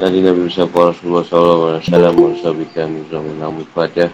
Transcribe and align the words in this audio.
Nabi 0.00 0.48
Musa 0.48 0.64
Rasulullah 0.64 1.20
SAW 1.28 1.76
Wassalamu 1.76 2.32
alaikum 2.32 3.04
warahmatullahi 3.12 3.68
wabarakatuh 3.68 4.08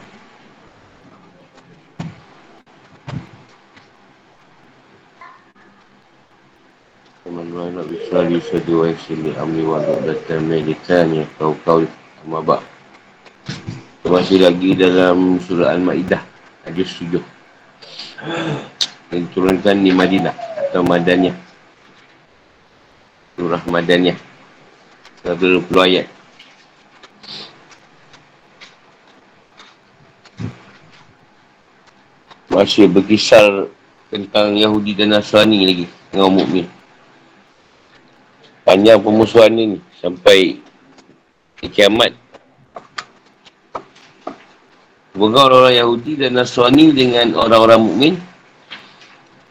Teman-teman 7.22 7.70
nak 7.78 7.86
bisa 7.86 8.18
di 8.26 8.38
sedua 8.42 8.90
sini 9.06 9.30
Amni 9.38 9.62
wa 9.62 9.78
dan 10.26 10.42
medikan 10.50 11.06
ya 11.14 11.22
kau 11.38 11.54
kau 11.62 11.86
mabak 12.26 12.66
Masih 14.02 14.42
lagi 14.42 14.74
dalam 14.74 15.38
surah 15.38 15.70
Al-Ma'idah 15.70 16.22
Hadis 16.66 16.98
7 16.98 17.14
Yang 19.14 19.20
diturunkan 19.30 19.86
di 19.86 19.94
Madinah 19.94 20.34
Atau 20.66 20.82
Madaniyah. 20.82 21.38
Surah 23.38 23.62
Madaniyah 23.70 24.25
120 25.26 25.66
ayat. 25.74 26.06
Masih 32.46 32.86
berkisar 32.86 33.66
tentang 34.08 34.54
Yahudi 34.54 34.94
dan 34.94 35.12
Nasrani 35.18 35.66
lagi 35.66 35.86
dengan 36.14 36.30
mukmin. 36.30 36.66
Panjang 38.62 39.02
pemusuhan 39.02 39.52
ini 39.52 39.78
sampai 39.98 40.62
ke 41.58 41.66
kiamat. 41.68 42.14
Semoga 45.10 45.50
orang-orang 45.50 45.76
Yahudi 45.80 46.12
dan 46.16 46.38
Nasrani 46.38 46.94
dengan 46.94 47.34
orang-orang 47.34 47.80
mukmin 47.82 48.14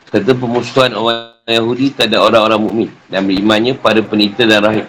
serta 0.10 0.32
pemusuhan 0.32 0.96
orang 0.96 1.36
Yahudi 1.44 1.92
tak 1.92 2.10
ada 2.10 2.24
orang-orang 2.24 2.62
mukmin 2.64 2.90
dan 3.12 3.28
berimannya 3.28 3.76
pada 3.76 4.00
penita 4.00 4.48
dan 4.48 4.64
rahim. 4.64 4.88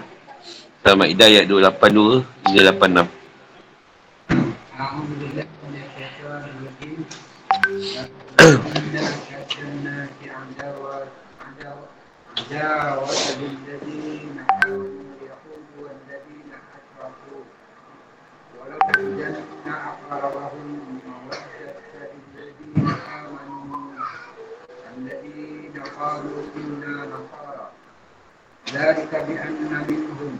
Surah 0.87 1.03
Ma'idah 1.03 1.27
ayat 1.27 1.51
282 1.51 2.23
hingga 2.47 2.63
86. 2.79 3.11
ذلك 28.75 29.25
بأن 29.29 29.85
منهم 29.89 30.39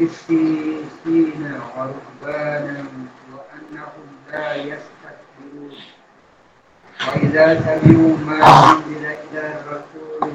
قسيسين 0.00 1.60
ورهبانا 1.76 2.84
وأنهم 3.32 4.06
لا 4.32 4.54
يستكبرون. 4.54 5.76
وإذا 7.08 7.46
سمعوا 7.60 8.16
ما 8.26 8.38
أنزل 8.72 9.04
إلى 9.06 9.54
الرسول 9.60 10.32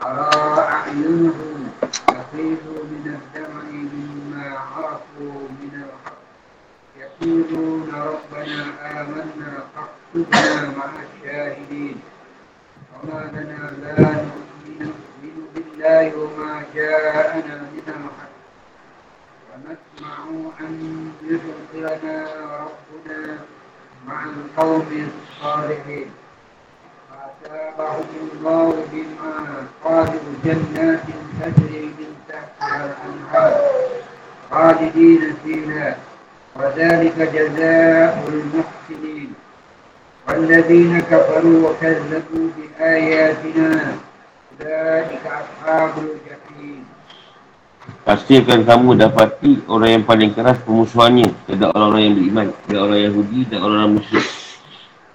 ترى 0.00 0.30
أعينهم 0.58 1.70
تفيض 2.06 2.64
من 2.92 3.04
الدمع 3.18 3.62
مما 3.72 4.58
عرفوا 4.58 5.40
من 5.60 5.84
الحق 5.84 6.24
يقولون 7.00 7.90
ربنا 7.94 8.64
آمنا 9.00 9.52
فاكتبنا 9.74 10.70
مع 10.78 10.90
الشاهدين. 11.06 11.96
وما 12.94 13.30
لنا 13.32 13.70
لا 13.82 14.00
نؤمن 14.00 14.92
بالله 15.54 16.12
وما 16.16 16.62
جاءنا 16.74 17.54
من 17.74 17.82
الحق. 17.86 18.34
ونسمع 19.50 20.16
أن 20.60 21.12
يدخلنا 21.22 22.26
ربنا 22.60 23.38
مع 24.06 24.24
القوم 24.24 25.08
الصالحين. 25.08 26.10
فأتابعهم 27.10 28.30
الله 28.32 28.86
بما 28.92 29.66
قالوا 29.84 30.34
جنات 30.44 31.06
تجري 31.40 31.84
من 31.98 32.16
تحتها 32.28 32.84
الأنهار 32.84 33.54
خالدين 34.50 35.36
فيها. 35.44 35.96
وذلك 36.56 37.18
جزاء 37.18 38.28
المحسنين. 38.28 39.34
والذين 40.28 41.00
كفروا 41.00 41.70
وكذبوا 41.70 42.48
بآياتنا 42.56 43.96
Pasti 48.04 48.32
akan 48.38 48.60
kamu 48.64 48.88
dapati 48.96 49.50
orang 49.66 49.90
yang 50.00 50.04
paling 50.06 50.30
keras 50.30 50.56
pemusuhannya 50.62 51.28
Tidak 51.50 51.74
orang-orang 51.74 52.02
yang 52.06 52.14
beriman 52.14 52.46
Tidak 52.64 52.80
orang 52.80 53.00
Yahudi 53.02 53.40
dan 53.50 53.58
orang-orang 53.60 53.92
musyrik. 53.98 54.26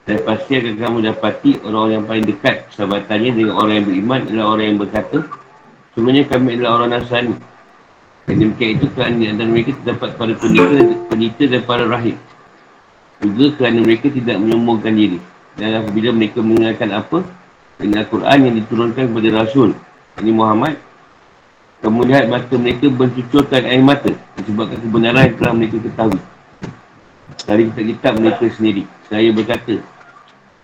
Dan 0.03 0.17
pasti 0.27 0.51
akan 0.59 0.75
kamu 0.75 0.97
dapati 1.07 1.51
orang-orang 1.63 1.93
yang 1.95 2.05
paling 2.05 2.25
dekat 2.27 2.55
Sahabatannya 2.75 3.31
dengan 3.31 3.55
orang 3.55 3.73
yang 3.79 3.87
beriman 3.87 4.19
adalah 4.27 4.45
orang 4.53 4.65
yang 4.67 4.79
berkata 4.81 5.19
Semuanya 5.99 6.23
kami 6.29 6.55
adalah 6.55 6.71
orang 6.79 6.89
Nasrani. 6.95 7.35
Dan 8.29 8.35
demikian 8.39 8.77
itu 8.77 8.87
kerana 8.93 9.15
di 9.17 9.25
antara 9.25 9.49
mereka 9.49 9.73
terdapat 9.81 10.09
para 10.21 10.33
pendeta, 10.37 10.79
pendeta 11.09 11.43
dan 11.49 11.61
para 11.65 11.83
rahib. 11.89 12.15
Juga 13.19 13.45
kerana 13.57 13.79
mereka 13.81 14.07
tidak 14.13 14.37
menyombongkan 14.37 14.93
diri. 14.93 15.19
Dan 15.57 15.81
apabila 15.81 16.13
mereka 16.13 16.39
mengingatkan 16.45 16.93
apa 16.93 17.25
dengan 17.79 18.03
Al-Quran 18.03 18.37
yang 18.43 18.55
diturunkan 18.59 19.03
kepada 19.07 19.29
Rasul 19.39 19.71
Ini 20.19 20.31
Muhammad 20.35 20.75
Kamu 21.79 22.03
lihat 22.03 22.27
mata 22.27 22.51
mereka 22.59 22.91
bercucurkan 22.91 23.63
air 23.63 23.79
mata 23.79 24.11
Disebabkan 24.35 24.83
kebenaran 24.83 25.31
yang 25.31 25.35
telah 25.39 25.53
mereka 25.55 25.77
ketahui. 25.79 26.21
Dari 27.47 27.61
kitab-kitab 27.71 28.13
mereka 28.19 28.45
sendiri 28.51 28.83
Saya 29.07 29.31
berkata 29.31 29.79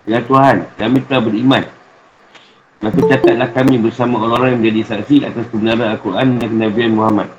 Ya 0.06 0.22
Tuhan, 0.22 0.70
kami 0.78 1.02
telah 1.10 1.18
beriman. 1.18 1.66
Maka 2.78 3.00
catatlah 3.10 3.50
kami 3.58 3.82
bersama 3.82 4.22
orang-orang 4.22 4.54
yang 4.54 4.62
menjadi 4.62 4.82
saksi 4.94 5.26
atas 5.26 5.50
kebenaran 5.50 5.98
Al-Quran 5.98 6.38
dan 6.38 6.50
Nabi 6.62 6.94
Muhammad. 6.94 7.34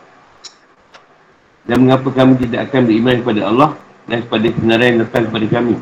Dan 1.62 1.86
mengapa 1.86 2.10
kami 2.10 2.42
tidak 2.42 2.70
akan 2.70 2.90
beriman 2.90 3.22
kepada 3.22 3.40
Allah 3.50 3.70
Dan 4.06 4.22
kepada 4.22 4.46
kebenaran 4.54 4.86
yang 4.86 4.98
datang 5.02 5.22
kepada 5.30 5.46
kami 5.50 5.74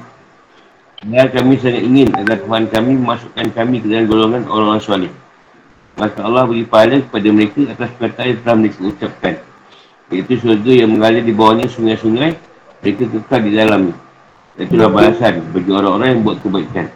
Dan 1.02 1.26
kami 1.34 1.58
sangat 1.58 1.82
ingin 1.82 2.14
agar 2.14 2.38
Tuhan 2.38 2.64
kami 2.70 2.92
memasukkan 3.00 3.46
kami 3.50 3.82
ke 3.82 3.86
dalam 3.90 4.06
golongan 4.06 4.46
orang-orang 4.46 4.82
soleh 4.84 5.12
Maka 5.98 6.26
Allah 6.26 6.46
beri 6.46 6.66
pahala 6.66 7.02
kepada 7.02 7.28
mereka 7.30 7.60
atas 7.70 7.90
perkataan 7.98 8.28
yang 8.30 8.38
telah 8.42 8.56
mereka 8.58 8.80
ucapkan. 8.82 9.34
Iaitu 10.10 10.34
surga 10.42 10.72
yang 10.84 10.90
mengalir 10.90 11.22
di 11.22 11.30
bawahnya 11.30 11.70
sungai-sungai, 11.70 12.34
mereka 12.82 13.02
kekal 13.08 13.40
di 13.46 13.50
dalamnya. 13.54 13.94
Itulah 14.58 14.90
balasan 14.90 15.42
bagi 15.54 15.70
orang-orang 15.70 16.08
yang 16.18 16.22
buat 16.26 16.38
kebaikan. 16.42 16.86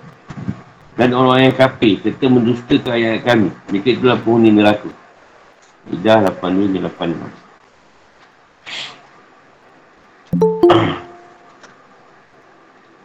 Dan 0.99 1.15
orang-orang 1.15 1.55
yang 1.55 1.57
kafir 1.59 1.95
serta 2.03 2.27
mendustakan 2.27 2.91
ayat 2.91 3.23
kami. 3.23 3.55
Mereka 3.71 3.89
itulah 3.99 4.19
penghuni 4.19 4.51
neraka. 4.51 4.91
Idah 5.95 6.27
82 6.35 6.75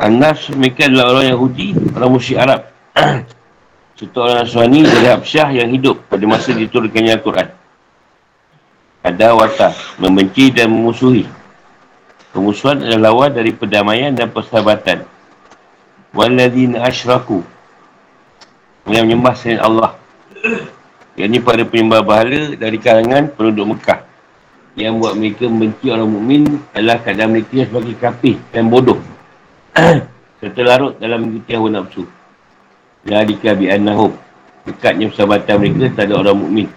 Anas 0.04 0.52
mereka 0.52 0.92
adalah 0.92 1.16
orang 1.16 1.32
Yahudi, 1.32 1.68
orang 1.96 2.12
musyrik 2.12 2.44
Arab. 2.44 2.68
Serta 3.96 4.18
orang 4.20 4.44
Nasrani 4.44 4.84
dari 4.84 5.08
Habsyah 5.08 5.48
yang 5.64 5.72
hidup 5.72 5.96
pada 6.12 6.28
masa 6.28 6.52
diturunkannya 6.52 7.16
Al-Quran. 7.16 7.48
Ada 9.00 9.32
wata, 9.32 9.72
membenci 10.04 10.52
dan 10.52 10.76
memusuhi. 10.76 11.24
Pemusuhan 12.36 12.84
adalah 12.84 13.16
lawan 13.16 13.32
dari 13.32 13.56
perdamaian 13.56 14.12
dan 14.12 14.28
persahabatan. 14.28 15.08
Waladzina 16.12 16.84
asyraku. 16.84 17.40
Yang 18.92 19.04
menyembah 19.08 19.34
selain 19.40 19.64
Allah. 19.64 19.96
Yang 21.16 21.28
ini 21.32 21.40
pada 21.40 21.64
penyembah 21.64 22.02
bahala 22.04 22.60
dari 22.60 22.76
kalangan 22.76 23.32
penduduk 23.32 23.78
Mekah. 23.80 24.04
Yang 24.76 24.94
buat 25.00 25.14
mereka 25.16 25.46
membenci 25.48 25.88
orang 25.94 26.10
mukmin 26.12 26.44
adalah 26.76 27.00
keadaan 27.00 27.40
mereka 27.40 27.64
sebagai 27.64 27.96
kafir 27.96 28.36
dan 28.52 28.68
bodoh. 28.68 29.00
Serta 30.40 30.62
larut 30.62 30.94
dalam 31.02 31.26
mengikuti 31.26 31.52
hawa 31.58 31.70
nafsu. 31.70 32.04
Zalika 33.04 33.52
bi'annahum 33.58 34.14
Dekatnya 34.64 35.12
persahabatan 35.12 35.56
mereka 35.60 35.92
tak 35.92 36.08
ada 36.08 36.24
orang 36.24 36.40
mukmin. 36.40 36.68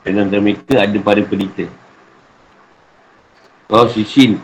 Dan 0.00 0.24
antara 0.24 0.40
mereka 0.40 0.80
ada 0.80 0.96
para 0.96 1.20
pendeta. 1.20 1.68
Kau 3.68 3.84
sisin. 3.92 4.40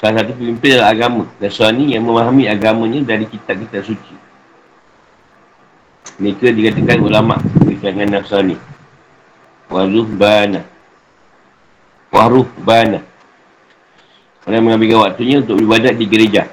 Salah 0.00 0.24
satu 0.24 0.32
pemimpin 0.32 0.80
adalah 0.80 0.92
agama. 0.96 1.24
Nasrani 1.40 1.92
yang 1.92 2.08
memahami 2.08 2.48
agamanya 2.48 3.04
dari 3.04 3.28
kitab-kitab 3.28 3.84
suci. 3.84 4.16
Mereka 6.16 6.48
dikatakan 6.56 7.04
ulama' 7.04 7.40
di 7.68 7.76
kalangan 7.76 8.16
Nasrani. 8.16 8.56
Waruh 9.68 10.08
bana. 12.64 13.04
Orang 14.46 14.62
mengambil 14.62 15.10
waktunya 15.10 15.42
untuk 15.42 15.58
beribadat 15.58 15.98
di 15.98 16.06
gereja. 16.06 16.46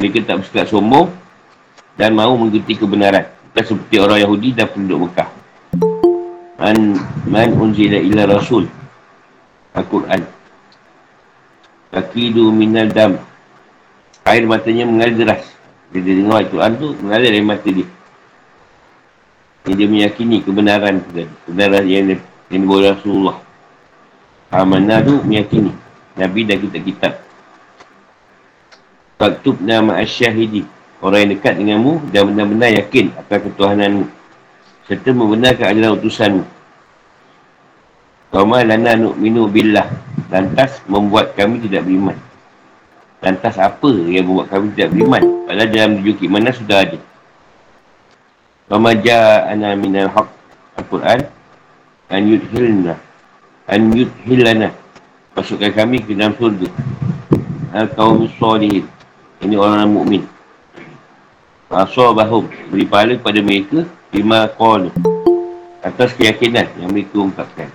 Mereka 0.00 0.24
tak 0.24 0.40
bersikap 0.40 0.64
sombong 0.64 1.12
dan 2.00 2.16
mahu 2.16 2.40
mengikuti 2.40 2.72
kebenaran. 2.80 3.28
Bukan 3.52 3.64
seperti 3.68 3.96
orang 4.00 4.18
Yahudi 4.24 4.48
dan 4.56 4.66
penduduk 4.72 5.06
Mekah. 5.06 5.28
an 6.56 6.96
man 7.28 7.52
unzila 7.52 8.00
ila 8.00 8.40
rasul. 8.40 8.64
Al-Quran. 9.76 10.24
Takidu 11.92 12.48
minal 12.48 12.88
dam. 12.88 13.20
Air 14.24 14.48
matanya 14.48 14.88
mengalir 14.88 15.12
deras. 15.12 15.44
Dia 15.92 16.00
dengar 16.00 16.42
Al-Quran 16.42 16.72
tu 16.80 16.96
Mengalir 17.04 17.28
dari 17.28 17.44
mata 17.44 17.68
dia. 17.68 17.86
Ini 19.68 19.72
dia 19.76 19.88
meyakini 19.88 20.40
kebenaran 20.40 21.04
Kebenaran 21.44 21.84
yang, 21.84 22.16
yang 22.48 22.60
dibawa 22.64 22.96
Rasulullah. 22.96 23.36
Amanah 24.48 25.04
tu 25.04 25.20
meyakini. 25.28 25.76
Nabi 26.16 26.48
dan 26.48 26.56
kitab-kitab 26.64 27.33
Faktub 29.14 29.62
nama 29.62 30.02
asyahidi. 30.02 30.66
Orang 31.04 31.28
yang 31.28 31.30
dekat 31.36 31.60
denganmu 31.60 32.00
Dan 32.10 32.32
benar-benar 32.32 32.70
yakin 32.80 33.12
akan 33.14 33.38
ketuhananmu. 33.50 34.06
Serta 34.90 35.10
membenarkan 35.14 35.66
adalah 35.70 35.90
utusanmu. 35.96 36.44
Kama 38.34 38.66
lana 38.66 38.98
nu'minu 38.98 39.46
billah. 39.46 39.86
Lantas 40.32 40.82
membuat 40.90 41.38
kami 41.38 41.62
tidak 41.62 41.86
beriman. 41.86 42.18
Lantas 43.22 43.54
apa 43.56 43.88
yang 44.10 44.26
membuat 44.26 44.50
kami 44.50 44.74
tidak 44.74 44.90
beriman? 44.90 45.22
Padahal 45.46 45.68
dalam 45.70 45.92
rujuk 46.02 46.26
mana 46.26 46.50
sudah 46.50 46.78
ada. 46.82 46.98
Kama 48.66 48.90
ja'ana 48.98 49.78
minal 49.78 50.10
haq. 50.10 50.28
Al-Quran. 50.74 51.20
An 52.10 52.22
yudhilna. 52.26 52.94
An 53.70 53.80
yudhilana. 53.94 54.74
Masukkan 55.38 55.70
kami 55.70 56.02
ke 56.02 56.18
dalam 56.18 56.34
surga. 56.34 56.68
Al-Qawmi 57.74 58.26
Salihin 58.38 58.93
Ini 59.44 59.54
orang-orang 59.60 59.92
mukmin. 59.92 60.22
Asabahum 61.68 62.48
Beri 62.70 62.86
pahala 62.86 63.18
kepada 63.18 63.40
mereka 63.42 63.82
Lima 64.14 64.46
qalu 64.46 64.94
Atas 65.82 66.14
keyakinan 66.14 66.70
yang 66.80 66.92
mereka 66.92 67.18
ungkapkan 67.18 67.68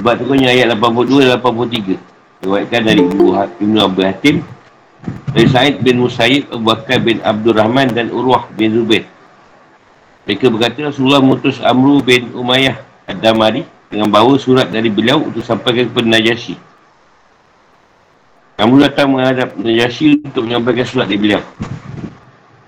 sebab 0.00 0.16
tu 0.16 0.24
kan 0.32 0.40
ayat 0.40 0.72
82 0.72 1.28
dan 1.28 1.36
83. 1.44 2.00
Diwakilkan 2.40 2.82
dari 2.88 3.04
Ibu 3.04 3.26
ha- 3.36 3.52
Ibn 3.60 3.76
Abu 3.84 4.00
Hatim. 4.00 4.40
Dari 5.36 5.48
Said 5.52 5.84
bin 5.84 6.00
Musayyid, 6.00 6.48
Abu 6.48 6.72
Bakar 6.72 7.04
bin 7.04 7.20
Abdul 7.20 7.52
Rahman 7.52 7.92
dan 7.92 8.08
Urwah 8.08 8.48
bin 8.56 8.72
Zubair. 8.72 9.04
Mereka 10.24 10.48
berkata 10.48 10.88
Rasulullah 10.88 11.20
mutus 11.20 11.60
Amru 11.60 12.00
bin 12.00 12.32
Umayyah 12.32 12.80
Ad-Damari 13.12 13.68
dengan 13.92 14.08
bawa 14.08 14.40
surat 14.40 14.72
dari 14.72 14.88
beliau 14.88 15.20
untuk 15.20 15.44
sampaikan 15.44 15.92
kepada 15.92 16.06
Najasyi. 16.16 16.56
Kamu 18.60 18.76
datang 18.76 19.08
menghadap 19.16 19.56
Najasyi 19.56 20.20
untuk 20.20 20.44
menyampaikan 20.44 20.84
surat 20.84 21.08
dari 21.08 21.16
beliau. 21.16 21.40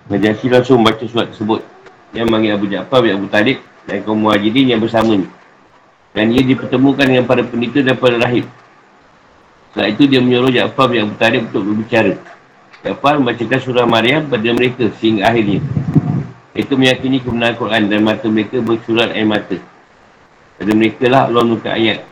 Najasyi 0.08 0.48
langsung 0.48 0.80
membaca 0.80 1.04
surat 1.04 1.28
tersebut. 1.28 1.60
Yang 2.16 2.26
manggil 2.32 2.56
Abu 2.56 2.64
Ja'far 2.72 3.04
bin 3.04 3.12
Abu 3.12 3.28
Talib 3.28 3.60
dan 3.84 4.00
kaum 4.00 4.16
muhajirin 4.24 4.72
yang 4.72 4.80
bersama 4.80 5.20
ni. 5.20 5.28
Dan 6.16 6.32
ia 6.32 6.40
dipertemukan 6.48 7.04
dengan 7.04 7.28
para 7.28 7.44
pendeta 7.44 7.84
dan 7.84 8.00
para 8.00 8.16
rahib. 8.16 8.48
Setelah 9.68 9.88
itu 9.92 10.08
dia 10.08 10.24
menyuruh 10.24 10.48
Ja'far 10.48 10.88
yang 10.96 11.12
bertarif 11.12 11.52
untuk 11.52 11.60
berbicara. 11.60 12.16
Ja'far 12.88 13.20
membacakan 13.20 13.60
surah 13.60 13.84
Maryam 13.84 14.32
pada 14.32 14.48
mereka 14.48 14.88
sehingga 14.96 15.28
akhirnya. 15.28 15.60
Itu 16.56 16.80
meyakini 16.80 17.20
kebenaran 17.20 17.60
Quran 17.60 17.92
dan 17.92 18.00
mata 18.00 18.32
mereka 18.32 18.64
bersurat 18.64 19.12
air 19.12 19.28
mata. 19.28 19.60
Pada 20.56 20.72
mereka 20.72 21.04
lah 21.12 21.28
Allah 21.28 21.44
menukar 21.44 21.76
ayat. 21.76 22.11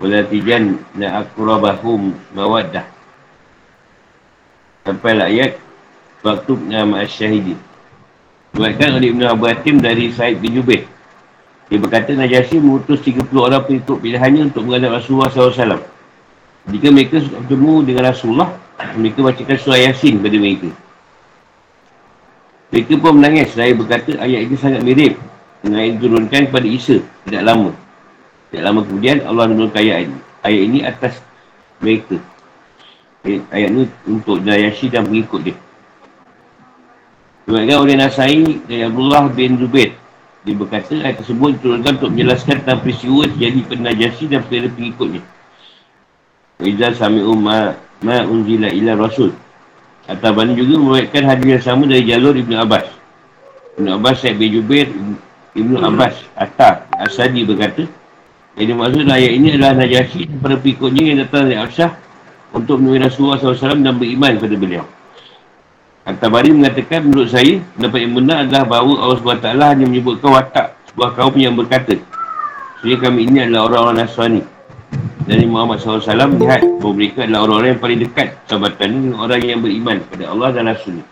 Walatijan 0.00 0.80
na'akurabahum 0.96 2.16
mawaddah. 2.32 2.88
Sampai 4.88 5.20
ayat. 5.20 5.60
Waktu 6.20 6.52
nama 6.68 7.04
syahidi. 7.08 7.56
Buatkan 8.52 9.00
oleh 9.00 9.12
Ibn 9.14 9.32
Abu 9.32 9.48
Hatim 9.48 9.80
dari 9.80 10.12
Said 10.12 10.40
bin 10.40 10.52
Jubair. 10.56 10.84
Dia 11.70 11.78
berkata 11.78 12.12
Najasyi 12.12 12.58
mengutus 12.58 12.98
30 13.06 13.30
orang 13.30 13.62
pengikut 13.62 14.02
pilihannya 14.02 14.50
untuk 14.50 14.66
menghadap 14.66 15.00
Rasulullah 15.00 15.30
SAW. 15.30 15.80
Jika 16.68 16.88
mereka 16.92 17.22
bertemu 17.24 17.74
dengan 17.88 18.02
Rasulullah, 18.10 18.50
mereka 18.98 19.22
bacakan 19.22 19.56
surah 19.56 19.80
Yasin 19.80 20.18
kepada 20.20 20.36
mereka. 20.36 20.68
Mereka 22.74 22.92
pun 23.00 23.12
menangis. 23.16 23.48
Saya 23.54 23.72
berkata 23.72 24.18
ayat 24.18 24.40
itu 24.50 24.56
sangat 24.60 24.82
mirip 24.82 25.14
dengan 25.62 25.80
yang 25.88 25.94
diturunkan 25.96 26.42
kepada 26.52 26.68
Isa 26.68 26.96
tidak 27.24 27.42
lama. 27.48 27.70
Tidak 28.50 28.62
lama 28.66 28.82
kemudian 28.82 29.22
Allah 29.24 29.46
menurunkan 29.46 29.78
ayat 29.78 30.10
ini. 30.10 30.18
Ayat 30.42 30.62
ini 30.66 30.78
atas 30.82 31.14
mereka. 31.78 32.18
Ayat, 33.22 33.42
ayat 33.54 33.68
ini 33.70 33.82
untuk 34.10 34.42
Najasyi 34.42 34.86
dan 34.90 35.06
pengikut 35.06 35.40
dia. 35.46 35.56
Sebabkan 37.46 37.78
oleh 37.82 37.94
Nasai 37.98 38.42
dari 38.66 38.82
Abdullah 38.86 39.26
bin 39.30 39.58
Zubair 39.58 39.94
dia 40.40 40.56
berkata 40.56 40.96
ayat 40.96 41.20
tersebut 41.20 41.60
diturunkan 41.60 42.00
untuk 42.00 42.10
menjelaskan 42.16 42.64
tentang 42.64 42.80
peristiwa 42.80 43.28
terjadi 43.28 43.60
pada 43.68 43.80
Najasyi 43.92 44.24
dan 44.32 44.40
pada 44.40 44.68
pengikutnya. 44.72 45.22
Iza 46.64 46.88
sami'u 46.96 47.36
ma, 47.36 47.76
ma 48.00 48.24
unzila 48.24 48.72
ila 48.72 48.92
rasul. 48.96 49.36
Atabani 50.08 50.56
juga 50.56 50.80
membuatkan 50.80 51.28
hadis 51.28 51.46
yang 51.60 51.64
sama 51.64 51.84
dari 51.84 52.08
jalur 52.08 52.32
Ibn 52.32 52.52
Abbas. 52.56 52.88
Ibn 53.76 54.00
Abbas, 54.00 54.16
Syed 54.24 54.40
bin 54.40 54.48
Jubair, 54.56 54.88
Ibn 55.52 55.72
Abbas, 55.84 56.16
Atta, 56.40 56.88
Asadi 56.96 57.44
berkata, 57.44 57.84
yang 58.58 58.74
dimaksud 58.74 59.06
ayat 59.06 59.30
ini 59.30 59.48
adalah 59.54 59.72
Najasyi 59.78 60.26
para 60.42 60.58
pengikutnya 60.58 61.02
yang 61.06 61.18
datang 61.22 61.46
dari 61.46 61.58
Absyah 61.60 61.90
untuk 62.50 62.82
menemui 62.82 62.98
Rasulullah 62.98 63.38
SAW 63.38 63.78
dan 63.78 63.94
beriman 63.94 64.42
kepada 64.42 64.56
beliau. 64.58 64.84
Al-Tabari 66.02 66.50
mengatakan 66.50 67.06
menurut 67.06 67.30
saya 67.30 67.62
pendapat 67.78 67.98
yang 68.02 68.14
benar 68.16 68.36
adalah 68.42 68.64
bahawa 68.66 68.92
Allah 69.04 69.18
SWT 69.20 69.48
hanya 69.52 69.86
menyebutkan 69.86 70.32
watak 70.32 70.66
sebuah 70.90 71.10
kaum 71.12 71.36
yang 71.36 71.54
berkata 71.54 71.92
Sebenarnya 72.80 72.98
kami 73.04 73.20
ini 73.28 73.38
adalah 73.44 73.62
orang-orang 73.68 73.96
Nasrani 74.08 74.42
Dari 75.28 75.44
Muhammad 75.44 75.84
SAW 75.84 76.00
melihat 76.32 76.64
bahawa 76.80 76.92
mereka 76.96 77.28
adalah 77.28 77.40
orang-orang 77.44 77.68
yang 77.76 77.82
paling 77.84 78.00
dekat 78.00 78.28
sahabatan 78.48 78.88
dengan 78.96 79.18
orang 79.20 79.40
yang 79.44 79.60
beriman 79.60 79.96
kepada 80.08 80.24
Allah 80.32 80.48
dan 80.56 80.64
Rasul 80.72 81.04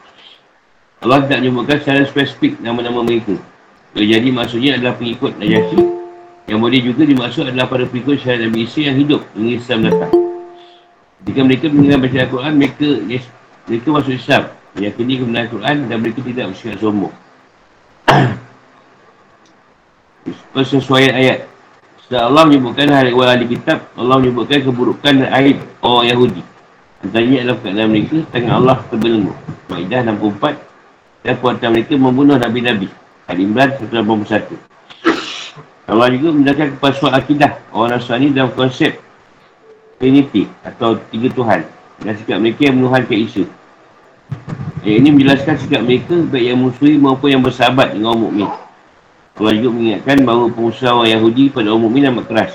Allah 0.99 1.19
tidak 1.29 1.39
menyebutkan 1.45 1.77
secara 1.79 2.03
spesifik 2.09 2.53
nama-nama 2.59 3.07
mereka. 3.07 3.39
Jadi 3.95 4.29
maksudnya 4.35 4.81
adalah 4.81 4.99
pengikut 4.99 5.37
Najasyi 5.39 5.98
Yang 6.49 6.59
boleh 6.65 6.81
juga 6.81 7.03
dimaksud 7.05 7.45
adalah 7.53 7.69
para 7.69 7.85
pengikut 7.85 8.25
syariat 8.25 8.49
Nabi 8.49 8.65
Isa 8.65 8.81
yang 8.81 8.97
hidup 8.97 9.21
dengan 9.37 9.53
Islam 9.61 9.79
datang 9.85 10.13
Jika 11.29 11.41
mereka 11.45 11.65
mengenal 11.69 11.99
baca 12.01 12.19
Al-Quran, 12.25 12.53
mereka, 12.57 12.89
mereka 13.69 13.89
masuk 13.93 14.15
Islam 14.17 14.43
meyakini 14.79 15.19
kebenaran 15.19 15.49
Quran 15.51 15.77
dan 15.91 15.97
mereka 15.99 16.21
tidak 16.23 16.45
bersikap 16.55 16.79
sombong. 16.79 17.15
Persesuaian 20.55 21.13
ayat. 21.19 21.39
Setelah 22.05 22.33
Allah 22.33 22.43
menyebutkan 22.49 22.89
hari 22.89 23.13
awal 23.13 23.29
ahli 23.29 23.47
kitab, 23.49 23.85
Allah 23.99 24.17
menyebutkan 24.17 24.65
keburukan 24.65 25.13
dan 25.25 25.29
aib 25.45 25.61
orang 25.85 26.09
Yahudi. 26.09 26.43
Antaranya 27.05 27.37
adalah 27.45 27.59
keadaan 27.63 27.89
mereka, 27.93 28.17
tangan 28.33 28.53
Allah 28.65 28.77
terbelenggu. 28.89 29.33
Ma'idah 29.69 30.01
64. 30.09 30.57
Dan 31.27 31.35
kuatan 31.43 31.69
mereka 31.77 31.95
membunuh 32.01 32.37
Nabi-Nabi. 32.41 32.89
Al-Imran 33.29 33.77
181. 33.77 34.78
Allah 35.89 36.13
juga 36.13 36.37
menjelaskan 36.37 36.77
kepasuan 36.77 37.13
akidah 37.17 37.57
orang 37.73 37.97
Nasrani 37.97 38.29
dalam 38.37 38.53
konsep 38.53 39.01
Trinity 39.97 40.45
atau 40.61 41.01
tiga 41.09 41.33
Tuhan. 41.33 41.61
Dan 41.99 42.15
sikap 42.15 42.39
mereka 42.39 42.71
yang 42.71 42.79
menuhankan 42.79 43.19
isu. 43.27 43.43
Ayat 44.87 44.97
ini 45.03 45.11
menjelaskan 45.11 45.59
sikap 45.59 45.83
mereka 45.83 46.15
baik 46.31 46.45
yang 46.55 46.61
musuhi 46.63 46.95
maupun 46.95 47.35
yang 47.35 47.43
bersahabat 47.43 47.97
dengan 47.97 48.15
orang 48.15 48.23
mukmin. 48.23 48.51
Allah 49.39 49.55
juga 49.59 49.69
mengingatkan 49.75 50.17
bahawa 50.23 50.47
pengusaha 50.55 50.93
orang 50.95 51.11
Yahudi 51.19 51.45
pada 51.51 51.67
orang 51.75 51.83
mukmin 51.83 52.07
amat 52.15 52.25
keras. 52.31 52.53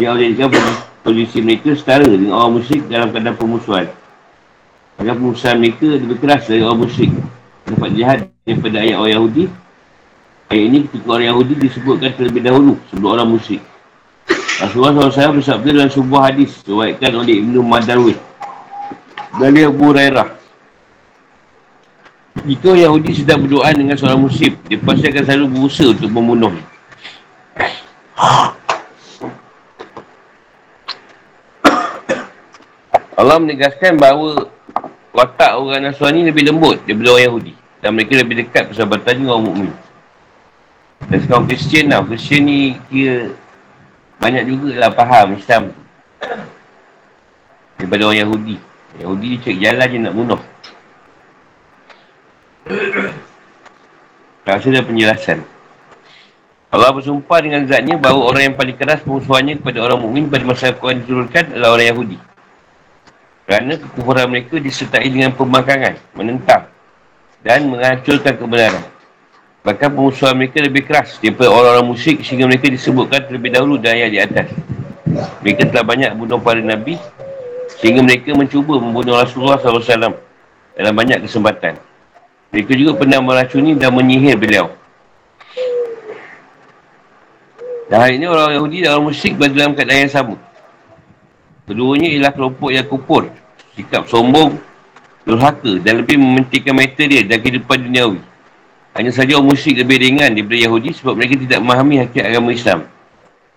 Dia 0.00 0.16
menjadikan 0.16 0.48
posisi 1.04 1.38
mereka 1.44 1.76
setara 1.76 2.08
dengan 2.08 2.40
orang 2.40 2.62
musyrik 2.62 2.88
dalam 2.88 3.12
keadaan 3.12 3.36
pemusuhan. 3.36 3.86
Agar 4.96 5.14
pengusaha 5.20 5.52
mereka 5.58 5.88
lebih 6.00 6.16
keras 6.22 6.48
dari 6.48 6.64
orang 6.64 6.80
musyrik. 6.88 7.12
Dapat 7.68 7.90
jahat 7.98 8.18
daripada 8.48 8.76
ayat 8.80 8.96
orang 8.96 9.12
Yahudi. 9.18 9.44
Ayat 10.50 10.66
ini 10.66 10.78
ketika 10.82 11.06
orang 11.14 11.30
Yahudi 11.30 11.54
disebutkan 11.62 12.10
terlebih 12.18 12.42
dahulu 12.42 12.74
sebelum 12.90 13.14
orang 13.14 13.28
musyrik. 13.38 13.62
Rasulullah 14.58 15.06
SAW 15.06 15.38
bersabda 15.38 15.68
dalam 15.70 15.90
sebuah 15.94 16.22
hadis. 16.26 16.58
Diwaikan 16.66 17.22
oleh 17.22 17.38
Ibn 17.38 17.54
Madarwih 17.62 18.18
dari 19.38 19.62
Abu 19.62 19.94
Hurairah. 19.94 20.26
Jika 22.50 22.70
Yahudi 22.74 23.14
sedang 23.14 23.46
berdoa 23.46 23.70
dengan 23.70 23.94
seorang 23.94 24.26
muslim, 24.26 24.58
dia 24.66 24.78
pasti 24.82 25.06
akan 25.06 25.22
selalu 25.22 25.46
berusaha 25.54 25.88
untuk 25.94 26.10
membunuh. 26.10 26.54
Allah 33.14 33.36
menegaskan 33.38 34.02
bahawa 34.02 34.50
watak 35.14 35.52
orang 35.62 35.86
Nasrani 35.86 36.26
lebih 36.26 36.50
lembut 36.50 36.82
daripada 36.90 37.14
orang 37.14 37.26
Yahudi. 37.30 37.52
Dan 37.78 37.94
mereka 37.94 38.18
lebih 38.18 38.34
dekat 38.42 38.74
persahabatan 38.74 39.14
dengan 39.14 39.38
orang 39.38 39.46
mukmin. 39.46 39.72
Dan 41.08 41.18
sekarang 41.24 41.46
Kristian 41.48 41.84
lah. 41.88 42.04
Kristian 42.04 42.42
ni 42.44 42.76
kira 42.92 43.32
banyak 44.20 44.44
juga 44.44 44.76
lah 44.76 44.90
faham 44.92 45.32
Islam 45.38 45.72
daripada 47.80 48.02
orang 48.04 48.20
Yahudi. 48.20 48.56
Yahudi 49.00 49.28
cek 49.40 49.56
jalan 49.56 49.86
je 49.88 49.98
nak 50.02 50.14
bunuh. 50.14 50.40
Tak 54.44 54.66
ada 54.66 54.80
penjelasan. 54.84 55.40
Allah 56.70 56.94
bersumpah 56.94 57.42
dengan 57.42 57.66
zatnya 57.66 57.98
bahawa 57.98 58.30
orang 58.30 58.42
yang 58.52 58.56
paling 58.56 58.78
keras 58.78 59.02
pengusuhannya 59.02 59.58
kepada 59.58 59.78
orang 59.82 59.98
mukmin 60.06 60.30
pada 60.30 60.46
masa 60.46 60.70
Al-Quran 60.70 61.02
diturunkan 61.02 61.44
adalah 61.50 61.74
orang 61.74 61.88
Yahudi. 61.90 62.18
Kerana 63.50 63.72
kekufuran 63.74 64.26
mereka 64.30 64.54
disertai 64.62 65.10
dengan 65.10 65.34
pembangkangan, 65.34 65.98
menentang 66.14 66.70
dan 67.42 67.66
menghancurkan 67.66 68.38
kebenaran. 68.38 68.84
Bahkan 69.60 69.92
pengusuhan 69.92 70.32
mereka 70.40 70.64
lebih 70.64 70.88
keras 70.88 71.20
daripada 71.20 71.52
orang-orang 71.52 71.92
musyrik 71.92 72.24
sehingga 72.24 72.48
mereka 72.48 72.72
disebutkan 72.72 73.28
terlebih 73.28 73.52
dahulu 73.52 73.76
dan 73.76 73.92
ayat 73.92 74.10
di 74.10 74.20
atas. 74.20 74.48
Mereka 75.44 75.68
telah 75.68 75.84
banyak 75.84 76.10
bunuh 76.16 76.40
para 76.40 76.64
Nabi 76.64 76.96
sehingga 77.76 78.00
mereka 78.00 78.32
mencuba 78.32 78.80
membunuh 78.80 79.20
Rasulullah 79.20 79.60
SAW 79.60 80.16
dalam 80.72 80.94
banyak 80.96 81.28
kesempatan. 81.28 81.76
Mereka 82.56 82.72
juga 82.72 83.04
pernah 83.04 83.20
meracuni 83.20 83.76
dan 83.76 83.92
menyihir 83.92 84.40
beliau. 84.40 84.72
Dan 87.92 87.98
hari 88.00 88.16
ini 88.16 88.26
orang 88.30 88.54
Yahudi 88.56 88.86
dan 88.86 88.96
orang 88.96 89.12
musyrik 89.12 89.34
berada 89.36 89.54
dalam 89.60 89.72
keadaan 89.76 90.00
yang 90.08 90.14
sama. 90.14 90.36
Keduanya 91.68 92.08
ialah 92.16 92.32
kelompok 92.32 92.70
yang 92.72 92.86
kupur, 92.88 93.28
sikap 93.76 94.08
sombong, 94.08 94.56
durhaka 95.28 95.78
dan 95.84 96.00
lebih 96.00 96.16
mementingkan 96.16 96.74
material 96.74 97.28
dan 97.28 97.38
kehidupan 97.44 97.76
duniawi. 97.86 98.29
Hanya 98.98 99.14
saja 99.14 99.38
orang 99.38 99.54
musyrik 99.54 99.86
lebih 99.86 100.02
ringan 100.02 100.34
daripada 100.34 100.58
Yahudi 100.66 100.90
sebab 100.96 101.14
mereka 101.14 101.38
tidak 101.38 101.58
memahami 101.62 101.94
hakikat 102.02 102.24
agama 102.26 102.50
Islam. 102.50 102.80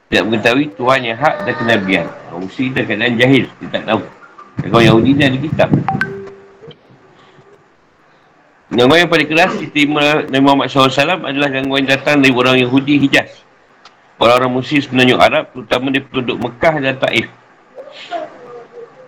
Tidak 0.08 0.24
mengetahui 0.30 0.66
Tuhan 0.78 1.00
yang 1.02 1.18
hak 1.18 1.36
dan 1.42 1.54
kenabian. 1.58 2.06
Orang 2.30 2.46
musyrik 2.46 2.72
dan 2.78 2.84
keadaan 2.86 3.16
jahil, 3.18 3.46
dia 3.58 3.68
tak 3.74 3.84
tahu. 3.90 4.02
Dan 4.62 4.68
orang 4.70 4.86
Yahudi 4.94 5.10
ni 5.18 5.24
ada 5.26 5.38
kitab. 5.42 5.70
Gangguan 8.74 9.06
yang 9.06 9.12
paling 9.14 9.30
keras 9.30 9.54
diterima 9.62 10.26
Nabi 10.26 10.42
Muhammad 10.42 10.66
SAW 10.74 10.90
adalah 11.30 11.50
gangguan 11.54 11.86
yang 11.86 11.94
datang 11.94 12.26
dari 12.26 12.34
orang 12.34 12.58
Yahudi 12.58 13.06
Hijaz 13.06 13.46
orang-orang 14.18 14.52
musyrik 14.62 14.88
semenanjung 14.90 15.22
Arab 15.22 15.52
terutama 15.54 15.94
di 15.94 16.02
penduduk 16.02 16.38
Mekah 16.42 16.76
dan 16.82 16.96
Taif 16.98 17.28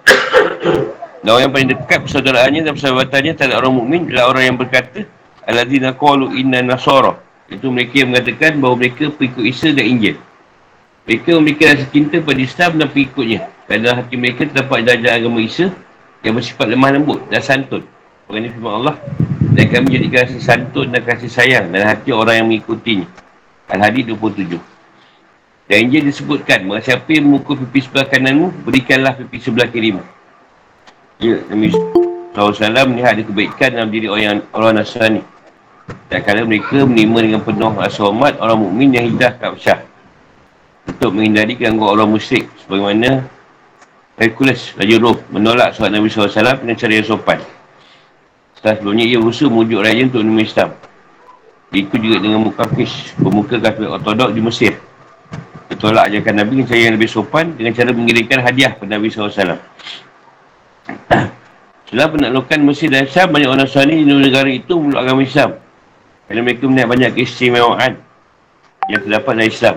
orang 1.26 1.42
yang 1.50 1.54
paling 1.54 1.70
dekat 1.74 2.00
persaudaraannya 2.06 2.62
dan 2.62 2.72
persahabatannya 2.78 3.34
terhadap 3.34 3.58
orang 3.66 3.74
mukmin 3.74 4.06
adalah 4.06 4.38
orang 4.38 4.44
yang 4.54 4.58
berkata 4.58 5.10
Alladzina 5.46 5.94
qalu 5.94 6.34
inna 6.36 6.66
nasara. 6.66 7.16
Itu 7.46 7.70
mereka 7.70 8.02
yang 8.02 8.14
mengatakan 8.14 8.58
bahawa 8.58 8.76
mereka 8.82 9.14
pengikut 9.14 9.46
Isa 9.46 9.70
dan 9.70 9.86
Injil. 9.86 10.18
Mereka 11.06 11.38
memiliki 11.38 11.64
rasa 11.70 11.86
cinta 11.94 12.18
pada 12.18 12.42
Islam 12.42 12.72
dan 12.82 12.88
pengikutnya. 12.90 13.40
Kerana 13.70 14.02
hati 14.02 14.16
mereka 14.18 14.50
terdapat 14.50 14.86
darjah 14.86 15.14
agama 15.22 15.38
Isa 15.42 15.70
yang 16.26 16.34
bersifat 16.34 16.66
lemah 16.74 16.98
lembut 16.98 17.22
dan 17.30 17.46
santun. 17.46 17.86
Mengenai 18.26 18.50
firman 18.50 18.74
Allah 18.82 18.96
dan 19.54 19.66
kami 19.70 19.94
menjadikan 19.94 20.26
rasa 20.26 20.40
santun 20.42 20.90
dan 20.90 21.06
kasih 21.06 21.30
sayang 21.30 21.70
dalam 21.70 21.86
hati 21.86 22.10
orang 22.10 22.42
yang 22.42 22.48
mengikutinya. 22.50 23.06
Al-Hadid 23.70 24.10
27 24.14 24.76
dan 25.66 25.90
Injil 25.90 26.06
disebutkan, 26.06 26.62
siapa 26.78 27.10
yang 27.10 27.26
memukul 27.26 27.58
pipi 27.66 27.82
sebelah 27.82 28.06
kananmu, 28.06 28.70
berikanlah 28.70 29.18
pipi 29.18 29.42
sebelah 29.42 29.66
kirimu. 29.66 29.98
Ya, 31.18 31.42
Nabi 31.50 31.74
SAW 31.74 32.86
melihat 32.94 33.18
ada 33.18 33.24
kebaikan 33.26 33.70
dalam 33.74 33.90
diri 33.90 34.06
orang, 34.06 34.46
orang 34.54 34.78
Nasrani. 34.78 35.26
Tak 35.86 36.22
kala 36.26 36.46
mereka 36.46 36.82
menerima 36.82 37.20
dengan 37.22 37.42
penuh 37.46 37.72
rasa 37.78 38.00
hormat 38.06 38.38
orang 38.42 38.58
mukmin 38.62 38.90
yang 38.94 39.06
hijrah 39.10 39.38
ke 39.38 39.44
Absyah. 39.46 39.80
Untuk 40.86 41.14
menghindari 41.14 41.58
gangguan 41.58 41.98
orang 41.98 42.18
musyrik. 42.18 42.50
Sebagaimana 42.66 43.26
Hercules, 44.18 44.74
Raja 44.78 44.98
Rom, 44.98 45.18
menolak 45.30 45.76
surat 45.78 45.92
Nabi 45.94 46.10
SAW 46.10 46.62
dengan 46.62 46.78
cara 46.78 46.94
yang 46.94 47.06
sopan. 47.06 47.40
Setelah 48.58 48.76
sebelumnya, 48.82 49.06
ia 49.06 49.18
berusaha 49.22 49.50
memujuk 49.52 49.80
raja 49.84 50.02
untuk 50.08 50.22
menerima 50.24 50.44
Islam. 50.46 50.70
Itu 51.76 51.96
juga 52.00 52.18
dengan 52.24 52.40
Mukafis, 52.48 53.14
pemuka 53.20 53.60
kafir 53.60 53.92
ortodok 53.92 54.32
di 54.32 54.42
Mesir 54.42 54.74
bertolak 55.66 56.08
ajarkan 56.14 56.34
Nabi 56.40 56.52
dengan 56.62 56.68
cara 56.70 56.80
yang 56.80 56.96
lebih 56.96 57.10
sopan 57.10 57.46
dengan 57.58 57.74
cara 57.74 57.90
mengirimkan 57.92 58.40
hadiah 58.46 58.72
kepada 58.78 58.92
Nabi 58.96 59.08
SAW. 59.10 59.34
Setelah 61.86 62.08
penaklukan 62.10 62.60
Mesir 62.66 62.90
dan 62.90 63.06
Syam, 63.10 63.30
banyak 63.34 63.50
orang 63.50 63.66
Nasrani 63.66 64.02
di 64.02 64.06
negara 64.10 64.50
itu 64.50 64.74
memeluk 64.78 65.00
agama 65.02 65.22
Islam. 65.22 65.52
Kerana 66.26 66.42
mereka 66.42 66.66
melihat 66.66 66.90
banyak 66.90 67.12
keistimewaan 67.14 68.02
yang 68.90 69.02
terdapat 69.06 69.34
dari 69.38 69.50
Islam. 69.50 69.76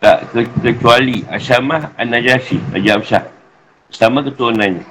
Tak 0.00 0.18
ke- 0.32 0.54
kecuali 0.60 1.24
Asyamah 1.24 1.96
An-Najasyi, 1.96 2.60
Raja 2.76 2.90
Absyah. 3.00 3.22
Sama 3.88 4.20
keturunannya. 4.20 4.84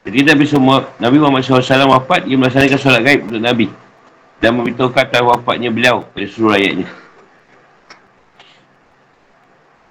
Jadi 0.00 0.18
Nabi 0.24 0.44
semua 0.48 0.88
Nabi 0.96 1.20
Muhammad 1.20 1.44
SAW 1.44 1.92
wafat, 1.92 2.24
ia 2.24 2.40
melaksanakan 2.40 2.78
solat 2.80 3.04
gaib 3.04 3.28
untuk 3.28 3.42
Nabi. 3.44 3.68
Dan 4.40 4.56
memberitahu 4.56 4.88
kata 4.88 5.20
wafatnya 5.20 5.68
beliau 5.68 6.00
pada 6.00 6.24
seluruh 6.24 6.56
rakyatnya. 6.56 6.88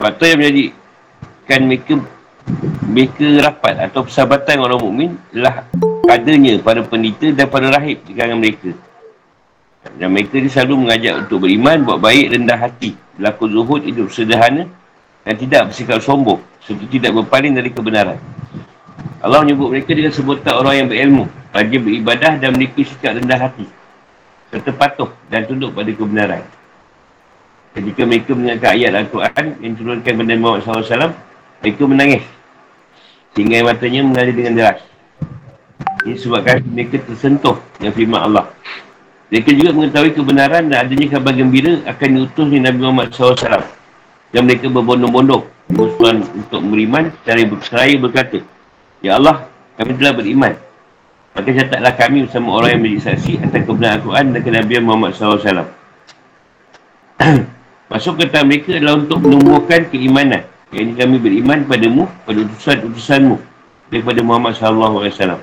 Faktor 0.02 0.26
yang 0.34 0.40
menjadikan 0.42 1.60
mereka 1.70 1.94
mereka 2.90 3.26
rapat 3.46 3.76
atau 3.78 4.02
persahabatan 4.08 4.58
orang 4.58 4.82
mukmin 4.82 5.12
adanya 6.10 6.58
pada 6.58 6.82
pendeta 6.82 7.30
dan 7.30 7.46
pada 7.46 7.70
rahib 7.70 8.02
di 8.10 8.18
kalangan 8.18 8.40
mereka. 8.42 8.74
Dan 9.98 10.14
mereka 10.14 10.38
ni 10.38 10.52
selalu 10.52 10.86
mengajak 10.86 11.14
untuk 11.26 11.48
beriman, 11.48 11.82
buat 11.88 12.00
baik, 12.04 12.36
rendah 12.38 12.60
hati, 12.60 12.94
berlaku 13.18 13.50
zuhud, 13.50 13.82
hidup 13.88 14.08
sederhana 14.14 14.70
dan 15.24 15.36
tidak 15.36 15.74
bersikap 15.74 16.00
sombong 16.00 16.40
serta 16.64 16.86
tidak 16.86 17.12
berpaling 17.18 17.58
dari 17.58 17.74
kebenaran. 17.74 18.20
Allah 19.20 19.44
menyebut 19.44 19.74
mereka 19.74 19.92
dengan 19.92 20.14
sebutan 20.16 20.54
orang 20.56 20.76
yang 20.80 20.88
berilmu, 20.88 21.26
rajin 21.52 21.82
beribadah 21.84 22.40
dan 22.40 22.56
memiliki 22.56 22.88
sikap 22.88 23.18
rendah 23.20 23.40
hati 23.50 23.68
serta 24.50 24.72
patuh 24.74 25.10
dan 25.30 25.46
tunduk 25.46 25.72
pada 25.78 25.92
kebenaran. 25.94 26.42
Ketika 27.78 28.02
mereka 28.02 28.34
mendengarkan 28.34 28.72
ayat 28.74 28.92
Al-Quran 28.98 29.46
yang 29.62 29.74
turunkan 29.78 30.14
kepada 30.18 30.36
Muhammad 30.42 30.62
SAW, 30.66 31.14
mereka 31.62 31.84
menangis. 31.86 32.26
Sehingga 33.38 33.62
matanya 33.62 34.02
mengalir 34.02 34.34
dengan 34.34 34.54
deras. 34.58 34.82
Ini 36.02 36.18
sebabkan 36.18 36.66
mereka 36.66 36.98
tersentuh 37.06 37.62
dengan 37.78 37.94
firman 37.94 38.22
Allah. 38.26 38.46
Mereka 39.30 39.50
juga 39.54 39.70
mengetahui 39.78 40.12
kebenaran 40.18 40.74
dan 40.74 40.78
adanya 40.90 41.08
kabar 41.14 41.34
gembira 41.38 41.86
akan 41.86 42.10
diutusnya 42.18 42.66
Nabi 42.66 42.80
Muhammad 42.82 43.14
SAW. 43.14 43.62
Dan 44.34 44.50
mereka 44.50 44.66
berbondong-bondong 44.74 45.46
musuhan 45.70 46.26
untuk 46.34 46.62
beriman 46.66 47.14
secara 47.22 47.46
berseraya 47.46 47.96
berkata, 48.02 48.42
Ya 49.06 49.22
Allah, 49.22 49.46
kami 49.78 49.94
telah 50.02 50.14
beriman. 50.18 50.54
Maka 51.38 51.50
catatlah 51.56 51.94
kami 51.94 52.26
bersama 52.26 52.58
orang 52.58 52.70
yang 52.74 52.82
menjadi 52.82 53.02
saksi 53.14 53.32
atas 53.46 53.62
kebenaran 53.70 53.96
Al-Quran 54.02 54.26
dan 54.34 54.42
kenabian 54.42 54.84
Muhammad 54.84 55.12
SAW. 55.14 55.70
Masuk 57.94 58.14
kata 58.18 58.46
mereka 58.46 58.78
adalah 58.82 58.98
untuk 58.98 59.22
menumbuhkan 59.22 59.90
keimanan. 59.94 60.46
Yang 60.74 60.82
ini 60.82 60.94
kami 60.98 61.16
beriman 61.22 61.60
padamu, 61.70 62.10
pada 62.26 62.40
utusan-utusanmu 62.46 63.38
daripada 63.94 64.20
Muhammad 64.26 64.58
SAW. 64.58 65.42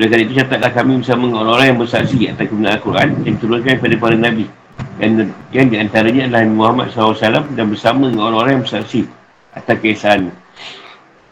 Oleh 0.00 0.08
kerana 0.08 0.24
itu, 0.24 0.32
catatlah 0.40 0.72
kami 0.72 1.04
bersama 1.04 1.28
orang-orang 1.28 1.76
yang 1.76 1.78
bersaksi 1.84 2.24
atas 2.32 2.48
kebenaran 2.48 2.80
Al-Quran 2.80 3.08
yang 3.20 3.34
diturunkan 3.36 3.72
kepada 3.84 3.96
para 4.00 4.16
Nabi. 4.16 4.48
Yang, 4.96 5.12
yang 5.52 5.66
di 5.68 5.76
antaranya 5.76 6.22
adalah 6.24 6.48
Muhammad 6.48 6.88
SAW 6.88 7.44
dan 7.52 7.68
bersama 7.68 8.08
dengan 8.08 8.32
orang-orang 8.32 8.52
yang 8.56 8.64
bersaksi 8.64 9.04
atas 9.52 9.76
keesahan. 9.76 10.32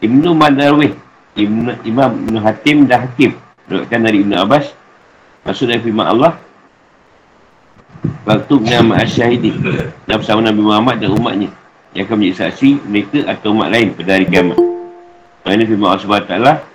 Ibn 0.05 0.21
Madarwih, 0.37 0.93
Ibn, 1.33 1.81
Imam 1.81 2.11
Ibn 2.29 2.35
Hatim 2.45 2.85
dan 2.85 3.09
Hakim. 3.09 3.33
Berkatakan 3.65 4.05
dari 4.05 4.21
Ibn 4.21 4.37
Abbas, 4.37 4.69
maksud 5.49 5.65
dari 5.65 5.81
firman 5.81 6.05
Allah, 6.05 6.37
Waktu 8.23 8.63
nama 8.63 9.03
Asyahidi 9.03 9.51
Dan 10.07 10.23
bersama 10.23 10.39
Nabi 10.39 10.61
Muhammad 10.63 11.03
dan 11.03 11.11
umatnya 11.11 11.51
Yang 11.91 12.07
akan 12.07 12.15
menjadi 12.15 12.37
saksi 12.47 12.69
mereka 12.87 13.19
atau 13.27 13.51
umat 13.51 13.75
lain 13.75 13.91
pada 13.91 14.15
hari 14.15 14.23
kiamat 14.29 14.55
Ini 15.43 15.63
firman 15.67 15.99
Allah 15.99 16.63
SWT 16.63 16.68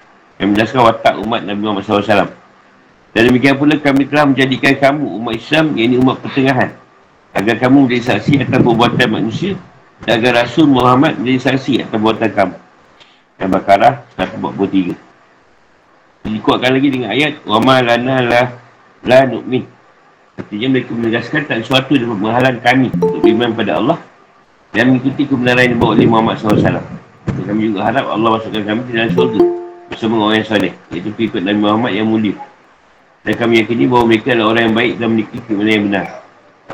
Yang 0.44 0.60
menjelaskan 0.60 0.84
watak 0.84 1.24
umat 1.24 1.40
Nabi 1.48 1.60
Muhammad 1.64 1.88
SAW 1.88 2.28
Dan 3.16 3.32
demikian 3.32 3.56
pula 3.56 3.80
kami 3.80 4.04
telah 4.04 4.28
menjadikan 4.28 4.76
kamu 4.76 5.16
umat 5.16 5.40
Islam 5.40 5.72
Yang 5.72 5.86
ini 5.88 5.96
umat 6.04 6.20
pertengahan. 6.20 6.76
Agar 7.32 7.54
kamu 7.64 7.88
menjadi 7.88 8.02
saksi 8.12 8.44
atas 8.44 8.60
perbuatan 8.60 9.08
manusia 9.08 9.56
Dan 10.04 10.20
agar 10.20 10.44
Rasul 10.44 10.68
Muhammad 10.68 11.16
menjadi 11.16 11.48
saksi 11.48 11.80
atas 11.80 11.96
perbuatan 11.96 12.28
kamu. 12.28 12.56
Yang 13.40 13.50
Bakarah 13.56 14.04
143 14.20 16.28
Dikuatkan 16.28 16.70
lagi 16.76 16.88
dengan 16.92 17.08
ayat 17.16 17.40
Wa 17.48 17.58
ma 17.64 17.80
lana 17.80 18.16
la, 18.20 18.42
la 19.08 19.24
nu'min. 19.24 19.64
Artinya 20.36 20.76
mereka 20.76 20.92
menegaskan 20.92 21.48
tak 21.48 21.64
sesuatu 21.64 21.96
dapat 21.96 22.20
menghalang 22.20 22.60
kami 22.60 22.92
untuk 22.92 23.24
beriman 23.24 23.56
pada 23.56 23.80
Allah 23.80 23.96
dan 24.76 24.92
mengikuti 24.92 25.24
kebenaran 25.24 25.70
yang 25.70 25.78
dibawa 25.78 25.94
oleh 25.94 26.06
Muhammad 26.10 26.34
SAW. 26.42 26.82
Dan 27.32 27.42
kami 27.46 27.70
juga 27.70 27.86
harap 27.86 28.10
Allah 28.10 28.34
masukkan 28.34 28.66
kami 28.66 28.82
ke 28.82 28.98
dalam 28.98 29.14
syurga 29.14 29.63
bersama 29.94 30.14
orang 30.26 30.42
yang 30.42 30.48
soleh, 30.50 30.72
iaitu 30.90 31.10
pengikut 31.14 31.40
Nabi 31.46 31.58
Muhammad 31.62 31.92
yang 31.94 32.06
mulia. 32.10 32.36
Dan 33.24 33.34
kami 33.38 33.62
yakini 33.62 33.88
bahawa 33.88 34.04
mereka 34.04 34.34
adalah 34.34 34.48
orang 34.52 34.62
yang 34.68 34.76
baik 34.76 34.92
dan 34.98 35.06
memiliki 35.08 35.38
kebenaran 35.46 35.70
yang 35.70 35.84
benar. 35.88 36.06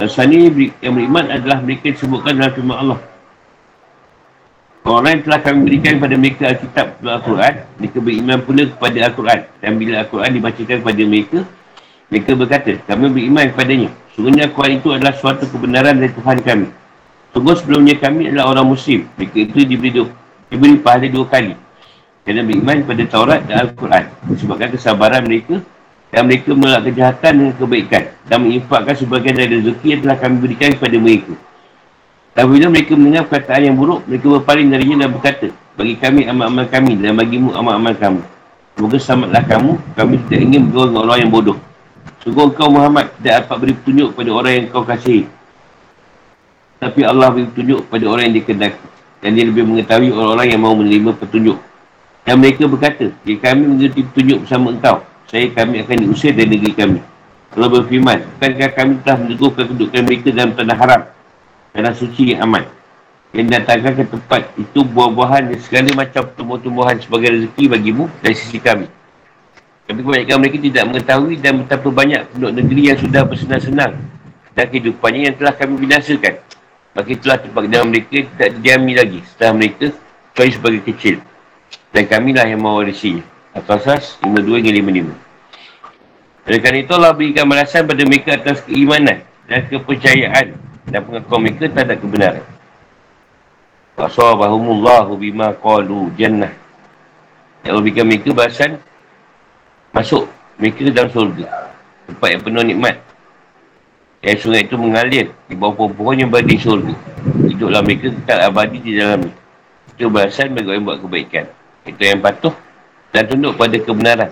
Al-Sani 0.00 0.36
yang 0.80 0.94
beriman 0.96 1.24
adalah 1.28 1.58
mereka 1.62 1.86
disebutkan 1.92 2.32
dalam 2.40 2.52
firman 2.56 2.76
Allah. 2.80 3.00
Orang 4.80 5.12
yang 5.12 5.22
telah 5.28 5.40
kami 5.44 5.58
berikan 5.68 5.92
kepada 6.00 6.14
mereka 6.16 6.42
Alkitab 6.50 6.86
Al-Quran, 7.04 7.54
mereka 7.76 7.98
beriman 8.00 8.38
pula 8.40 8.62
kepada 8.64 8.98
Al-Quran. 9.06 9.40
Dan 9.60 9.70
bila 9.76 9.92
Al-Quran 10.02 10.30
dibacakan 10.40 10.76
kepada 10.80 11.02
mereka, 11.04 11.38
mereka 12.10 12.30
berkata, 12.34 12.72
kami 12.88 13.04
beriman 13.12 13.44
kepadanya 13.54 13.90
Sungguhnya 14.20 14.50
Al-Quran 14.50 14.72
itu 14.82 14.88
adalah 14.90 15.14
suatu 15.14 15.46
kebenaran 15.46 15.96
dari 15.96 16.10
Tuhan 16.10 16.38
kami. 16.42 16.68
Sungguh 17.30 17.54
sebelumnya 17.54 17.94
kami 17.96 18.28
adalah 18.28 18.52
orang 18.52 18.74
muslim. 18.74 19.06
Mereka 19.14 19.36
itu 19.48 19.64
diberi, 19.64 19.90
diberi 20.50 20.76
pahala 20.82 21.06
dua 21.06 21.24
kali. 21.30 21.54
Kerana 22.22 22.44
beriman 22.44 22.84
pada 22.84 23.02
Taurat 23.08 23.40
dan 23.48 23.68
Al-Quran. 23.68 24.04
Sebabkan 24.36 24.68
kesabaran 24.76 25.24
mereka 25.24 25.64
dan 26.10 26.26
mereka 26.26 26.50
menolak 26.52 26.90
kejahatan 26.90 27.32
dengan 27.38 27.54
kebaikan 27.56 28.02
dan 28.26 28.36
menginfakkan 28.42 28.94
sebagian 28.98 29.34
dari 29.38 29.62
rezeki 29.62 29.86
yang 29.86 30.00
telah 30.04 30.16
kami 30.18 30.36
berikan 30.42 30.70
kepada 30.74 30.96
mereka. 30.98 31.34
Dan 32.30 32.44
bila 32.46 32.66
mereka 32.70 32.92
mendengar 32.94 33.24
perkataan 33.26 33.62
yang 33.66 33.76
buruk, 33.78 34.00
mereka 34.06 34.26
berpaling 34.38 34.68
darinya 34.70 34.96
dan 35.06 35.10
berkata, 35.10 35.48
bagi 35.74 35.94
kami 35.98 36.20
amal-amal 36.30 36.66
kami 36.70 36.92
dan 36.98 37.18
bagimu 37.18 37.50
amal-amal 37.54 37.94
kamu. 37.98 38.22
Semoga 38.78 38.96
selamatlah 39.02 39.44
kamu, 39.44 39.72
kami 39.98 40.14
tidak 40.28 40.40
ingin 40.46 40.60
bergaul 40.70 40.86
dengan 40.88 41.02
orang 41.10 41.18
yang 41.26 41.30
bodoh. 41.32 41.58
Sungguh 42.20 42.44
engkau 42.52 42.68
Muhammad 42.68 43.06
tidak 43.18 43.44
dapat 43.44 43.56
beri 43.64 43.74
petunjuk 43.80 44.08
kepada 44.12 44.30
orang 44.30 44.52
yang 44.52 44.66
kau 44.68 44.84
kasih. 44.84 45.24
Tapi 46.80 47.00
Allah 47.04 47.28
beri 47.32 47.48
petunjuk 47.48 47.80
kepada 47.88 48.04
orang 48.08 48.24
yang 48.28 48.36
dikendaki. 48.40 48.86
Dan 49.20 49.30
dia 49.36 49.44
lebih 49.44 49.64
mengetahui 49.68 50.08
orang-orang 50.12 50.46
yang 50.48 50.60
mau 50.64 50.72
menerima 50.72 51.10
petunjuk. 51.16 51.58
Dan 52.30 52.38
mereka 52.38 52.70
berkata, 52.70 53.10
jika 53.26 53.50
kami 53.50 53.74
mengerti 53.74 54.06
petunjuk 54.06 54.46
bersama 54.46 54.70
engkau, 54.70 55.02
saya 55.26 55.50
kami 55.50 55.82
akan 55.82 55.96
diusir 55.98 56.30
dari 56.30 56.46
negeri 56.46 56.72
kami. 56.78 57.02
Allah 57.58 57.68
berfirman, 57.74 58.22
bukankah 58.38 58.70
kami 58.70 58.92
telah 59.02 59.18
meneguhkan 59.18 59.64
kedudukan 59.66 60.02
mereka 60.06 60.28
dalam 60.30 60.54
tanah 60.54 60.76
haram, 60.78 61.02
tanah 61.74 61.90
suci 61.90 62.30
yang 62.30 62.46
aman. 62.46 62.62
Yang 63.34 63.58
datangkan 63.58 63.92
ke 63.98 64.04
tempat 64.14 64.42
itu 64.54 64.78
buah-buahan 64.78 65.50
dan 65.50 65.58
segala 65.58 65.90
macam 65.90 66.22
tumbuh-tumbuhan 66.38 67.02
sebagai 67.02 67.34
rezeki 67.34 67.64
bagimu 67.66 68.06
dari 68.22 68.36
sisi 68.38 68.62
kami. 68.62 68.86
Tapi 69.90 69.98
kebanyakan 69.98 70.36
mereka 70.38 70.58
tidak 70.62 70.84
mengetahui 70.86 71.34
dan 71.42 71.52
betapa 71.66 71.88
banyak 71.90 72.20
penduduk 72.30 72.52
negeri 72.62 72.82
yang 72.94 72.98
sudah 73.02 73.22
bersenang-senang 73.26 73.92
dan 74.54 74.64
kehidupannya 74.70 75.20
yang 75.26 75.34
telah 75.34 75.54
kami 75.58 75.82
binasakan. 75.82 76.38
Maka 76.94 77.08
itulah 77.10 77.42
tempat 77.42 77.66
dalam 77.66 77.90
mereka 77.90 78.22
tidak 78.22 78.54
didiami 78.54 78.92
lagi 78.94 79.18
setelah 79.34 79.58
mereka 79.58 79.90
kecuali 80.30 80.50
sebagai 80.54 80.82
kecil. 80.94 81.18
Dan 81.90 82.06
kamilah 82.06 82.46
yang 82.46 82.62
mewarisinya. 82.62 83.26
Al-Qasas 83.50 84.22
52 84.22 84.62
hingga 84.62 84.72
55. 85.10 85.30
Oleh 86.46 86.58
kerana 86.62 86.78
itu 86.82 86.92
Allah 86.94 87.12
berikan 87.14 87.46
balasan 87.46 87.82
pada 87.86 88.02
mereka 88.06 88.34
atas 88.38 88.62
keimanan 88.64 89.22
dan 89.50 89.66
kepercayaan 89.66 90.54
dan 90.86 91.00
pengakuan 91.02 91.40
mereka 91.42 91.66
terhadap 91.70 91.98
kebenaran. 91.98 92.44
Wasawabahumullahu 93.98 95.18
bima 95.18 95.52
qalu 95.58 96.08
jannah. 96.16 96.54
Ya 97.66 97.74
Allah 97.74 97.82
berikan 97.84 98.06
mereka 98.08 98.32
balasan 98.32 98.80
masuk 99.92 100.30
mereka 100.56 100.90
dalam 100.94 101.10
surga. 101.10 101.46
Tempat 102.08 102.28
yang 102.32 102.42
penuh 102.42 102.64
nikmat. 102.64 102.96
Yang 104.20 104.38
sungai 104.44 104.62
itu 104.68 104.76
mengalir 104.76 105.26
di 105.48 105.54
bawah 105.56 105.74
pohon-pohon 105.76 106.16
yang 106.24 106.30
berada 106.32 106.48
di 106.48 106.60
surga. 106.60 106.94
Hiduplah 107.46 107.82
mereka 107.84 108.12
tetap 108.12 108.38
abadi 108.48 108.78
di 108.80 108.92
dalamnya. 108.96 109.32
Itu 109.96 110.08
balasan 110.08 110.52
bagi 110.56 110.66
orang 110.68 110.78
yang 110.80 110.86
buat 110.88 110.98
kebaikan. 111.04 111.46
Itu 111.86 112.00
yang 112.00 112.20
patuh 112.20 112.52
dan 113.10 113.26
tunduk 113.26 113.56
pada 113.56 113.76
kebenaran. 113.80 114.30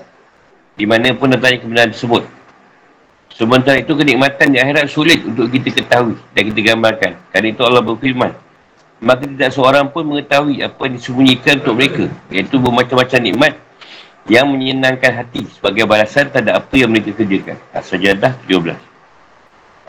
Di 0.78 0.86
mana 0.86 1.10
pun 1.16 1.32
datangnya 1.32 1.64
kebenaran 1.64 1.90
tersebut. 1.90 2.22
Sementara 3.34 3.78
itu 3.78 3.92
kenikmatan 3.94 4.50
di 4.50 4.58
akhirat 4.58 4.86
sulit 4.90 5.22
untuk 5.22 5.50
kita 5.52 5.70
ketahui 5.74 6.16
dan 6.34 6.42
kita 6.50 6.60
gambarkan. 6.74 7.12
Kerana 7.30 7.46
itu 7.50 7.62
Allah 7.62 7.82
berfirman 7.84 8.32
maka 8.98 9.30
tidak 9.30 9.54
seorang 9.54 9.86
pun 9.94 10.02
mengetahui 10.02 10.58
apa 10.58 10.90
yang 10.90 10.94
disembunyikan 10.98 11.62
untuk 11.62 11.74
mereka 11.78 12.04
iaitu 12.34 12.58
bermacam-macam 12.58 13.20
nikmat 13.22 13.52
yang 14.26 14.50
menyenangkan 14.50 15.22
hati 15.22 15.46
sebagai 15.54 15.86
balasan 15.86 16.28
terhadap 16.28 16.60
apa 16.60 16.74
yang 16.74 16.90
mereka 16.90 17.14
kerjakan. 17.14 17.56
As-Sajadah 17.72 18.34
17 18.50 18.74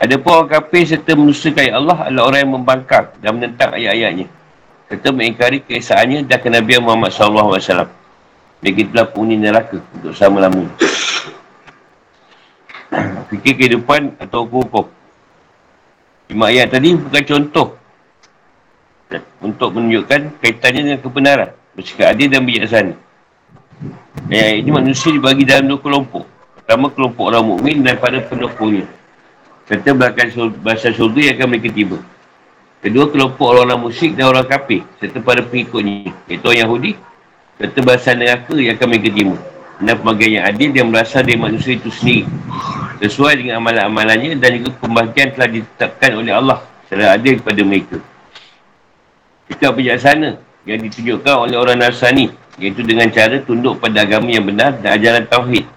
ada 0.00 0.14
pun 0.16 0.32
orang 0.32 0.48
kafir 0.48 0.88
serta 0.88 1.12
menusakai 1.12 1.68
Allah 1.68 2.08
adalah 2.08 2.32
orang 2.32 2.40
yang 2.40 2.52
membangkang 2.56 3.06
dan 3.20 3.30
menentang 3.36 3.76
ayat-ayatnya 3.76 4.26
serta 4.90 5.14
mengingkari 5.14 5.62
keesaannya 5.62 6.26
dan 6.26 6.42
kenabian 6.42 6.82
Muhammad 6.82 7.14
SAW 7.14 7.86
telah 8.58 9.06
punya 9.06 9.38
neraka 9.38 9.78
untuk 9.94 10.10
selama-lamanya. 10.18 10.74
Fikir 13.30 13.54
kehidupan 13.54 14.18
atau 14.18 14.44
hukum-hukum. 14.44 14.90
Lima 16.34 16.50
ayat 16.50 16.74
tadi 16.74 16.98
bukan 16.98 17.22
contoh. 17.22 17.78
Untuk 19.40 19.78
menunjukkan 19.78 20.42
kaitannya 20.42 20.80
dengan 20.90 21.00
kebenaran. 21.00 21.50
Bersikap 21.78 22.10
adil 22.10 22.26
dan 22.26 22.42
bijaksana. 22.42 22.94
Ayat 24.26 24.58
ini 24.58 24.70
manusia 24.74 25.14
dibagi 25.14 25.46
dalam 25.46 25.70
dua 25.70 25.78
kelompok. 25.78 26.26
Pertama 26.58 26.90
kelompok 26.90 27.30
orang 27.30 27.46
mukmin 27.46 27.86
dan 27.86 27.94
pada 27.96 28.18
pendukungnya. 28.26 28.90
Serta 29.70 29.94
bahasa 29.94 30.90
surga 30.90 31.30
yang 31.30 31.34
akan 31.38 31.46
mereka 31.46 31.70
tiba. 31.70 31.98
Kedua 32.80 33.12
kelompok 33.12 33.44
orang-orang 33.44 33.80
musyrik 33.88 34.16
dan 34.16 34.32
orang 34.32 34.48
kafir. 34.48 34.84
Serta 34.96 35.20
pada 35.20 35.44
pengikutnya. 35.44 36.12
Iaitu 36.28 36.44
orang 36.48 36.60
Yahudi 36.64 36.92
Kata 37.60 37.84
bahasa 37.84 38.16
neraka 38.16 38.56
yang 38.56 38.72
akan 38.72 38.88
mereka 38.88 39.08
terima. 39.12 39.36
Dan 39.84 39.94
pembagian 40.00 40.30
yang 40.40 40.44
adil 40.48 40.68
yang 40.72 40.88
berasal 40.88 41.20
dari 41.20 41.36
manusia 41.36 41.76
itu 41.76 41.92
sendiri. 41.92 42.24
Sesuai 43.04 43.36
dengan 43.36 43.60
amalan-amalannya 43.60 44.40
dan 44.40 44.64
juga 44.64 44.80
pembagian 44.80 45.36
telah 45.36 45.48
ditetapkan 45.52 46.10
oleh 46.24 46.32
Allah 46.32 46.64
secara 46.88 47.20
adil 47.20 47.36
kepada 47.36 47.60
mereka. 47.60 47.96
Sikap 49.52 49.76
bijaksana 49.76 50.40
yang 50.64 50.80
ditunjukkan 50.80 51.34
oleh 51.36 51.56
orang 51.60 51.84
Nasrani 51.84 52.32
iaitu 52.56 52.80
dengan 52.80 53.12
cara 53.12 53.36
tunduk 53.44 53.76
pada 53.76 54.08
agama 54.08 54.32
yang 54.32 54.48
benar 54.48 54.80
dan 54.80 54.96
ajaran 54.96 55.28
Tauhid. 55.28 55.68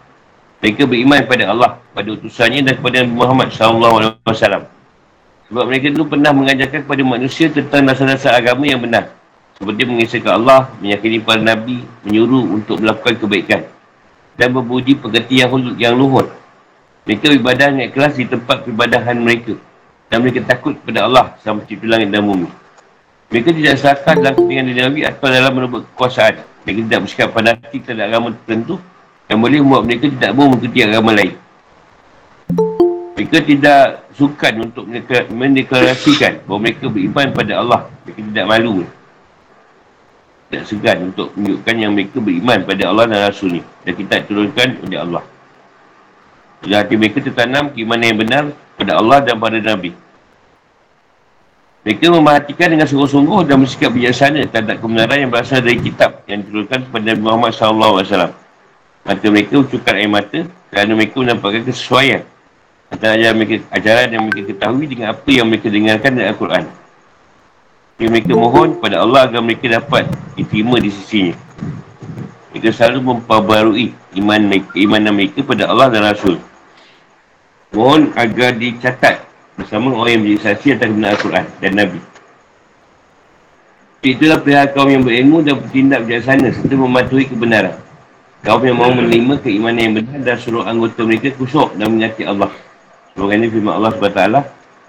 Mereka 0.63 0.87
beriman 0.87 1.19
kepada 1.27 1.51
Allah, 1.51 1.71
pada 1.91 2.07
utusannya 2.15 2.63
dan 2.63 2.79
kepada 2.79 3.03
Muhammad 3.03 3.51
SAW. 3.51 4.72
Sebab 5.53 5.69
mereka 5.69 5.93
dulu 5.93 6.17
pernah 6.17 6.33
mengajarkan 6.33 6.81
kepada 6.81 7.03
manusia 7.05 7.45
tentang 7.45 7.85
dasar-dasar 7.85 8.33
agama 8.33 8.65
yang 8.65 8.81
benar. 8.81 9.13
Seperti 9.53 9.85
mengisahkan 9.85 10.41
Allah, 10.41 10.65
meyakini 10.81 11.21
para 11.21 11.37
Nabi, 11.45 11.85
menyuruh 12.01 12.57
untuk 12.57 12.81
melakukan 12.81 13.21
kebaikan. 13.21 13.61
Dan 14.33 14.49
berbuji 14.49 14.97
pekerti 14.97 15.45
yang, 15.45 15.53
yang 15.77 15.93
luhur. 15.93 16.25
Mereka 17.05 17.37
beribadah 17.37 17.69
dengan 17.69 17.85
ikhlas 17.85 18.17
di 18.17 18.25
tempat 18.25 18.65
peribadahan 18.65 19.13
mereka. 19.13 19.53
Dan 20.09 20.25
mereka 20.25 20.41
takut 20.41 20.73
kepada 20.73 21.05
Allah 21.05 21.37
sama 21.45 21.61
cipta 21.69 21.85
langit 21.85 22.09
dan 22.09 22.25
bumi. 22.25 22.49
Mereka 23.29 23.53
tidak 23.53 23.77
serakah 23.77 24.13
dalam 24.17 24.33
kepentingan 24.33 24.89
Nabi 24.89 25.05
atau 25.05 25.27
dalam 25.29 25.53
merebut 25.53 25.85
kekuasaan. 25.93 26.41
Mereka 26.65 26.79
tidak 26.89 26.99
bersikap 27.05 27.29
hati 27.29 27.77
terhadap 27.77 28.09
agama 28.09 28.27
tertentu 28.41 28.81
yang 29.29 29.37
boleh 29.37 29.61
membuat 29.61 29.85
mereka 29.85 30.09
tidak 30.09 30.33
mau 30.33 30.49
mengikuti 30.49 30.81
agama 30.81 31.13
lain. 31.13 31.42
Mereka 33.13 33.45
tidak 33.45 34.09
sukan 34.17 34.53
untuk 34.69 34.89
mendeklarasikan 35.29 36.45
bahawa 36.49 36.59
mereka 36.65 36.85
beriman 36.89 37.27
pada 37.29 37.53
Allah. 37.61 37.81
Mereka 38.05 38.21
tidak 38.33 38.45
malu 38.49 38.81
tak 40.53 40.69
segan 40.69 41.09
untuk 41.09 41.33
menunjukkan 41.33 41.75
yang 41.81 41.91
mereka 41.97 42.17
beriman 42.21 42.61
pada 42.61 42.83
Allah 42.93 43.05
dan 43.09 43.19
Rasulnya 43.25 43.65
dan 43.81 43.93
kita 43.97 44.21
turunkan 44.29 44.69
oleh 44.85 44.99
Allah. 45.01 45.23
Jadi 46.61 46.73
hati 46.77 46.95
mereka 46.95 47.19
tertanam 47.25 47.73
keimanan 47.73 48.05
yang 48.05 48.19
benar 48.21 48.43
pada 48.77 48.91
Allah 49.01 49.17
dan 49.25 49.35
pada 49.41 49.57
Nabi. 49.57 49.97
Mereka 51.83 52.05
memperhatikan 52.07 52.67
dengan 52.71 52.87
sungguh-sungguh 52.87 53.43
dan 53.43 53.59
bersikap 53.59 53.91
bijaksana 53.91 54.47
terhadap 54.47 54.79
kebenaran 54.79 55.17
yang 55.27 55.31
berasal 55.33 55.59
dari 55.59 55.81
kitab 55.83 56.23
yang 56.29 56.39
diturunkan 56.45 56.79
kepada 56.87 57.03
Nabi 57.11 57.21
Muhammad 57.25 57.51
SAW. 57.51 58.31
Mata 59.03 59.25
mereka 59.27 59.53
ucapkan 59.59 59.99
air 59.99 60.07
mata 60.07 60.39
kerana 60.71 60.91
mereka 60.95 61.15
menampakkan 61.19 61.67
kesesuaian 61.67 62.23
ajaran, 62.97 63.33
mereka, 63.33 63.55
ajaran 63.73 64.07
yang 64.13 64.23
mereka 64.27 64.41
ketahui 64.53 64.85
dengan 64.85 65.07
apa 65.15 65.29
yang 65.31 65.47
mereka 65.49 65.67
dengarkan 65.71 66.11
dari 66.13 66.27
Al-Quran. 66.29 66.63
Yang 68.01 68.09
mereka 68.09 68.33
mohon 68.33 68.67
kepada 68.77 68.95
Allah 69.01 69.21
agar 69.29 69.41
mereka 69.41 69.65
dapat 69.69 70.03
diterima 70.37 70.77
di 70.81 70.89
sisinya. 70.89 71.35
Mereka 72.53 72.69
selalu 72.69 72.99
memperbarui 73.01 73.87
iman 74.21 74.41
mereka, 74.45 74.73
imanan 74.77 75.13
mereka 75.17 75.41
pada 75.41 75.69
Allah 75.69 75.87
dan 75.89 76.05
Rasul. 76.05 76.37
Mohon 77.73 78.13
agar 78.13 78.53
dicatat 78.53 79.25
bersama 79.57 79.93
orang 79.97 80.17
yang 80.17 80.21
menjadi 80.25 80.41
saksi 80.53 80.67
atas 80.77 80.87
kebenaran 80.89 81.13
Al-Quran 81.17 81.45
dan 81.61 81.71
Nabi. 81.73 81.99
Itulah 84.03 84.39
pihak 84.43 84.75
kaum 84.75 84.91
yang 84.91 85.01
berilmu 85.07 85.39
dan 85.41 85.63
bertindak 85.63 86.03
bijaksana 86.03 86.51
serta 86.51 86.75
mematuhi 86.75 87.23
kebenaran. 87.23 87.79
Kaum 88.43 88.59
yang 88.67 88.75
mahu 88.75 88.99
menerima 88.99 89.39
keimanan 89.39 89.79
yang 89.79 89.95
benar 89.95 90.19
dan 90.19 90.35
suruh 90.35 90.67
anggota 90.67 91.07
mereka 91.07 91.31
kusuk 91.39 91.71
dan 91.79 91.87
menyakiti 91.95 92.27
Allah. 92.27 92.51
Semoga 93.13 93.33
ini 93.37 93.47
firman 93.49 93.73
Allah 93.77 93.91
SWT. 93.93 94.21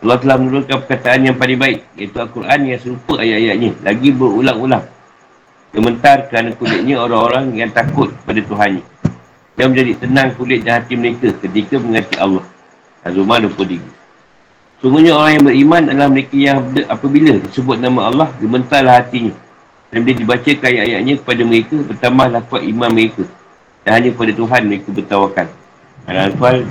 Allah 0.04 0.16
telah 0.20 0.36
menurunkan 0.36 0.76
perkataan 0.84 1.20
yang 1.28 1.36
paling 1.36 1.56
baik 1.60 1.78
iaitu 1.96 2.16
Al-Quran 2.16 2.60
yang 2.68 2.80
serupa 2.80 3.20
ayat-ayatnya. 3.20 3.70
Lagi 3.84 4.08
berulang-ulang. 4.12 4.84
Gementar 5.72 6.28
kerana 6.28 6.52
kulitnya 6.56 7.00
orang-orang 7.00 7.52
yang 7.56 7.70
takut 7.72 8.12
pada 8.24 8.40
Tuhannya. 8.40 8.84
Dan 9.54 9.70
menjadi 9.70 9.92
tenang 10.02 10.28
kulit 10.34 10.60
dan 10.64 10.82
hati 10.82 10.96
mereka 10.96 11.32
ketika 11.40 11.76
mengasihi 11.80 12.18
Allah. 12.20 12.44
Az-Zumar 13.04 13.44
23 13.44 13.80
Sungguhnya 14.84 15.16
orang 15.16 15.40
yang 15.40 15.44
beriman 15.48 15.82
adalah 15.88 16.08
mereka 16.12 16.36
yang 16.36 16.58
apabila 16.88 17.40
disebut 17.40 17.80
nama 17.80 18.00
Allah 18.12 18.28
gementarlah 18.36 19.00
hatinya. 19.00 19.32
Dan 19.88 20.04
bila 20.04 20.16
dibaca 20.20 20.50
ayat-ayatnya 20.50 21.14
kepada 21.24 21.42
mereka 21.48 21.76
bertambahlah 21.80 22.40
kuat 22.48 22.62
iman 22.68 22.90
mereka. 22.92 23.24
Dan 23.84 23.90
hanya 24.00 24.08
kepada 24.12 24.32
Tuhan 24.36 24.60
mereka 24.68 24.88
bertawakan. 24.92 25.46
Al-Anfal 26.04 26.68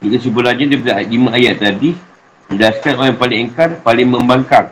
Jadi 0.00 0.16
kesimpulannya 0.16 0.64
daripada 0.64 1.04
lima 1.04 1.30
ayat 1.36 1.60
tadi, 1.60 1.92
menjelaskan 2.48 2.92
orang 2.96 3.08
yang 3.12 3.20
paling 3.20 3.38
engkar, 3.44 3.70
paling 3.84 4.08
membangkang, 4.08 4.66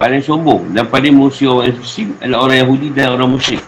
paling 0.00 0.24
sombong 0.24 0.72
dan 0.72 0.88
paling 0.88 1.12
musuh 1.12 1.60
orang 1.60 1.76
Muslim 1.76 2.08
adalah 2.24 2.38
orang 2.48 2.58
Yahudi 2.64 2.88
dan 2.96 3.06
orang 3.12 3.30
musyrik. 3.36 3.60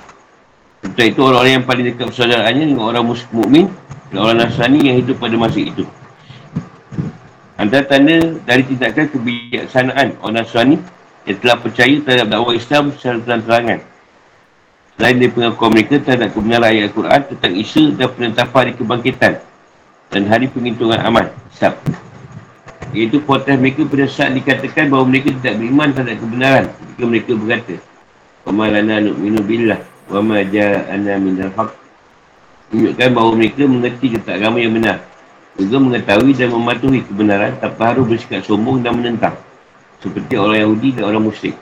Setelah 0.81 1.07
itu 1.09 1.21
orang-orang 1.21 1.53
yang 1.61 1.67
paling 1.69 1.85
dekat 1.93 2.05
persaudaraannya 2.09 2.65
dengan 2.73 2.85
orang 2.89 3.05
mukmin 3.09 3.69
dan 4.09 4.19
orang 4.21 4.37
Nasrani 4.41 4.81
yang 4.81 4.97
hidup 5.01 5.17
pada 5.21 5.37
masa 5.37 5.61
itu. 5.61 5.85
Antara 7.61 7.85
tanda 7.85 8.17
dari 8.43 8.63
tindakan 8.65 9.07
kebijaksanaan 9.13 10.09
orang 10.25 10.35
Nasrani 10.41 10.77
yang 11.29 11.37
telah 11.41 11.57
percaya 11.61 11.97
terhadap 12.01 12.27
dakwah 12.33 12.53
Islam 12.57 12.93
secara 12.97 13.21
terang-terangan. 13.21 13.79
Selain 14.97 15.17
dari 15.21 15.31
pengakuan 15.33 15.71
mereka 15.73 16.01
terhadap 16.01 16.33
kebenaran 16.33 16.69
ayat 16.73 16.89
Al-Quran 16.89 17.21
tentang 17.29 17.53
isu 17.61 17.83
dan 17.97 18.09
penetapan 18.09 18.59
hari 18.65 18.73
kebangkitan 18.73 19.35
dan 20.15 20.31
hari 20.31 20.47
penghitungan 20.47 21.03
amal. 21.03 21.27
Hisab. 21.51 21.75
Iaitu 22.95 23.19
protes 23.27 23.59
mereka 23.59 23.83
pada 23.91 24.07
saat 24.07 24.31
dikatakan 24.39 24.87
bahawa 24.87 25.11
mereka 25.11 25.35
tidak 25.43 25.59
beriman 25.59 25.91
terhadap 25.91 26.17
kebenaran 26.23 26.65
ketika 26.71 27.03
mereka 27.11 27.31
berkata 27.35 27.75
Wa 28.47 28.67
lana 28.71 28.97
nu'minu 29.03 29.41
billah 29.43 29.81
wa 30.15 30.21
ma 30.23 30.39
ja'ana 30.47 31.19
minal 31.19 31.51
haq 31.59 31.75
Menunjukkan 32.71 33.09
bahawa 33.11 33.33
mereka 33.35 33.63
mengerti 33.67 34.07
tentang 34.15 34.35
agama 34.39 34.63
yang 34.63 34.79
benar 34.79 35.03
juga 35.55 35.79
mengetahui 35.79 36.35
dan 36.35 36.51
mematuhi 36.51 37.01
kebenaran 37.07 37.55
tanpa 37.63 37.95
harus 37.95 38.07
bersikap 38.11 38.43
sombong 38.43 38.83
dan 38.83 38.99
menentang 38.99 39.35
seperti 40.03 40.35
orang 40.35 40.67
Yahudi 40.67 40.89
dan 40.99 41.03
orang 41.11 41.23
musyrik 41.31 41.55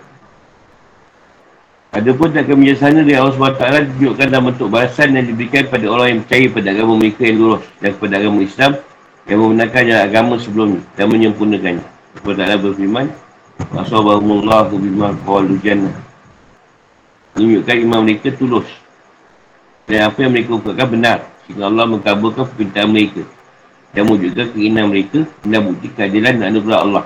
ada 1.93 2.09
pun 2.17 2.33
tak 2.33 2.49
kebiasaan 2.49 3.05
dari 3.05 3.21
Allah 3.21 3.37
SWT 3.37 3.61
ditunjukkan 3.93 4.27
dalam 4.33 4.49
bentuk 4.49 4.73
bahasan 4.73 5.13
yang 5.13 5.29
diberikan 5.29 5.69
pada 5.69 5.85
orang 5.93 6.07
yang 6.09 6.21
percaya 6.25 6.47
pada 6.49 6.69
agama 6.73 6.93
mereka 6.97 7.21
yang 7.29 7.37
lurus 7.37 7.65
dan 7.85 7.91
kepada 7.93 8.15
agama 8.17 8.39
Islam 8.41 8.73
yang 9.29 9.39
membenarkan 9.45 9.83
jalan 9.85 10.03
agama 10.09 10.35
sebelumnya 10.41 10.81
dan 10.97 11.07
menyempurnakannya. 11.13 11.85
Kepada 12.17 12.41
Allah 12.49 12.61
berfirman, 12.65 13.07
Wassalamualaikum 13.77 14.41
warahmatullahi 14.41 15.15
wabarakatuh. 15.21 15.93
Menunjukkan 17.37 17.77
imam 17.77 18.01
mereka 18.09 18.29
tulus. 18.41 18.69
Dan 19.85 20.09
apa 20.09 20.19
yang 20.25 20.33
mereka 20.33 20.51
ucapkan 20.57 20.89
benar. 20.89 21.19
Sehingga 21.45 21.69
Allah 21.69 21.85
mengkabulkan 21.93 22.45
permintaan 22.57 22.89
mereka. 22.89 23.23
Dan 23.93 24.09
mewujudkan 24.09 24.47
keinginan 24.57 24.89
mereka 24.89 25.29
dan 25.45 25.61
bukti 25.61 25.93
keadilan 25.93 26.41
dan 26.41 26.57
anugerah 26.57 26.81
Allah. 26.89 27.05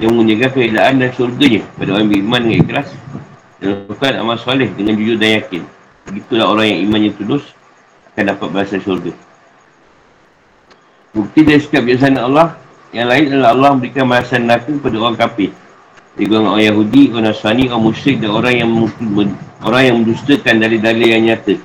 Yang 0.00 0.12
menjaga 0.16 0.46
keadaan 0.56 0.94
dan 1.04 1.10
surganya 1.12 1.60
pada 1.76 2.00
orang 2.00 2.08
beriman 2.08 2.40
dengan 2.40 2.58
ikhlas 2.64 2.88
lakukan 3.64 4.12
amal 4.20 4.36
soleh 4.36 4.68
dengan 4.76 4.94
jujur 5.00 5.16
dan 5.16 5.40
yakin. 5.40 5.62
Begitulah 6.04 6.52
orang 6.52 6.66
yang 6.68 6.80
imannya 6.84 7.10
tulus 7.16 7.44
akan 8.12 8.24
dapat 8.36 8.48
bahasa 8.52 8.76
syurga. 8.76 9.12
Bukti 11.14 11.40
dari 11.46 11.62
sikap 11.62 11.86
biasanya 11.86 12.26
Allah 12.26 12.58
yang 12.94 13.10
lain 13.10 13.24
adalah 13.30 13.50
Allah 13.54 13.70
memberikan 13.74 14.06
bahasan 14.06 14.46
neraka 14.46 14.70
kepada 14.70 14.96
orang 15.02 15.18
kafir. 15.18 15.50
Dari 16.14 16.30
orang 16.30 16.62
Yahudi, 16.62 17.10
orang 17.10 17.26
Nasrani, 17.26 17.66
orang 17.66 17.82
musyrik 17.90 18.22
dan 18.22 18.30
orang 18.30 18.54
yang 18.54 18.70
orang 19.66 19.82
yang 19.82 19.96
mendustakan 20.02 20.62
dari 20.62 20.78
dalil 20.78 21.08
yang 21.10 21.26
nyata. 21.26 21.58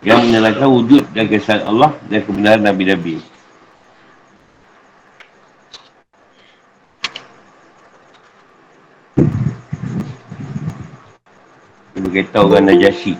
Yang 0.00 0.18
menyalahkan 0.24 0.68
wujud 0.72 1.04
dan 1.12 1.24
kesan 1.28 1.60
Allah 1.68 1.92
dan 2.08 2.24
kebenaran 2.24 2.64
Nabi-Nabi. 2.64 3.35
Dia 11.96 12.04
berkata 12.04 12.44
orang 12.44 12.68
Najasyi 12.68 13.16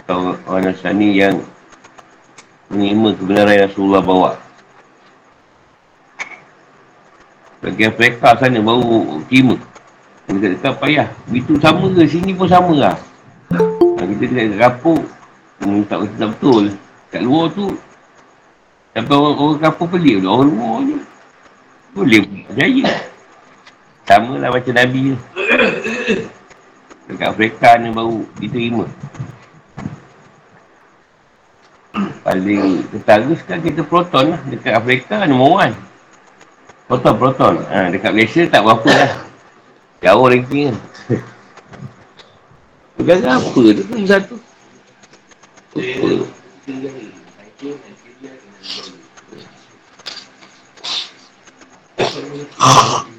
Atau 0.00 0.32
orang 0.48 0.72
Nasrani 0.72 1.12
yang 1.12 1.36
Menerima 2.72 3.12
kebenaran 3.20 3.52
yang 3.52 3.68
Rasulullah 3.68 4.00
bawa. 4.00 4.30
Bagi 7.60 7.84
Afrika 7.84 8.32
sana 8.40 8.64
baru 8.64 9.20
terima. 9.28 9.60
Dia 10.24 10.56
kata, 10.56 10.80
payah 10.80 11.08
Itu 11.28 11.60
sama 11.60 11.92
ke? 11.92 12.08
Sini 12.08 12.32
pun 12.32 12.48
sama 12.48 12.72
lah. 12.72 12.96
Kita 14.00 14.24
kena 14.24 14.56
kat 14.56 14.56
kapur 14.56 15.04
hmm, 15.60 15.84
Tak 15.84 16.00
kata 16.00 16.24
betul. 16.32 16.64
Kat 17.12 17.20
luar 17.20 17.52
tu 17.52 17.76
Tapi 18.96 19.12
orang, 19.12 19.36
orang 19.36 19.60
kapur 19.60 19.86
pelik 19.92 20.24
Orang 20.24 20.48
luar 20.48 20.76
je. 20.88 20.96
Boleh. 21.92 22.20
Percaya 22.48 22.84
Sama 24.08 24.32
lah 24.40 24.48
macam 24.48 24.72
Nabi 24.72 25.12
Dekat 27.12 27.36
Afrika 27.36 27.76
ni 27.76 27.92
baru 27.92 28.24
diterima. 28.40 28.88
Paling 32.24 32.88
ketara 32.88 33.28
sekarang 33.36 33.64
kita 33.68 33.84
proton 33.84 34.32
lah. 34.32 34.40
Dekat 34.48 34.72
Afrika 34.80 35.28
nombor 35.28 35.68
one. 35.68 35.76
Proton, 36.88 37.14
proton. 37.20 37.54
Ha, 37.68 37.92
dekat 37.92 38.16
Malaysia 38.16 38.48
tak 38.48 38.64
berapa 38.64 38.88
lah. 38.88 39.12
Jauh 40.00 40.24
ranking 40.24 40.72
kan. 40.72 40.76
Negara 42.96 43.36
apa 43.36 43.60
tu 43.60 43.82
pun 43.84 44.04
satu. 44.08 44.36
Ah. 52.56 53.04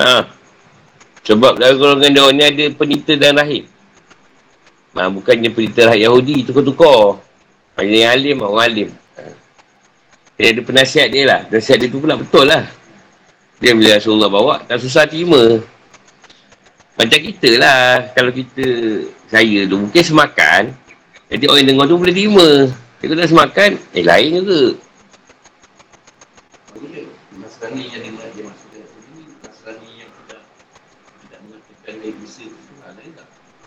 Ha. 0.00 0.24
Sebab 1.50 1.58
dalam 1.58 1.82
golongan 1.82 2.10
dia 2.14 2.30
ni 2.30 2.42
ada 2.46 2.64
penita 2.78 3.12
dan 3.18 3.34
rahim. 3.34 3.66
Ha, 4.94 5.10
bukannya 5.10 5.50
penita 5.50 5.90
rahim 5.90 6.06
Yahudi, 6.06 6.46
tukar-tukar. 6.46 7.18
Hanya 7.74 8.06
yang 8.06 8.12
alim, 8.14 8.36
orang 8.46 8.70
alim. 8.70 8.88
Ha. 9.18 9.22
Dia 10.38 10.54
ada 10.54 10.60
penasihat 10.62 11.10
dia 11.10 11.26
lah. 11.26 11.40
Penasihat 11.50 11.82
dia 11.82 11.90
tu 11.90 11.98
pula 11.98 12.14
betul 12.14 12.46
lah. 12.46 12.70
Dia 13.58 13.74
bila 13.74 13.98
Rasulullah 13.98 14.30
bawa, 14.30 14.54
tak 14.62 14.78
susah 14.78 15.10
terima. 15.10 15.58
Macam 16.94 17.18
kita 17.18 17.50
lah. 17.58 18.14
Kalau 18.14 18.30
kita, 18.30 18.66
saya 19.26 19.66
tu 19.66 19.74
mungkin 19.74 20.02
semakan. 20.06 20.70
Jadi 21.34 21.50
orang 21.50 21.66
yang 21.66 21.68
dengar 21.74 21.90
tu 21.90 21.98
boleh 21.98 22.14
terima. 22.14 22.48
Dia 23.02 23.06
kata 23.10 23.26
semakan, 23.26 23.70
eh 23.98 24.04
lain 24.06 24.38
juga. 24.38 24.62
Masalah 27.34 27.74
ni 27.74 27.90
yang 27.90 28.06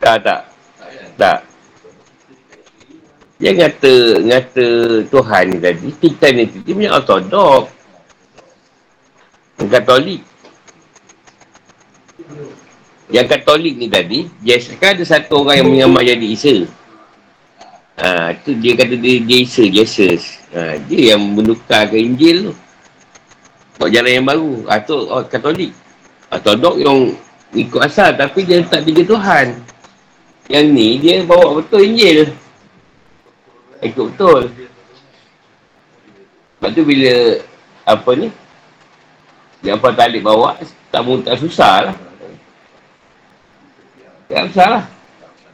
Tak, 0.04 0.18
tak. 0.20 0.42
Tak. 1.16 1.40
Dia 3.40 3.52
kata, 3.56 3.94
kata 4.20 4.68
Tuhan 5.08 5.44
ni 5.52 5.58
tadi, 5.64 5.88
kita 5.96 6.28
ni 6.36 6.44
tu, 6.48 6.60
dia 6.64 6.76
punya 6.76 6.92
ortodok. 6.96 7.72
Yang 9.60 9.70
katolik. 9.80 10.22
Yang 13.12 13.28
katolik 13.32 13.74
ni 13.80 13.88
tadi, 13.88 14.20
biasa 14.44 14.70
kan 14.76 14.96
ada 15.00 15.04
satu 15.08 15.44
orang 15.44 15.64
yang 15.64 15.70
menyamar 15.72 16.04
jadi 16.04 16.28
Isa. 16.28 16.56
Ha, 18.00 18.36
tu 18.44 18.56
dia 18.60 18.76
kata 18.76 18.96
dia, 19.00 19.24
dia 19.24 19.38
Isa, 19.40 19.64
Jesus. 19.68 20.40
Ha, 20.52 20.80
dia 20.84 21.16
yang 21.16 21.24
menukarkan 21.24 22.00
Injil 22.00 22.52
tu. 22.52 22.54
Buat 23.80 23.92
jalan 23.92 24.12
yang 24.12 24.28
baru. 24.28 24.52
Ha, 24.68 24.84
tu 24.84 25.00
oh, 25.00 25.24
katolik. 25.28 25.72
Ortodok 26.32 26.76
yang 26.80 27.12
ikut 27.56 27.82
asal, 27.84 28.16
tapi 28.16 28.44
dia 28.44 28.64
tak 28.68 28.84
tiga 28.84 29.04
Tuhan. 29.04 29.73
Yang 30.52 30.66
ni 30.76 30.88
dia 31.00 31.24
bawa 31.24 31.60
betul 31.60 31.84
Injil. 31.88 32.36
Ikut 33.80 34.16
betul. 34.16 34.52
Sebab 36.60 36.70
tu 36.72 36.84
bila 36.84 37.16
apa 37.84 38.10
ni? 38.16 38.28
Yang 39.64 39.76
apa 39.80 39.88
talik 39.96 40.24
bawa 40.24 40.60
tak 40.92 41.02
mau 41.04 41.20
tak 41.24 41.40
susah 41.40 41.92
lah. 41.92 41.96
Tak 44.28 44.52
susah 44.52 44.68
lah. 44.68 44.84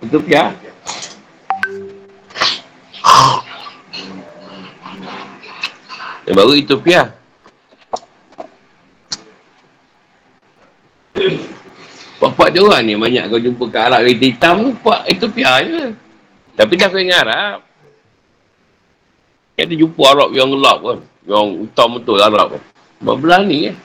Itu 0.02 0.18
pia. 0.22 0.54
Yang 6.30 6.36
baru 6.38 6.54
itu 6.54 6.76
pia. 12.50 12.58
Bapak 12.58 12.58
dia 12.58 12.62
orang 12.66 12.82
ni 12.82 12.94
banyak 12.98 13.24
kau 13.30 13.38
jumpa 13.38 13.64
kat 13.70 13.82
Arab 13.86 14.00
kereta 14.02 14.26
hitam 14.26 14.56
tu, 14.66 14.72
Pak 14.82 15.02
Ethiopia 15.06 15.52
je. 15.62 15.84
Tapi 16.58 16.74
dah 16.76 16.90
ingat 16.98 17.20
Arab. 17.22 17.60
Kita 19.54 19.74
jumpa 19.78 20.02
Arab 20.10 20.30
yang 20.34 20.50
gelap 20.50 20.78
kan. 20.82 21.00
Yang 21.30 21.46
hitam 21.62 21.90
betul 22.00 22.18
Arab 22.18 22.48
kan. 22.58 22.62
Sebab 23.00 23.16
belah 23.22 23.42
ni 23.46 23.70
kan. 23.70 23.78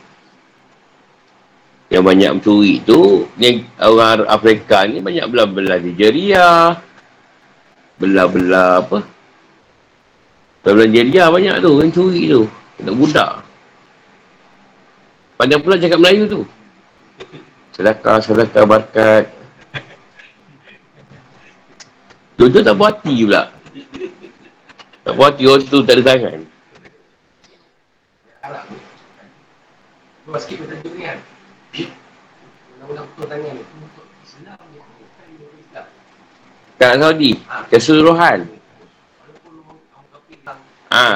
Yang 1.92 2.04
banyak 2.08 2.30
mencuri 2.40 2.74
tu, 2.82 3.28
yang 3.36 3.62
orang 3.78 4.24
Afrika 4.26 4.88
ni 4.88 5.04
banyak 5.04 5.28
belah-belah 5.28 5.78
Nigeria. 5.78 6.80
Belah-belah 8.00 8.80
apa? 8.80 8.98
Belah-belah 10.64 10.88
Nigeria 10.88 11.28
banyak 11.28 11.56
tu, 11.60 11.70
yang 11.84 11.92
curi 11.92 12.22
tu. 12.32 12.42
Nak 12.80 12.96
budak. 12.96 13.32
Pandai 15.38 15.60
pula 15.60 15.76
cakap 15.78 16.00
Melayu 16.00 16.24
tu. 16.26 16.42
Sedakah, 17.74 18.22
sedakah, 18.22 18.62
barkat. 18.70 19.26
Tu 22.38 22.46
tu 22.50 22.62
tak 22.62 22.74
puas 22.78 22.94
hati 22.94 23.26
pula. 23.26 23.50
Tak 25.02 25.12
puas 25.18 25.26
hati 25.34 25.42
orang 25.50 25.66
tu 25.66 25.78
tak 25.82 25.94
ada 25.98 26.02
tangan. 26.06 26.38
Kat 36.78 36.92
Saudi. 36.98 37.32
Keseluruhan. 37.70 38.38
Ha. 40.94 41.06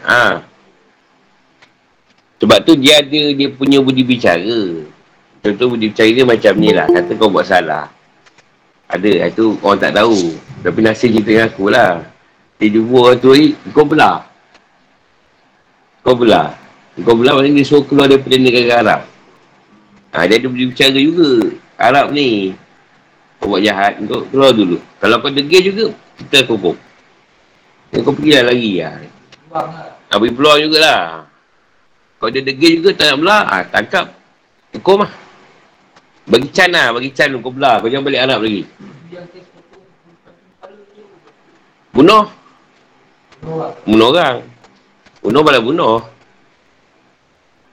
Ha. 0.00 0.24
Sebab 2.40 2.58
tu 2.64 2.72
dia 2.76 3.04
ada 3.04 3.20
dia 3.36 3.48
punya 3.52 3.84
budi 3.84 4.00
bicara. 4.00 4.95
Contoh 5.44 5.66
budi 5.74 5.92
bicara 5.92 6.10
dia 6.12 6.24
macam 6.24 6.52
ni 6.56 6.70
lah. 6.70 6.86
Kata 6.88 7.12
kau 7.16 7.28
buat 7.32 7.46
salah. 7.46 7.90
Ada. 8.88 9.30
Itu 9.30 9.58
orang 9.64 9.80
tak 9.82 9.92
tahu. 9.98 10.36
Tapi 10.64 10.78
nasib 10.82 11.14
cerita 11.16 11.30
dengan 11.30 11.46
aku 11.50 11.64
lah. 11.70 11.92
Dia 12.56 12.72
jumpa 12.72 12.96
orang 12.96 13.18
tu 13.20 13.30
kau 13.76 13.84
belah. 13.84 14.24
Kau 16.00 16.14
belah. 16.16 16.54
Kau 17.04 17.12
belah 17.12 17.36
maknanya 17.36 17.60
dia 17.60 17.68
suruh 17.68 17.84
keluar 17.84 18.08
daripada 18.08 18.40
negara 18.40 18.72
Arab. 18.80 19.00
Ha, 20.16 20.24
dia 20.24 20.40
ada 20.40 20.48
bicara 20.48 20.96
juga. 20.96 21.52
Arab 21.76 22.06
ni. 22.16 22.56
Kau 23.36 23.52
buat 23.52 23.60
jahat, 23.60 24.00
kau 24.08 24.24
keluar 24.32 24.56
dulu. 24.56 24.80
Kalau 24.96 25.20
kau 25.20 25.28
degil 25.28 25.60
juga, 25.68 25.86
kita. 26.16 26.48
Dan 27.92 28.00
kau 28.00 28.16
pergi 28.16 28.40
lagi 28.40 28.72
lah. 28.80 28.96
Ha, 30.08 30.16
pergi 30.16 30.32
peluang 30.32 30.58
jugalah. 30.64 31.28
Kalau 32.16 32.30
dia 32.32 32.40
degil 32.40 32.80
juga, 32.80 32.90
tak 32.96 33.12
nak 33.12 33.18
belah, 33.20 33.44
ha, 33.44 33.56
tangkap. 33.68 34.06
Hukum 34.72 35.04
lah. 35.04 35.12
Bagi 36.26 36.50
can 36.50 36.74
lah, 36.74 36.90
bagi 36.90 37.14
can 37.14 37.38
kau 37.38 37.54
belah. 37.54 37.78
Kau 37.78 37.86
jangan 37.86 38.06
balik 38.10 38.22
Arab 38.26 38.42
lagi. 38.42 38.62
Bunuh. 41.94 42.26
Bunuh 43.86 44.08
orang. 44.10 44.42
Bunuh 45.22 45.42
malah 45.46 45.62
bunuh. 45.62 46.02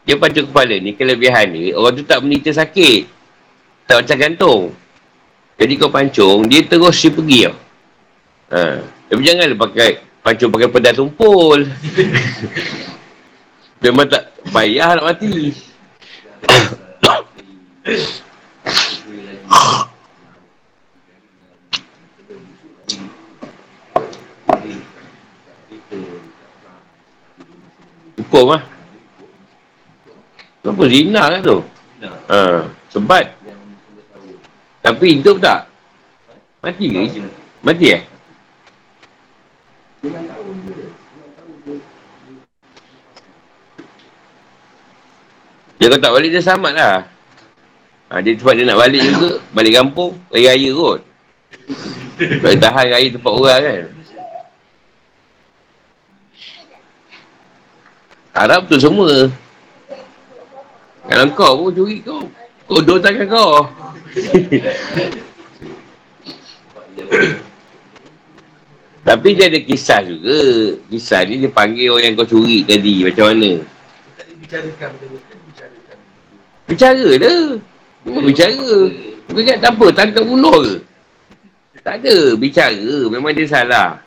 Dia 0.06 0.22
pancung 0.22 0.52
kepala 0.52 0.76
ni, 0.78 0.94
kelebihan 0.94 1.48
ni, 1.50 1.72
orang 1.72 1.96
tu 1.96 2.04
tak 2.04 2.22
menita 2.22 2.52
sakit. 2.52 3.08
Tak 3.88 4.04
macam 4.04 4.18
gantung. 4.20 4.64
Jadi 5.58 5.74
kau 5.80 5.90
pancung, 5.90 6.46
dia 6.46 6.62
terus 6.68 7.00
dia 7.00 7.10
pergi 7.10 7.40
tau. 7.48 7.56
Ha. 8.54 8.62
Tapi 8.84 9.22
janganlah 9.24 9.58
pakai, 9.58 9.90
pancung 10.22 10.52
pakai 10.52 10.70
pedas 10.70 10.94
tumpul. 11.00 11.64
Memang 13.84 14.08
tak 14.12 14.30
payah 14.52 15.00
nak 15.00 15.06
mati. 15.10 15.56
Hukum 28.24 28.56
lah. 28.56 28.64
Kenapa 30.64 30.84
zina 30.88 31.24
kan 31.28 31.42
tu? 31.44 31.58
Ha, 32.32 32.66
sebat. 32.90 33.36
Tapi 34.84 35.20
hidup 35.20 35.38
tak? 35.44 35.68
Mati 36.64 36.86
ke? 36.88 37.22
Mati 37.64 37.88
eh? 37.92 38.02
Dia 45.80 45.92
kau 45.92 46.00
tak 46.00 46.12
balik 46.16 46.32
dia 46.32 46.40
selamat 46.40 46.74
lah. 46.80 46.96
Ha, 48.14 48.22
dia 48.22 48.38
sebab 48.38 48.54
dia 48.54 48.70
nak 48.70 48.78
balik 48.78 49.02
juga, 49.02 49.42
balik 49.58 49.74
kampung, 49.74 50.14
raya-raya 50.30 50.70
kot. 50.78 51.02
Tak 52.18 52.62
tahan 52.62 52.94
raya 52.94 53.10
tempat 53.10 53.34
orang 53.34 53.62
kan. 53.66 53.90
Arab 58.34 58.70
tu 58.70 58.78
semua. 58.78 59.30
Kalau 61.10 61.26
kau 61.34 61.58
pun 61.58 61.74
curi 61.74 62.02
kau. 62.06 62.30
Kodoh 62.70 63.02
tangan 63.02 63.28
kau. 63.30 63.66
Tapi 69.10 69.36
dia 69.36 69.52
ada 69.52 69.60
kisah 69.60 70.06
juga. 70.06 70.80
Kisah 70.90 71.26
ni 71.28 71.44
dia 71.44 71.52
panggil 71.52 71.92
orang 71.92 72.14
yang 72.14 72.18
kau 72.18 72.30
curi 72.30 72.62
tadi. 72.66 73.04
Macam 73.06 73.34
mana? 73.34 73.62
Bicarakan. 74.42 74.90
Bicara 76.70 77.10
dah. 77.20 77.73
Bukan 78.04 78.22
bicara. 78.28 78.72
Bukan 79.32 79.44
kat 79.48 79.58
tak 79.64 79.72
apa. 79.80 79.86
Tangkap 79.96 80.24
bunuh 80.28 80.58
ke? 80.60 80.76
Tak 81.84 82.04
ada. 82.04 82.36
Bicara. 82.36 82.96
Memang 83.08 83.32
dia 83.32 83.48
salah. 83.48 84.03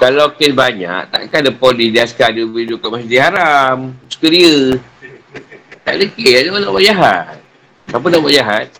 Kalau 0.00 0.32
kes 0.32 0.56
banyak, 0.56 1.12
takkan 1.12 1.44
ada 1.44 1.52
polis 1.52 1.92
dia 1.92 2.08
askar 2.08 2.32
dia 2.32 2.48
duduk 2.48 2.80
kat 2.80 2.88
masjid 2.88 3.20
haram. 3.20 3.92
Suka 4.08 4.32
dia. 4.32 4.80
Tak 5.84 5.92
ada 6.00 6.08
kes, 6.08 6.36
ada 6.40 6.48
orang 6.56 6.62
nak 6.64 6.72
buat 6.72 6.84
jahat. 6.88 7.36
Apa 7.92 8.06
nak 8.08 8.24
buat 8.24 8.32
jahat? 8.32 8.72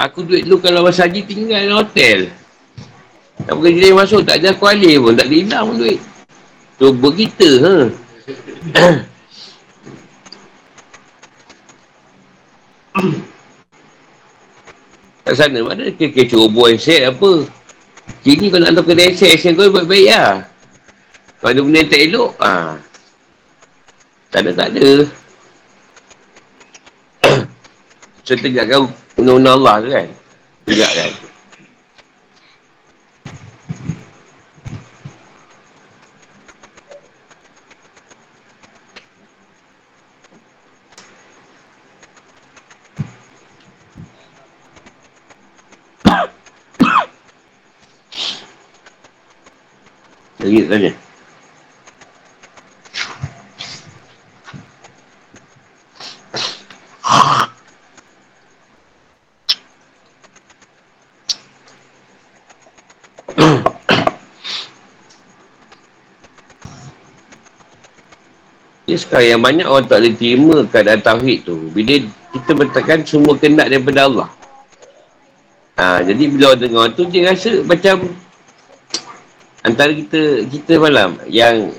Aku 0.00 0.24
duit 0.24 0.48
dulu 0.48 0.64
kalau 0.64 0.80
masa 0.80 1.04
haji 1.04 1.28
tinggal 1.28 1.60
dalam 1.60 1.84
hotel. 1.84 2.32
Tak 3.44 3.52
pergi 3.52 3.84
dia 3.84 3.92
masuk, 3.92 4.24
tak 4.24 4.40
ada 4.40 4.56
aku 4.56 4.64
alih 4.64 4.96
pun. 4.96 5.12
Tak 5.12 5.28
ada 5.28 5.60
pun 5.60 5.76
duit. 5.76 6.00
Cuba 6.80 7.08
kita, 7.12 7.50
ha? 7.60 7.74
Kat 15.28 15.34
sana, 15.36 15.60
mana 15.60 15.92
kes-kes 15.92 16.32
ceroboh 16.32 16.72
yang 16.72 16.80
set 16.80 17.04
apa? 17.04 17.57
Sini 18.26 18.50
kau 18.50 18.58
nak 18.58 18.74
hantar 18.74 18.84
kedai 18.84 19.14
action, 19.14 19.28
action 19.30 19.52
kau 19.54 19.70
baik-baik 19.70 20.08
lah. 20.10 20.44
Kalau 21.38 21.50
ada 21.54 21.60
benda 21.62 21.78
yang 21.78 21.90
tak 21.90 22.00
elok, 22.02 22.32
ha. 22.42 22.52
Tak 24.28 24.40
ada, 24.42 24.50
tak 24.52 24.68
ada. 24.74 24.88
so, 28.26 28.34
tegakkan 28.34 28.90
undang-undang 29.14 29.54
Allah 29.62 29.74
tu 29.80 29.88
kan? 29.94 30.08
Tegak 30.66 30.92
Lagi 50.48 50.64
tanya. 50.64 50.92
Sekarang 68.96 69.28
yang 69.28 69.42
banyak 69.44 69.68
orang 69.68 69.84
tak 69.84 70.00
boleh 70.00 70.14
terima 70.16 70.56
keadaan 70.64 71.00
Tauhid 71.04 71.44
tu. 71.44 71.68
Bila 71.76 72.00
kita 72.32 72.50
bertakan 72.56 73.04
semua 73.04 73.36
kena 73.36 73.68
daripada 73.68 74.08
Allah. 74.08 74.28
Ha, 75.76 76.00
jadi 76.08 76.24
bila 76.32 76.56
orang 76.56 76.60
dengar 76.64 76.86
tu, 76.96 77.04
dia 77.06 77.28
rasa 77.28 77.60
macam 77.68 78.16
antara 79.68 79.92
kita 79.92 80.48
kita 80.48 80.80
malam 80.80 81.20
yang 81.28 81.70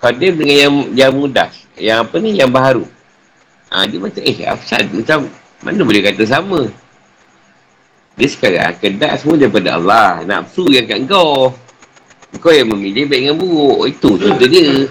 Qadim 0.00 0.40
dengan 0.40 0.56
yang 0.56 0.74
yang 0.96 1.12
mudah. 1.12 1.50
Yang 1.76 1.98
apa 2.08 2.16
ni? 2.24 2.30
Yang 2.40 2.50
baharu. 2.56 2.84
Ha, 3.70 3.86
dia 3.86 3.98
macam, 4.00 4.22
eh, 4.24 4.36
Afsad 4.48 4.84
macam 4.90 5.28
mana 5.60 5.80
boleh 5.84 6.00
kata 6.00 6.24
sama? 6.24 6.60
Dia 8.16 8.28
sekarang 8.28 8.74
kedak 8.80 9.20
semua 9.20 9.36
daripada 9.36 9.76
Allah. 9.76 10.24
Nafsu 10.24 10.66
yang 10.72 10.88
kat 10.88 11.04
kau. 11.04 11.52
Kau 12.40 12.52
yang 12.52 12.72
memilih 12.72 13.04
baik 13.06 13.20
dengan 13.28 13.36
buruk. 13.36 13.80
Itu 13.92 14.16
contoh 14.16 14.48
dia. 14.48 14.88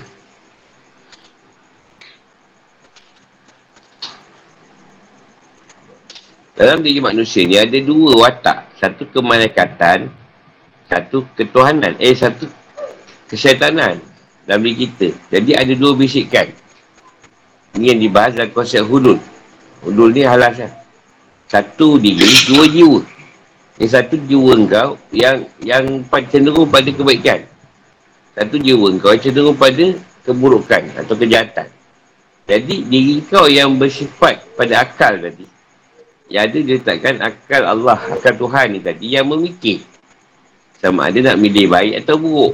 Dalam 6.54 6.84
diri 6.86 7.00
manusia 7.02 7.48
ni 7.50 7.58
ada 7.58 7.78
dua 7.82 8.30
watak. 8.30 8.78
Satu 8.78 9.10
kemalaikatan, 9.10 10.12
satu 10.90 11.24
ketuhanan. 11.38 11.94
Eh, 12.02 12.18
satu 12.18 12.50
kesyaitanan 13.30 14.02
dalam 14.50 14.66
diri 14.66 14.90
kita. 14.90 15.14
Jadi 15.30 15.54
ada 15.54 15.74
dua 15.78 15.94
bisikan. 15.94 16.50
Ini 17.78 17.94
yang 17.94 18.02
dibahas 18.02 18.34
dalam 18.34 18.50
konsep 18.50 18.82
hudud. 18.82 19.22
Hudud 19.86 20.10
ni 20.10 20.26
halas. 20.26 20.58
Satu 21.46 22.02
diri, 22.02 22.26
dua 22.50 22.66
jiwa. 22.66 23.00
Yang 23.80 23.92
satu 23.96 24.16
jiwa 24.28 24.54
kau 24.68 24.92
yang 25.14 25.46
yang 25.64 25.86
cenderung 26.28 26.68
pada 26.68 26.90
kebaikan. 26.90 27.46
Satu 28.34 28.60
jiwa 28.60 28.90
kau 29.00 29.14
yang 29.14 29.24
cenderung 29.24 29.56
pada 29.56 29.86
keburukan 30.26 30.84
atau 31.00 31.16
kejahatan. 31.16 31.70
Jadi 32.50 32.76
diri 32.90 33.22
kau 33.30 33.46
yang 33.46 33.78
bersifat 33.78 34.42
pada 34.58 34.82
akal 34.82 35.22
tadi. 35.22 35.46
Yang 36.30 36.44
ada 36.46 36.58
dia 36.62 36.76
letakkan 36.78 37.16
akal 37.22 37.62
Allah, 37.66 37.98
akal 38.14 38.34
Tuhan 38.38 38.78
ni 38.78 38.80
tadi 38.82 39.14
yang 39.14 39.26
memikir. 39.30 39.82
Sama 40.80 41.12
ada 41.12 41.20
nak 41.20 41.38
milih 41.44 41.68
baik 41.68 41.94
atau 42.04 42.16
buruk. 42.16 42.54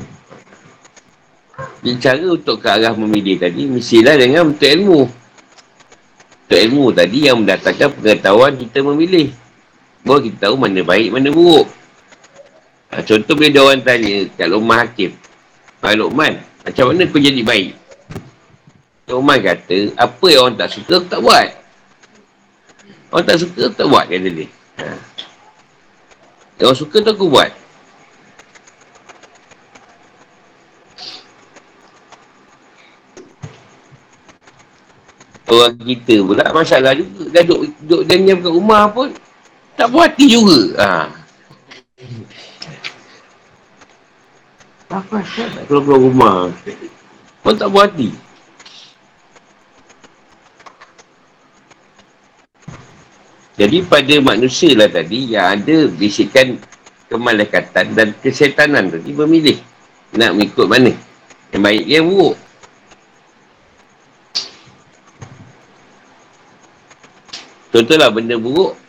Jadi 1.85 2.01
cara 2.01 2.25
untuk 2.25 2.57
ke 2.57 2.67
arah 2.67 2.97
memilih 2.97 3.37
tadi, 3.37 3.69
mestilah 3.69 4.17
dengan 4.17 4.49
betul 4.49 4.69
ilmu. 4.81 5.01
Betul 6.45 6.59
ilmu 6.65 6.85
tadi 6.89 7.19
yang 7.29 7.45
mendatangkan 7.45 7.89
pengetahuan 8.01 8.57
kita 8.57 8.81
memilih. 8.81 9.29
Bahawa 10.01 10.19
kita 10.25 10.37
tahu 10.49 10.55
mana 10.57 10.81
baik, 10.81 11.09
mana 11.13 11.29
buruk. 11.29 11.69
Ha, 12.89 13.05
contoh 13.05 13.33
bila 13.37 13.49
dia 13.53 13.61
orang 13.61 13.81
tanya 13.85 14.25
kat 14.33 14.47
rumah 14.49 14.77
hakim. 14.81 15.11
Ha, 15.85 15.93
Luqman, 15.93 16.33
macam 16.65 16.85
mana 16.89 17.01
kau 17.05 17.21
jadi 17.21 17.41
baik? 17.45 17.69
Luqman 19.05 19.37
kata, 19.45 19.77
apa 19.93 20.25
yang 20.25 20.41
orang 20.49 20.57
tak 20.57 20.69
suka, 20.73 20.95
tak 21.05 21.21
buat. 21.21 21.49
Orang 23.13 23.25
tak 23.29 23.37
suka, 23.37 23.63
tak 23.69 23.85
buat 23.85 24.05
kata 24.09 24.29
dia. 24.33 24.47
Ha. 24.81 24.85
Orang 26.65 26.77
suka 26.77 26.97
tu 27.05 27.13
aku 27.13 27.29
buat. 27.29 27.64
Orang 35.45 35.77
kita 35.77 36.25
pula 36.25 36.45
masalah 36.49 36.97
juga. 36.97 37.29
Dah 37.29 37.43
duduk, 37.45 37.69
duduk 37.85 38.01
diam 38.09 38.37
kat 38.41 38.53
rumah 38.53 38.83
pun. 38.89 39.09
Tak 39.77 39.87
buat 39.93 40.09
hati 40.09 40.25
juga. 40.31 40.59
Ha. 40.81 40.89
Apa 44.95 45.17
sah 45.27 45.47
nak 45.53 45.63
keluar-keluar 45.67 46.01
rumah? 46.01 46.37
Orang 47.45 47.57
tak 47.59 47.69
buat 47.69 47.85
hati. 47.91 48.09
Jadi 53.55 53.77
pada 53.87 54.15
manusia 54.19 54.75
lah 54.75 54.91
tadi 54.91 55.31
yang 55.31 55.55
ada 55.55 55.87
bisikan 55.87 56.59
kemalaikatan 57.07 57.95
dan 57.95 58.11
kesetanan 58.19 58.91
tadi 58.91 59.15
memilih 59.15 59.55
nak 60.15 60.35
mengikut 60.35 60.67
mana. 60.67 60.91
Yang 61.53 61.61
baik 61.61 61.85
yang 61.87 62.05
buruk. 62.09 62.35
Contohlah 67.75 68.07
benda 68.07 68.39
buruk 68.39 68.79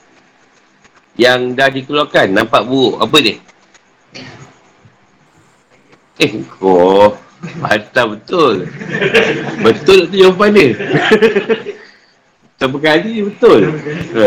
yang 1.19 1.59
dah 1.59 1.67
dikeluarkan 1.67 2.31
nampak 2.31 2.63
buruk. 2.63 3.03
Apa 3.03 3.19
dia? 3.19 3.35
Eh 6.23 6.31
kau 6.47 7.11
Mantap 7.59 8.15
betul. 8.15 8.71
Betul 9.59 10.07
tu 10.07 10.15
jawapan 10.15 10.51
dia. 10.55 10.69
Sampai 12.63 12.81
kali 12.81 13.27
betul. 13.27 13.75
Ha. 14.15 14.27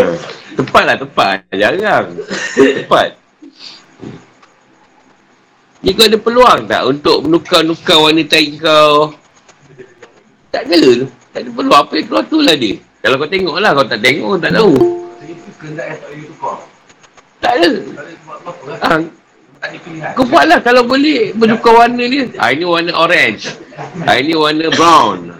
Tepat 0.60 0.84
lah 0.84 0.98
tepat. 1.00 1.38
Jarang. 1.56 2.08
Tepat. 2.54 3.16
Ni 5.80 5.96
kau 5.96 6.04
ada 6.04 6.20
peluang 6.20 6.60
tak 6.68 6.84
untuk 6.84 7.18
menukar-nukar 7.24 7.98
warna 7.98 8.28
tai 8.28 8.60
kau? 8.60 9.16
Tak 10.52 10.68
ada. 10.68 11.08
Tak 11.32 11.40
ada 11.48 11.50
peluang. 11.56 11.82
Apa 11.88 11.94
yang 11.96 12.06
keluar 12.12 12.24
tu 12.28 12.40
lah 12.44 12.56
dia. 12.60 12.89
Kalau 13.00 13.16
kau 13.16 13.30
tengok 13.32 13.58
lah. 13.60 13.72
Kau 13.76 13.88
tak 13.88 14.00
tengok, 14.04 14.36
tak 14.44 14.52
tahu. 14.56 14.74
Tak 17.40 17.54
ada. 17.56 17.70
Ha. 18.84 18.96
Kau 20.16 20.24
buat 20.28 20.48
lah 20.48 20.60
kalau 20.64 20.88
boleh 20.88 21.36
bertukar 21.36 21.86
warna 21.86 22.04
ni. 22.04 22.32
Ha, 22.36 22.52
ini 22.56 22.64
warna 22.64 22.92
orange. 22.96 23.52
Ha, 24.04 24.20
ini 24.20 24.34
warna 24.36 24.68
brown. 24.76 25.36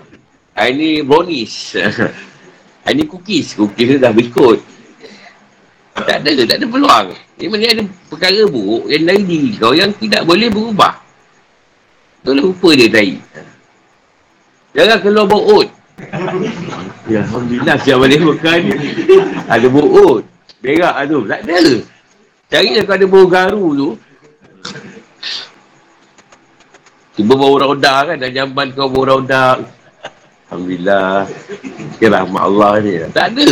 Ha, 0.56 0.68
ini 0.72 1.04
brownish. 1.04 1.80
Ha, 2.84 2.92
ini 2.96 3.08
cookies. 3.08 3.56
Cookies 3.56 4.00
dah 4.00 4.12
berikut. 4.12 4.60
Tak 6.00 6.24
ada, 6.24 6.32
tak 6.48 6.58
ada 6.64 6.68
peluang. 6.68 7.08
Ini 7.40 7.68
ada 7.72 7.84
perkara 8.12 8.44
buruk 8.48 8.88
yang 8.92 9.04
dari 9.08 9.24
diri 9.24 9.52
kau 9.60 9.72
yang 9.76 9.92
tidak 10.00 10.24
boleh 10.28 10.48
berubah. 10.52 10.96
Itulah 12.24 12.44
rupa 12.52 12.70
dia 12.76 12.88
tadi. 12.92 13.16
Jangan 14.76 14.98
keluar 15.00 15.26
bau 15.28 15.44
oat. 15.60 15.79
ya, 17.12 17.22
Alhamdulillah 17.28 17.76
siap 17.84 17.98
balik 18.00 18.22
makan. 18.24 18.60
Ada 19.50 19.68
bau 19.68 19.88
oat. 19.88 20.24
Berak 20.60 20.96
tu. 21.08 21.20
Tak 21.28 21.42
ada. 21.46 21.62
Cari 22.50 22.70
lah 22.76 22.84
kalau 22.88 22.98
ada 22.98 23.06
bau 23.06 23.26
garu 23.30 23.66
tu. 23.76 23.90
Tiba 27.20 27.34
bau 27.36 27.56
raudah 27.60 28.00
kan. 28.10 28.16
Dah 28.20 28.32
jamban 28.32 28.68
kau 28.74 28.90
bau 28.90 29.06
raudah. 29.06 29.60
Alhamdulillah. 30.50 31.28
Kira 32.00 32.24
rahmat 32.24 32.42
Allah 32.42 32.72
ni. 32.82 32.92
Tak 33.12 33.28
ada. 33.36 33.50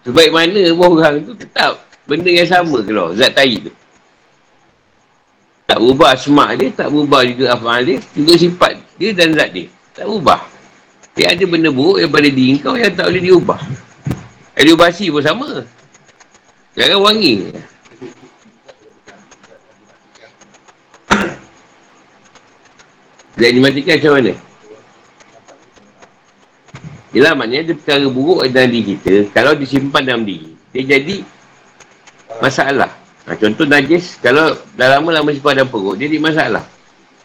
Sebaik 0.00 0.32
mana 0.32 0.62
pun 0.72 0.96
orang 0.96 1.20
tu 1.20 1.32
tetap 1.36 1.84
benda 2.08 2.30
yang 2.32 2.48
sama 2.48 2.80
keluar. 2.80 3.12
Zat 3.14 3.36
tahi 3.36 3.68
tu. 3.68 3.72
Tak 5.68 5.78
berubah 5.78 6.16
semak 6.16 6.58
dia. 6.58 6.68
Tak 6.74 6.88
berubah 6.88 7.20
juga 7.28 7.54
apa 7.54 7.84
dia. 7.84 8.00
Juga 8.16 8.32
sifat 8.34 8.72
dia 8.96 9.12
dan 9.14 9.36
zat 9.36 9.52
dia. 9.52 9.68
Tak 10.00 10.08
berubah. 10.08 10.40
Dia 11.12 11.36
ada 11.36 11.44
benda 11.44 11.68
buruk 11.68 12.00
yang 12.00 12.08
pada 12.08 12.24
diri 12.32 12.56
kau 12.56 12.72
yang 12.72 12.96
tak 12.96 13.12
boleh 13.12 13.20
diubah. 13.20 13.60
Eliobasi 14.56 15.12
pun 15.12 15.20
sama. 15.20 15.60
Jangan 16.72 16.98
wangi. 17.04 17.52
Dan 23.36 23.50
dimatikan 23.60 24.00
macam 24.00 24.12
mana? 24.16 24.32
Yelah 27.12 27.32
maknanya 27.36 27.62
ada 27.68 27.72
perkara 27.76 28.06
buruk 28.08 28.48
dalam 28.52 28.70
diri 28.70 28.94
kita 28.94 29.34
Kalau 29.34 29.58
disimpan 29.58 30.04
dalam 30.06 30.22
diri 30.22 30.54
Dia 30.70 30.94
jadi 30.94 31.26
Masalah 32.38 32.92
ha, 33.26 33.34
Contoh 33.34 33.66
najis 33.66 34.14
Kalau 34.22 34.54
dah 34.78 34.94
lama-lama 34.94 35.34
simpan 35.34 35.58
dalam 35.58 35.72
perut 35.74 35.98
Dia 35.98 36.06
jadi 36.06 36.22
masalah 36.22 36.62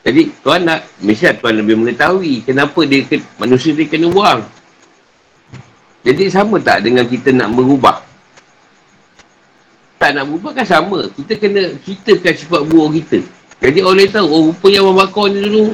Jadi 0.05 0.29
tuan 0.45 0.61
nak 0.63 0.85
Mesti 1.01 1.33
tuan 1.41 1.57
lebih 1.57 1.81
mengetahui 1.81 2.45
Kenapa 2.45 2.79
dia 2.85 3.01
manusia 3.41 3.73
dia 3.73 3.89
kena 3.89 4.13
buang 4.13 4.45
Jadi 6.05 6.29
sama 6.29 6.61
tak 6.61 6.85
dengan 6.85 7.09
kita 7.09 7.33
nak 7.33 7.49
berubah 7.57 8.05
Tak 9.97 10.13
nak 10.13 10.29
berubah 10.29 10.61
kan 10.61 10.67
sama 10.69 11.09
Kita 11.09 11.33
kena 11.41 11.73
Kita 11.81 12.21
kan 12.21 12.33
sifat 12.37 12.61
buruk 12.69 13.01
kita 13.01 13.25
Jadi 13.65 13.79
orang 13.81 14.13
tahu 14.13 14.27
Oh 14.29 14.41
rupanya 14.53 14.85
Abang 14.85 14.97
Bakar 15.01 15.25
ni 15.33 15.39
dulu 15.41 15.65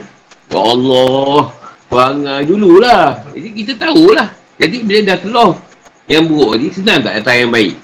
Ya 0.48 0.60
Allah 0.60 1.62
perangai 1.92 2.48
dululah. 2.48 3.20
Jadi 3.36 3.52
kita 3.52 3.76
tahulah. 3.76 4.32
Jadi 4.56 4.80
bila 4.88 5.04
dah 5.04 5.20
keluar 5.20 5.60
yang 6.08 6.24
buruk 6.32 6.56
ni, 6.64 6.72
senang 6.72 7.04
tak 7.04 7.20
datang 7.20 7.36
yang 7.44 7.52
baik. 7.52 7.76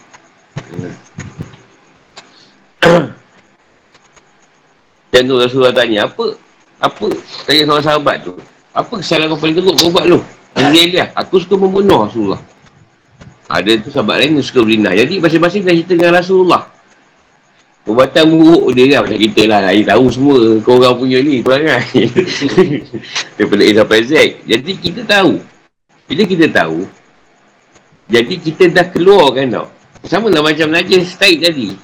Dan 5.12 5.28
tu 5.28 5.36
Rasulullah 5.36 5.76
tanya, 5.76 6.08
apa? 6.08 6.40
Apa? 6.78 7.08
Tanya 7.50 7.62
seorang 7.65 7.86
sahabat 7.86 8.17
tu. 8.21 8.34
Apa 8.73 8.94
kesalahan 9.02 9.34
kau 9.34 9.40
paling 9.42 9.58
teruk 9.58 9.75
kau 9.82 9.90
buat 9.90 10.06
tu? 10.06 10.19
Dia 10.58 10.84
dia, 10.90 11.06
aku 11.13 11.42
suka 11.42 11.58
membunuh 11.58 12.06
Rasulullah. 12.06 12.42
Ada 13.48 13.80
tu 13.80 13.90
sahabat 13.94 14.21
lain 14.21 14.38
yang 14.38 14.46
suka 14.46 14.60
berinah. 14.65 14.94
Jadi 14.94 15.23
masing-masing 15.23 15.62
dah 15.63 15.73
cerita 15.73 15.94
dengan 15.96 16.13
Rasulullah. 16.19 16.63
Perbuatan 17.88 18.25
buruk 18.28 18.75
dia 18.75 19.00
kan 19.00 19.08
macam 19.08 19.19
kita 19.23 19.42
lah. 19.48 19.60
Saya 19.71 19.84
tahu 19.96 20.06
semua 20.12 20.38
kau 20.60 20.75
orang 20.75 20.96
punya 21.00 21.17
ni 21.23 21.40
perangai. 21.40 21.88
Daripada 23.40 23.63
A 23.63 23.71
sampai 23.80 24.02
Z. 24.04 24.13
Jadi 24.44 24.71
kita 24.75 25.02
tahu. 25.08 25.40
Bila 26.12 26.23
kita 26.28 26.46
tahu. 26.52 26.84
Jadi 28.12 28.34
kita 28.44 28.63
dah 28.75 28.86
keluar 28.92 29.32
kan 29.32 29.48
tau. 29.48 29.67
Sama 30.04 30.28
lah 30.28 30.44
macam 30.44 30.67
najis 30.67 31.15
taik 31.15 31.48
tadi. 31.48 31.80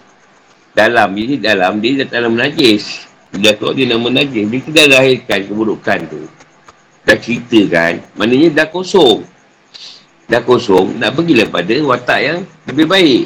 Dalam. 0.76 1.16
Jadi 1.16 1.40
dalam 1.40 1.80
dia 1.80 2.04
dah 2.04 2.08
dalam 2.20 2.36
najis. 2.36 3.08
Bila 3.34 3.50
tu 3.58 3.74
dia 3.74 3.90
nama 3.90 4.08
najis. 4.14 4.46
Dia 4.46 4.62
dah 4.70 4.86
lahirkan 5.02 5.40
keburukan 5.50 6.00
tu. 6.06 6.22
Dah 7.02 7.18
cerita 7.18 7.60
kan. 7.66 7.98
Maknanya 8.14 8.62
dah 8.62 8.68
kosong. 8.70 9.26
Dah 10.30 10.46
kosong. 10.46 11.02
Nak 11.02 11.18
pergilah 11.18 11.50
pada 11.50 11.74
watak 11.82 12.20
yang 12.22 12.40
lebih 12.70 12.86
baik. 12.86 13.26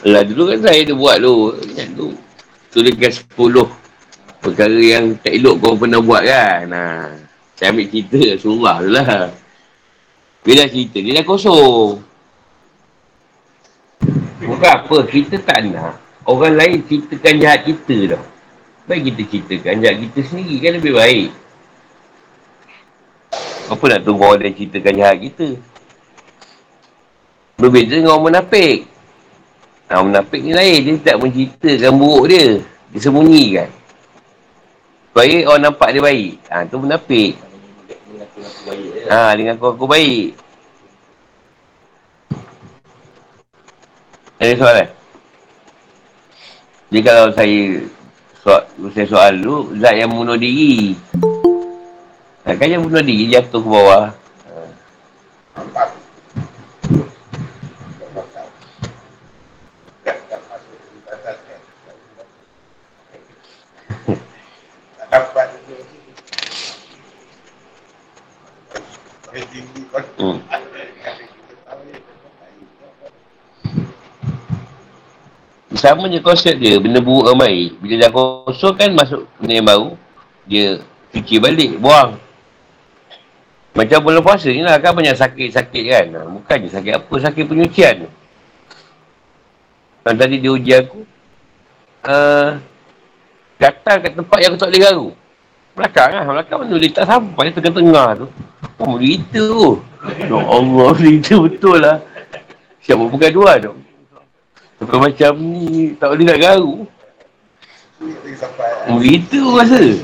Alah 0.00 0.24
dulu 0.24 0.54
kan 0.54 0.58
saya 0.64 0.80
dia 0.86 0.94
buat 0.94 1.18
tu. 1.18 1.34
Yang 1.74 1.90
tu. 1.98 2.08
Tulis 2.70 2.94
10 2.94 3.26
perkara 4.40 4.80
yang 4.80 5.18
tak 5.20 5.34
elok 5.36 5.60
kau 5.60 5.74
pernah 5.76 6.00
buat 6.00 6.22
kan. 6.22 6.62
Nah 6.70 7.29
saya 7.60 7.76
ambil 7.76 7.92
cerita 7.92 8.40
surah 8.40 8.76
tu 8.80 8.88
lah. 8.88 9.28
Bila 10.40 10.64
cerita 10.64 10.96
dia 10.96 11.20
dah 11.20 11.24
kosong. 11.28 12.00
Bukan 14.40 14.70
apa, 14.72 14.96
kita 15.04 15.36
tak 15.44 15.68
nak 15.68 16.00
orang 16.24 16.56
lain 16.56 16.80
ceritakan 16.88 17.36
jahat 17.36 17.68
kita 17.68 18.16
tau. 18.16 18.24
Baik 18.88 19.12
kita 19.12 19.22
ceritakan 19.28 19.76
jahat 19.84 19.96
kita 20.08 20.20
sendiri 20.24 20.56
kan 20.56 20.72
lebih 20.80 20.96
baik. 20.96 21.28
Apa 23.68 23.84
nak 23.92 24.00
tunggu 24.08 24.24
orang 24.24 24.40
lain 24.40 24.56
ceritakan 24.56 24.94
jahat 24.96 25.16
kita? 25.20 25.48
Berbeza 27.60 28.00
dengan 28.00 28.16
orang 28.16 28.24
munafik. 28.32 28.88
Ha, 29.92 30.00
munafik 30.00 30.40
ni 30.40 30.56
lain. 30.56 30.78
Dia 30.80 31.12
tak 31.12 31.16
menceritakan 31.20 31.92
buruk 31.92 32.24
dia. 32.32 32.64
Dia 32.88 32.98
sembunyikan. 33.04 33.68
Supaya 35.12 35.36
orang 35.44 35.62
nampak 35.68 35.92
dia 35.92 36.00
baik. 36.00 36.32
Ha, 36.48 36.64
tu 36.64 36.80
munafik. 38.10 38.44
Ha, 39.06 39.38
dengan 39.38 39.54
aku-aku 39.56 39.86
baik. 39.86 40.34
Ada 44.40 44.54
soalan? 44.56 44.88
Jadi 46.90 47.00
kalau 47.06 47.26
saya 47.36 47.60
soal, 48.42 48.62
saya 48.90 49.06
soal 49.06 49.30
dulu, 49.38 49.76
zat 49.78 49.94
yang 49.94 50.10
bunuh 50.10 50.34
diri. 50.34 50.98
Kan 52.42 52.66
yang 52.66 52.82
bunuh 52.82 53.04
diri 53.04 53.30
jatuh 53.30 53.62
ke 53.62 53.68
bawah. 53.70 54.10
Sama 75.80 76.12
je 76.12 76.20
konsep 76.20 76.60
dia, 76.60 76.76
benda 76.76 77.00
buruk 77.00 77.32
dan. 77.32 77.72
Bila 77.80 77.94
dah 77.96 78.10
kosong 78.12 78.76
kan 78.76 78.92
masuk 78.92 79.24
benda 79.40 79.52
yang 79.56 79.64
baru, 79.64 79.88
dia 80.44 80.84
fikir 81.08 81.40
balik, 81.40 81.80
buang. 81.80 82.20
Macam 83.72 84.04
bulan 84.04 84.20
puasa 84.20 84.52
ni 84.52 84.60
lah 84.60 84.76
kan 84.76 84.92
banyak 84.92 85.16
sakit-sakit 85.16 85.84
kan. 85.88 86.06
Bukan 86.36 86.56
je 86.66 86.68
sakit 86.68 86.92
apa, 87.00 87.14
sakit 87.16 87.44
penyucian. 87.48 88.12
Kan 90.04 90.14
tadi 90.20 90.36
dia 90.36 90.52
uji 90.52 90.72
aku, 90.76 91.00
uh, 92.04 92.60
datang 93.56 94.04
kat 94.04 94.12
tempat 94.12 94.38
yang 94.44 94.52
aku 94.52 94.60
tak 94.60 94.68
boleh 94.68 94.82
garu. 94.84 95.08
Belakang 95.80 96.10
lah, 96.12 96.22
belakang 96.28 96.58
mana 96.60 96.72
boleh 96.76 96.92
tak 96.92 97.06
sampai 97.08 97.46
tengah-tengah 97.56 98.08
tu. 98.20 98.26
Oh, 98.84 99.00
berita 99.00 99.40
tu. 99.40 99.80
Ya 100.28 100.36
Allah, 100.44 100.88
berita 101.00 101.34
betul 101.40 101.80
lah. 101.80 101.96
Siapa 102.84 103.00
bukan 103.00 103.32
dua 103.32 103.56
tu. 103.56 103.72
Bukan 104.80 104.96
macam 104.96 105.36
ni, 105.36 105.92
tak 106.00 106.16
boleh 106.16 106.24
nak 106.24 106.40
garu. 106.40 106.88
Begitu 108.96 109.44
rasa. 109.52 110.00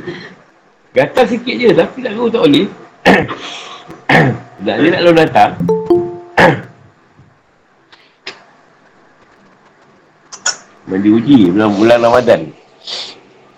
Gatal 0.96 1.28
sikit 1.28 1.56
je, 1.60 1.76
tapi 1.76 2.00
nak 2.00 2.16
garu 2.16 2.32
tak 2.32 2.48
boleh. 2.48 2.64
tak 4.64 4.76
dia 4.80 4.88
nak 4.88 5.02
lalu 5.04 5.20
datang. 5.20 5.52
Mandi 10.88 11.12
uji 11.12 11.52
bulan, 11.52 11.76
bulan 11.76 12.00
Ramadan. 12.00 12.48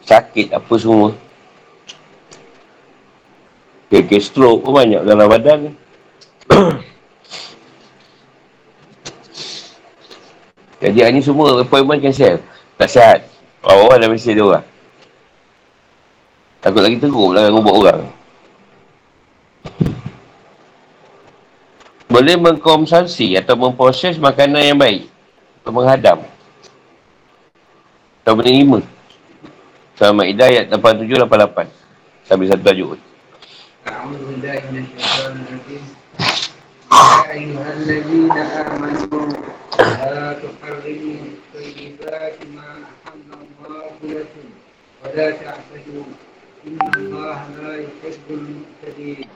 Sakit 0.03 0.51
apa 0.51 0.75
semua. 0.75 1.15
Kek 3.89 4.21
stroke 4.21 4.67
pun 4.67 4.75
banyak 4.75 5.07
dalam 5.07 5.31
badan. 5.31 5.71
Jadi 10.79 10.99
hari 11.03 11.19
ni 11.19 11.23
semua 11.23 11.59
appointment 11.59 11.99
cancel. 11.99 12.39
Tak 12.79 12.89
sihat. 12.91 13.27
Awal-awal 13.67 13.99
dah 13.99 14.09
mesej 14.09 14.39
dia 14.39 14.47
orang. 14.47 14.67
Takut 16.63 16.83
lagi 16.83 16.99
teruk 17.03 17.35
lah 17.35 17.47
dengan 17.47 17.59
robot 17.59 17.75
orang. 17.83 18.01
Boleh 22.09 22.35
mengkonsumsi 22.39 23.35
atau 23.35 23.59
memproses 23.59 24.19
makanan 24.19 24.63
yang 24.63 24.79
baik. 24.79 25.11
Atau 25.63 25.75
menghadam. 25.75 26.19
Atau 28.23 28.39
menerima. 28.39 28.79
Surah 29.99 30.15
Ma'idah 30.15 30.47
ayat 30.47 30.71
87-88. 30.71 31.67
Sambil 32.23 32.47
satu 32.47 32.63
tajuk. 32.63 32.99
Alhamdulillah. 33.83 34.63
يا 36.99 37.31
أيها 37.33 37.73
الذين 37.73 38.33
آمنوا 38.33 39.29
لا 39.79 40.33
تحرموا 40.43 41.23
طيبات 41.55 42.39
ما 42.55 42.71
أحل 42.91 43.29
الله 43.39 43.95
لكم 44.03 44.47
ولا 45.05 45.31
تعتدوا 45.31 46.07
إن 46.67 46.79
الله 46.97 47.39
لا 47.63 47.73
يحب 47.87 48.27
المعتدين. 48.31 49.29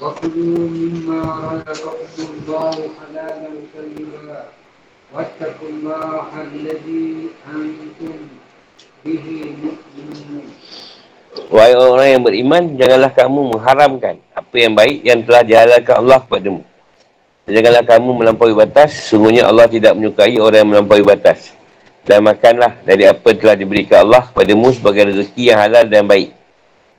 وكلوا 0.00 0.64
مما 0.78 1.22
رزقكم 1.68 2.26
الله 2.38 2.76
حلالا 2.98 3.50
طيبا. 3.74 4.44
واتقوا 5.14 5.68
الله 5.68 6.28
الذي 6.42 7.28
أنتم 7.54 8.18
به 9.04 9.26
مؤمنون. 9.64 10.46
Wahai 11.30 11.78
orang 11.78 12.08
yang 12.10 12.22
beriman, 12.26 12.62
janganlah 12.74 13.12
kamu 13.14 13.54
mengharamkan 13.54 14.18
apa 14.34 14.54
yang 14.58 14.74
baik 14.74 14.98
yang 15.06 15.22
telah 15.22 15.42
dihalalkan 15.46 15.94
Allah 16.02 16.18
kepadamu. 16.26 16.62
Janganlah 17.46 17.84
kamu 17.86 18.10
melampaui 18.14 18.54
batas, 18.54 18.90
sungguhnya 19.10 19.46
Allah 19.46 19.70
tidak 19.70 19.94
menyukai 19.94 20.38
orang 20.42 20.66
yang 20.66 20.70
melampaui 20.74 21.06
batas. 21.06 21.54
Dan 22.02 22.26
makanlah 22.26 22.82
dari 22.82 23.06
apa 23.06 23.30
telah 23.34 23.54
diberikan 23.54 24.02
Allah 24.06 24.26
kepadamu 24.26 24.74
sebagai 24.74 25.14
rezeki 25.14 25.54
yang 25.54 25.58
halal 25.62 25.86
dan 25.86 26.02
baik. 26.06 26.34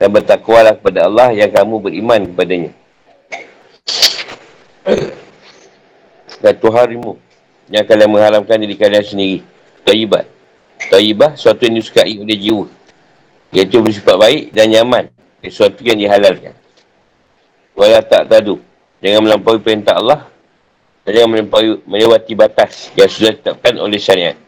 Dan 0.00 0.08
bertakwalah 0.08 0.80
kepada 0.80 1.08
Allah 1.08 1.28
yang 1.36 1.52
kamu 1.52 1.74
beriman 1.78 2.20
kepadanya. 2.32 2.70
Dan 6.42 6.54
Tuharimu 6.58 7.20
yang 7.68 7.84
kalian 7.84 8.10
mengharamkan 8.10 8.56
diri 8.58 8.74
kalian 8.80 9.04
sendiri. 9.04 9.38
Taibat. 9.84 10.26
Taibah, 10.90 11.38
suatu 11.38 11.62
yang 11.62 11.78
disukai 11.78 12.18
oleh 12.18 12.38
jiwa. 12.38 12.66
Iaitu 13.52 13.84
bersifat 13.84 14.16
baik 14.16 14.42
dan 14.56 14.72
nyaman. 14.72 15.12
Sesuatu 15.44 15.84
yang 15.84 16.00
dihalalkan. 16.00 16.56
Walau 17.76 18.02
tak 18.04 18.28
tadu. 18.28 18.56
Jangan 19.02 19.20
melampaui 19.26 19.58
perintah 19.60 19.98
Allah 19.98 20.30
dan 21.02 21.10
jangan 21.18 21.30
melampaui, 21.34 21.82
melewati 21.82 22.32
batas 22.38 22.94
yang 22.94 23.10
sudah 23.10 23.34
ditetapkan 23.34 23.74
oleh 23.82 23.98
syariat. 23.98 24.38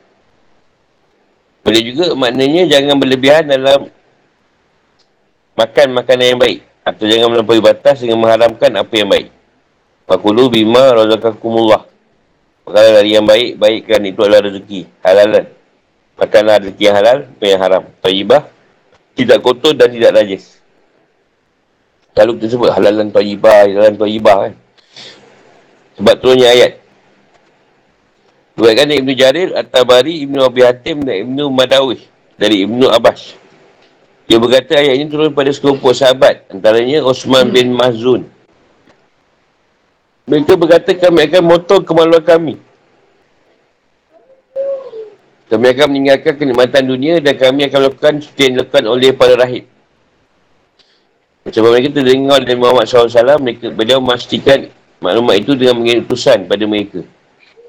Boleh 1.66 1.82
juga 1.82 2.14
maknanya 2.14 2.68
jangan 2.70 2.94
berlebihan 3.00 3.48
dalam 3.50 3.90
makan 5.58 5.86
makanan 5.96 6.26
yang 6.36 6.40
baik. 6.40 6.60
Atau 6.84 7.08
jangan 7.08 7.32
melampaui 7.32 7.64
batas 7.64 8.04
dengan 8.04 8.20
mengharamkan 8.20 8.70
apa 8.76 8.92
yang 8.92 9.08
baik. 9.08 9.32
Fakulu 10.04 10.52
bima 10.52 10.92
razakakumullah. 10.92 11.88
Makanan 12.68 12.92
dari 13.00 13.10
yang 13.16 13.26
baik, 13.26 13.56
baikkan 13.56 14.00
itu 14.04 14.20
adalah 14.20 14.44
rezeki. 14.44 14.80
Halalan. 15.00 15.48
Makanlah 16.20 16.54
rezeki 16.60 16.82
yang 16.84 16.96
halal, 16.96 17.18
apa 17.26 17.44
yang 17.44 17.60
haram. 17.60 17.82
Taibah, 18.04 18.42
tidak 19.14 19.38
kotor 19.40 19.72
dan 19.74 19.90
tidak 19.94 20.12
najis. 20.14 20.58
Lalu 22.14 22.38
kita 22.38 22.54
sebut 22.54 22.70
halalan 22.70 23.10
taibah, 23.10 23.66
halalan 23.66 23.94
taibah 23.98 24.36
kan. 24.46 24.54
Sebab 25.98 26.14
turunnya 26.22 26.50
ayat. 26.50 26.72
Dari 28.54 29.02
Ibn 29.02 29.10
Jarir, 29.18 29.50
At-Tabari, 29.58 30.22
Ibn 30.22 30.46
Abi 30.46 30.62
Hatim 30.62 31.02
dan 31.02 31.26
Ibn 31.26 31.38
Madawih 31.50 31.98
dari 32.38 32.62
Ibn 32.62 32.86
Abbas. 32.86 33.34
Dia 34.30 34.38
berkata 34.40 34.78
ayat 34.78 34.94
ini 34.94 35.10
turun 35.10 35.34
pada 35.34 35.50
sekelompok 35.50 35.90
sahabat. 35.92 36.48
Antaranya 36.54 37.02
Osman 37.02 37.50
bin 37.50 37.74
Mahzun. 37.74 38.30
Mereka 40.24 40.56
berkata 40.56 40.96
kami 40.96 41.28
akan 41.28 41.42
motor 41.44 41.84
kemaluan 41.84 42.24
kami. 42.24 42.56
Kami 45.54 45.70
akan 45.70 45.86
meninggalkan 45.86 46.34
kenikmatan 46.34 46.82
dunia 46.82 47.22
dan 47.22 47.38
kami 47.38 47.70
akan 47.70 47.78
melakukan 47.86 48.18
seperti 48.18 48.42
yang 48.42 48.52
dilakukan 48.58 48.84
oleh 48.90 49.10
para 49.14 49.38
rahib. 49.38 49.70
Macam 51.46 51.62
mereka 51.70 51.88
terdengar 51.94 52.42
dari 52.42 52.58
Muhammad 52.58 52.90
SAW, 52.90 53.38
mereka, 53.38 53.70
beliau 53.70 54.02
memastikan 54.02 54.66
maklumat 54.98 55.38
itu 55.38 55.54
dengan 55.54 55.78
mengirim 55.78 56.02
utusan 56.10 56.50
pada 56.50 56.64
mereka. 56.66 57.06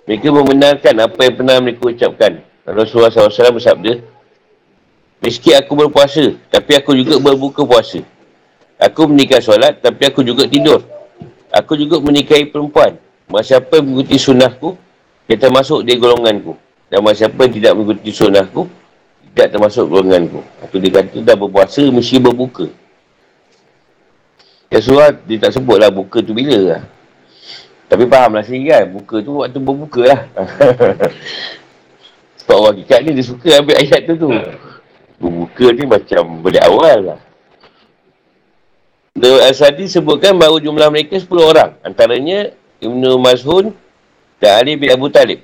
Mereka 0.10 0.28
membenarkan 0.34 0.96
apa 0.98 1.20
yang 1.30 1.36
pernah 1.38 1.56
mereka 1.62 1.82
ucapkan. 1.86 2.42
Rasulullah 2.66 3.14
SAW 3.14 3.54
bersabda, 3.54 4.02
Meski 5.22 5.54
aku 5.54 5.78
berpuasa, 5.78 6.34
tapi 6.50 6.82
aku 6.82 6.98
juga 6.98 7.22
berbuka 7.22 7.62
puasa. 7.70 8.02
Aku 8.82 9.06
menikah 9.06 9.46
solat, 9.46 9.78
tapi 9.78 10.10
aku 10.10 10.26
juga 10.26 10.50
tidur. 10.50 10.82
Aku 11.54 11.78
juga 11.78 12.02
menikahi 12.02 12.50
perempuan. 12.50 12.98
Masa 13.30 13.62
siapa 13.62 13.78
mengikuti 13.78 14.18
sunnahku, 14.18 14.74
dia 15.30 15.38
termasuk 15.38 15.86
di 15.86 15.94
golonganku. 16.02 16.65
Dan 16.90 17.02
masa 17.02 17.26
siapa 17.26 17.50
tidak 17.50 17.74
mengikuti 17.74 18.14
sunnahku, 18.14 18.70
tidak 19.34 19.58
termasuk 19.58 19.90
golonganku. 19.90 20.46
Itu 20.64 20.78
dia 20.78 21.02
kata, 21.02 21.18
dah 21.26 21.36
berpuasa, 21.36 21.84
mesti 21.90 22.22
berbuka. 22.22 22.70
Ya 24.70 24.80
surah, 24.82 25.14
dia 25.14 25.42
tak 25.42 25.56
sebut 25.56 25.78
lah 25.78 25.90
buka 25.90 26.22
tu 26.22 26.36
bila 26.36 26.58
lah. 26.58 26.82
Tapi 27.86 28.10
fahamlah 28.10 28.42
sendiri 28.42 28.74
kan, 28.74 28.86
buka 28.92 29.16
tu 29.22 29.32
waktu 29.42 29.60
berbuka 29.62 30.02
lah. 30.10 30.22
Sebab 32.46 32.56
orang 32.62 32.76
kikat 32.82 33.00
ni 33.06 33.18
dia 33.18 33.26
suka 33.26 33.50
ambil 33.58 33.78
ayat 33.82 34.02
tu 34.06 34.14
tu. 34.18 34.30
Berbuka 35.18 35.66
ni 35.74 35.84
macam 35.90 36.24
boleh 36.46 36.62
awal 36.62 36.98
lah. 37.14 37.20
The 39.16 39.48
Al-Sadi 39.48 39.88
sebutkan 39.88 40.36
bahawa 40.36 40.60
jumlah 40.60 40.92
mereka 40.92 41.16
10 41.16 41.32
orang. 41.40 41.72
Antaranya 41.88 42.52
Ibn 42.84 43.04
Mazhun 43.16 43.72
dan 44.44 44.52
Ali 44.60 44.76
bin 44.76 44.92
Abu 44.92 45.08
Talib. 45.08 45.40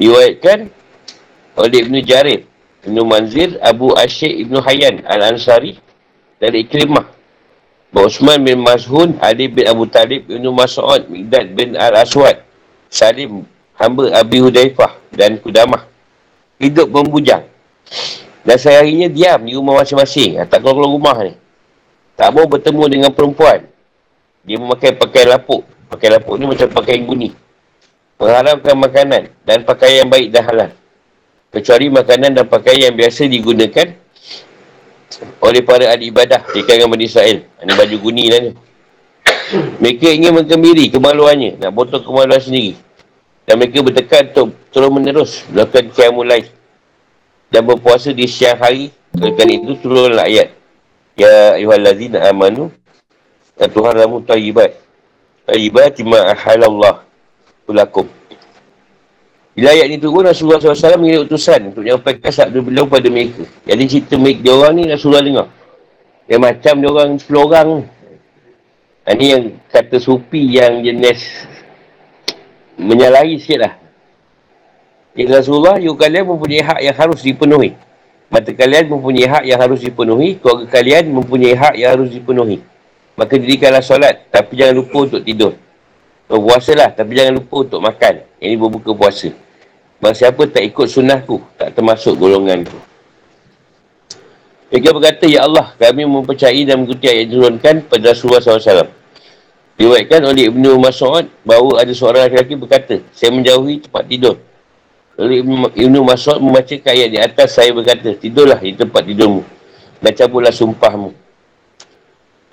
Diwayatkan 0.00 0.72
oleh 1.60 1.78
Ibn 1.84 1.96
Jarir, 2.08 2.48
Ibn 2.88 2.96
Manzir, 3.04 3.60
Abu 3.60 3.92
Asyik 3.92 4.48
Ibn 4.48 4.64
Hayyan 4.64 5.04
Al-Ansari 5.04 5.76
dari 6.40 6.64
Ikrimah. 6.64 7.04
Bahawa 7.92 8.08
Osman 8.08 8.40
bin 8.40 8.64
Mazhun, 8.64 9.20
Ali 9.20 9.52
bin 9.52 9.68
Abu 9.68 9.84
Talib, 9.84 10.24
Ibn 10.24 10.46
Mas'ud, 10.56 11.04
Migdad 11.12 11.52
bin 11.52 11.76
Al-Aswad, 11.76 12.40
Salim 12.88 13.44
hamba 13.76 14.08
Abi 14.16 14.40
Hudaifah 14.40 14.96
dan 15.12 15.36
Kudamah 15.36 15.84
hidup 16.56 16.88
membujang. 16.88 17.44
Dan 18.40 18.56
seharinya 18.56 19.10
diam 19.12 19.44
di 19.44 19.52
rumah 19.52 19.84
masing-masing. 19.84 20.40
Ah, 20.40 20.48
tak 20.48 20.64
keluar-keluar 20.64 20.96
rumah 20.96 21.16
ni. 21.28 21.36
Tak 22.16 22.32
mau 22.32 22.48
bertemu 22.48 22.84
dengan 22.88 23.10
perempuan. 23.12 23.68
Dia 24.48 24.56
memakai 24.56 24.96
pakaian 24.96 25.36
lapuk. 25.36 25.60
Pakaian 25.92 26.16
lapuk 26.16 26.40
ni 26.40 26.48
macam 26.48 26.72
pakaian 26.72 27.04
guni 27.04 27.36
mengharamkan 28.20 28.76
makanan 28.76 29.22
dan 29.48 29.64
pakaian 29.64 30.06
baik 30.06 30.28
dan 30.28 30.42
halal 30.44 30.70
kecuali 31.50 31.88
makanan 31.88 32.30
dan 32.36 32.44
pakaian 32.46 32.92
yang 32.92 32.96
biasa 33.00 33.26
digunakan 33.26 33.96
oleh 35.40 35.62
para 35.64 35.90
ahli 35.90 36.12
ibadah 36.12 36.44
di 36.52 36.62
kalangan 36.62 36.92
Bani 36.94 37.04
Israel 37.08 37.38
ini 37.42 37.72
baju 37.74 37.96
guni 37.98 38.24
lah 38.28 38.40
ni 38.44 38.52
mereka 39.82 40.06
ingin 40.12 40.32
mengkembiri 40.36 40.92
kemaluannya 40.92 41.58
nak 41.58 41.72
botol 41.74 42.04
kemaluan 42.04 42.38
sendiri 42.38 42.78
dan 43.50 43.58
mereka 43.58 43.82
bertekad 43.82 44.30
untuk 44.30 44.54
terus 44.70 44.90
menerus 44.94 45.32
melakukan 45.50 45.90
kiamul 45.90 46.22
lain. 46.22 46.46
Dan 47.50 47.66
berpuasa 47.66 48.14
di 48.14 48.30
siang 48.30 48.54
hari. 48.62 48.94
Kerana 49.10 49.50
itu 49.50 49.74
turunlah 49.82 50.22
ayat. 50.22 50.54
Ya 51.18 51.58
ayuhallazina 51.58 52.30
amanu. 52.30 52.70
Ya 53.58 53.66
Tuhan 53.66 53.98
ramu 53.98 54.22
tayyibat. 54.22 54.78
Tayyibat 55.50 55.98
ima 55.98 56.30
ahalallah. 56.30 57.02
Kulakum. 57.68 58.06
Bila 59.50 59.74
ayat 59.74 59.90
ini 59.90 59.98
turun, 59.98 60.24
Rasulullah 60.24 60.62
SAW 60.62 60.96
mengirim 60.96 61.26
utusan 61.26 61.74
untuk 61.74 61.82
menyampaikan 61.82 62.30
sabda 62.30 62.58
beliau 62.62 62.86
pada 62.86 63.10
mereka. 63.10 63.44
Jadi 63.66 63.82
cerita 63.90 64.14
mereka 64.16 64.40
dia 64.46 64.54
orang 64.54 64.72
ni 64.78 64.82
Rasulullah 64.88 65.24
dengar. 65.26 65.46
Dia 66.30 66.38
macam 66.38 66.74
dia 66.78 66.88
orang 66.88 67.10
10 67.18 67.26
orang 67.34 67.66
ni. 67.66 67.84
Ini 69.10 69.26
yang 69.26 69.44
kata 69.66 69.96
supi 69.98 70.54
yang 70.54 70.86
jenis 70.86 71.26
menyalahi 72.78 73.36
sikit 73.42 73.58
lah. 73.66 73.74
Ya 75.18 75.26
Rasulullah, 75.26 75.76
you 75.82 75.92
kalian 75.98 76.30
mempunyai 76.30 76.62
hak 76.62 76.80
yang 76.86 76.94
harus 76.94 77.18
dipenuhi. 77.20 77.74
Mata 78.30 78.54
kalian 78.54 78.86
mempunyai 78.86 79.26
hak 79.26 79.44
yang 79.44 79.58
harus 79.58 79.82
dipenuhi. 79.82 80.38
Keluarga 80.38 80.70
kalian 80.70 81.10
mempunyai 81.10 81.58
hak 81.58 81.74
yang 81.74 81.90
harus 81.98 82.14
dipenuhi. 82.14 82.62
Maka 83.18 83.34
dirikanlah 83.34 83.82
solat. 83.82 84.30
Tapi 84.30 84.54
jangan 84.54 84.78
lupa 84.78 85.10
untuk 85.10 85.26
tidur. 85.26 85.58
Berpuasa 86.30 86.72
lah. 86.78 86.94
Tapi 86.94 87.10
jangan 87.18 87.42
lupa 87.42 87.66
untuk 87.66 87.82
makan. 87.82 88.14
Ini 88.38 88.54
berbuka 88.54 88.94
puasa. 88.94 89.34
Masa 89.98 90.30
siapa 90.30 90.46
tak 90.46 90.62
ikut 90.62 90.86
sunnahku. 90.86 91.42
Tak 91.58 91.74
termasuk 91.74 92.14
golonganku. 92.14 92.78
Mereka 94.70 94.94
berkata, 94.94 95.26
Ya 95.26 95.42
Allah, 95.42 95.74
kami 95.74 96.06
mempercayai 96.06 96.62
dan 96.62 96.86
mengikuti 96.86 97.10
ayat 97.10 97.26
diturunkan 97.26 97.90
pada 97.90 98.14
Rasulullah 98.14 98.38
SAW. 98.38 98.86
Diwaikan 99.74 100.22
oleh 100.22 100.46
Ibnu 100.46 100.78
Mas'ud 100.78 101.26
bahawa 101.42 101.82
ada 101.82 101.90
seorang 101.90 102.30
lelaki 102.30 102.54
berkata, 102.54 103.02
saya 103.10 103.34
menjauhi 103.34 103.82
tempat 103.82 104.06
tidur. 104.06 104.38
Lalu 105.18 105.42
Ibnu 105.74 106.06
Mas'ud 106.06 106.38
membaca 106.38 106.70
ayat 106.70 107.08
di 107.10 107.18
atas 107.18 107.58
saya 107.58 107.74
berkata, 107.74 108.14
tidurlah 108.14 108.62
di 108.62 108.78
tempat 108.78 109.02
tidurmu 109.02 109.42
dan 110.00 110.12
cabutlah 110.16 110.54
sumpahmu. 110.54 111.10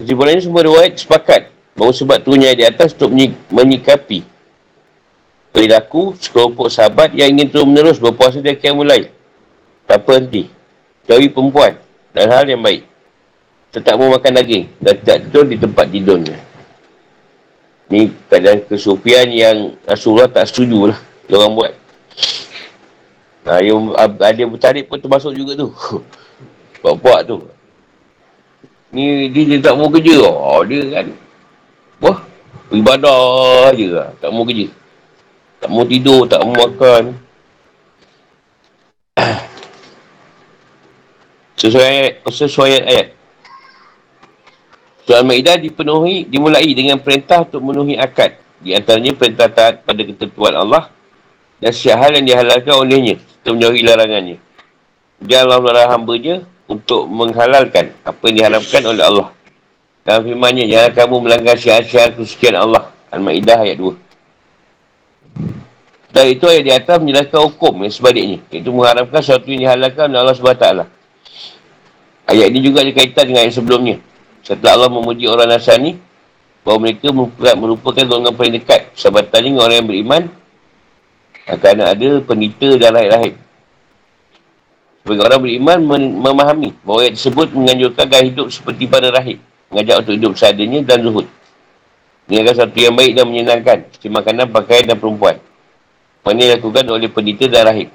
Kesimpulannya 0.01 0.41
semua 0.41 0.61
riwayat 0.65 0.93
sepakat 0.97 1.41
bahawa 1.77 1.93
sebab 1.93 2.17
turunnya 2.25 2.57
di 2.57 2.65
atas 2.65 2.97
untuk 2.97 3.13
menyikapi 3.53 4.25
perilaku 5.53 6.17
sekelompok 6.17 6.73
sahabat 6.73 7.13
yang 7.13 7.33
ingin 7.33 7.49
terus 7.49 7.65
menerus 7.65 7.97
berpuasa 8.01 8.41
dari 8.41 8.57
kiam 8.57 8.77
mulai. 8.77 9.09
Tak 9.89 10.03
berhenti. 10.03 10.49
Jauhi 11.09 11.33
perempuan 11.33 11.77
dan 12.13 12.29
hal 12.29 12.45
yang 12.49 12.61
baik. 12.61 12.83
Tetap 13.73 13.97
makan 13.97 14.37
daging 14.37 14.69
dan 14.77 14.93
tidak 15.01 15.17
tidur 15.29 15.45
di 15.49 15.57
tempat 15.57 15.85
tidurnya. 15.89 16.37
Ni 17.87 18.11
keadaan 18.27 18.67
kesupian 18.67 19.31
yang 19.31 19.73
Rasulullah 19.87 20.27
tak 20.27 20.45
setuju 20.49 20.91
lah. 20.91 20.99
Orang 21.31 21.55
buat. 21.55 21.73
Ha, 23.47 23.63
yang 23.63 23.95
ada 23.95 24.43
bertarik 24.43 24.91
pun 24.91 24.99
termasuk 24.99 25.31
juga 25.31 25.55
tu. 25.55 25.71
Buat-buat 26.83 27.21
tu. 27.25 27.37
Ni 28.91 29.31
dia, 29.31 29.55
dia 29.55 29.57
tak 29.63 29.79
mau 29.79 29.87
kerja. 29.87 30.19
Oh, 30.27 30.61
dia 30.67 30.83
kan. 30.91 31.07
Wah. 32.03 32.19
Ibadah 32.67 33.71
je 33.73 33.87
lah. 33.91 34.11
Tak 34.19 34.29
mau 34.33 34.43
kerja. 34.43 34.67
Tak 35.57 35.69
mau 35.71 35.83
tidur, 35.87 36.27
tak 36.27 36.43
mau 36.43 36.53
makan. 36.53 37.15
Sesuai 41.61 41.85
ayat. 41.87 42.13
Sesuai 42.27 42.71
ayat. 42.85 43.07
Surah 45.07 45.23
Al-Ma'idah 45.23 45.55
dipenuhi, 45.55 46.27
dimulai 46.27 46.67
dengan 46.75 46.99
perintah 46.99 47.47
untuk 47.47 47.63
memenuhi 47.63 47.95
akad. 47.95 48.35
Di 48.59 48.75
antaranya 48.75 49.15
perintah 49.15 49.47
taat 49.47 49.87
pada 49.87 50.03
ketentuan 50.03 50.51
Allah 50.51 50.91
dan 51.63 51.71
setiap 51.73 52.03
hal 52.03 52.11
yang 52.17 52.25
dihalalkan 52.25 52.73
olehnya 52.73 53.15
serta 53.21 53.53
menjauhi 53.53 53.81
larangannya. 53.85 54.37
Dia 55.23 55.47
Allah 55.47 55.63
melarang 55.63 55.91
hambanya 55.95 56.35
untuk 56.67 57.07
menghalalkan 57.07 57.95
apa 58.03 58.21
yang 58.27 58.35
diharamkan 58.43 58.81
oleh 58.83 59.03
Allah. 59.07 59.27
Dalam 60.07 60.23
firmannya, 60.23 60.71
jangan 60.71 60.91
kamu 60.95 61.15
melanggar 61.27 61.59
syiar-syiar 61.59 62.15
kesucian 62.15 62.55
Allah. 62.55 62.95
Al-Ma'idah 63.11 63.59
ayat 63.59 63.75
2. 63.75 63.91
Dan 66.15 66.31
itu 66.31 66.47
ayat 66.47 66.63
di 66.63 66.71
atas 66.71 66.95
menjelaskan 67.03 67.41
hukum 67.51 67.83
yang 67.83 67.91
sebaliknya. 67.91 68.39
Iaitu 68.47 68.71
mengharamkan 68.71 69.19
sesuatu 69.19 69.51
yang 69.51 69.67
dihalalkan 69.67 70.07
oleh 70.07 70.23
Allah 70.23 70.31
SWT. 70.39 70.67
Ayat 72.23 72.47
ini 72.47 72.59
juga 72.63 72.87
dikaitan 72.87 73.27
dengan 73.27 73.43
ayat 73.43 73.59
sebelumnya. 73.59 73.99
Setelah 74.47 74.79
Allah 74.79 74.91
memuji 74.95 75.27
orang 75.27 75.51
Nasrani, 75.51 75.99
bahawa 76.63 76.87
mereka 76.87 77.11
merupakan 77.59 78.03
golongan 78.07 78.31
paling 78.31 78.55
dekat 78.63 78.91
sahabatan 78.95 79.39
dengan 79.43 79.67
orang 79.67 79.83
yang 79.83 79.87
beriman 79.91 80.23
akan 81.47 81.75
ada 81.83 82.09
pendeta 82.23 82.69
dan 82.79 82.95
rahib-rahib. 82.95 83.35
Sebagai 85.03 85.23
orang 85.27 85.41
beriman 85.43 85.79
memahami 86.15 86.75
bahawa 86.83 87.07
ayat 87.07 87.19
tersebut 87.19 87.51
menganjurkan 87.55 88.07
gaya 88.07 88.23
hidup 88.23 88.47
seperti 88.51 88.87
pada 88.87 89.11
rahib. 89.11 89.39
Mengajak 89.67 89.95
untuk 90.03 90.13
hidup 90.15 90.33
seadanya 90.39 90.79
dan 90.83 91.03
zuhud. 91.03 91.27
Mengingatkan 92.27 92.55
satu 92.67 92.77
yang 92.79 92.95
baik 92.95 93.11
dan 93.15 93.25
menyenangkan. 93.27 93.77
Seperti 93.91 94.07
makanan, 94.11 94.45
pakaian 94.51 94.83
dan 94.87 94.97
perempuan. 94.99 95.35
Mana 96.23 96.39
dilakukan 96.43 96.83
oleh 96.91 97.07
pendeta 97.11 97.45
dan 97.47 97.63
rahib. 97.71 97.89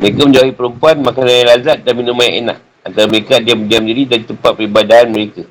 Mereka 0.00 0.20
menjauhi 0.26 0.52
perempuan, 0.54 0.96
makanan 1.02 1.32
yang 1.34 1.48
lazat 1.54 1.78
dan 1.86 1.92
minuman 1.94 2.24
yang 2.26 2.36
enak. 2.46 2.58
Antara 2.80 3.06
mereka 3.06 3.34
diam-diam 3.38 3.84
diri 3.84 4.02
dari 4.08 4.24
tempat 4.24 4.56
peribadahan 4.56 5.06
mereka. 5.12 5.44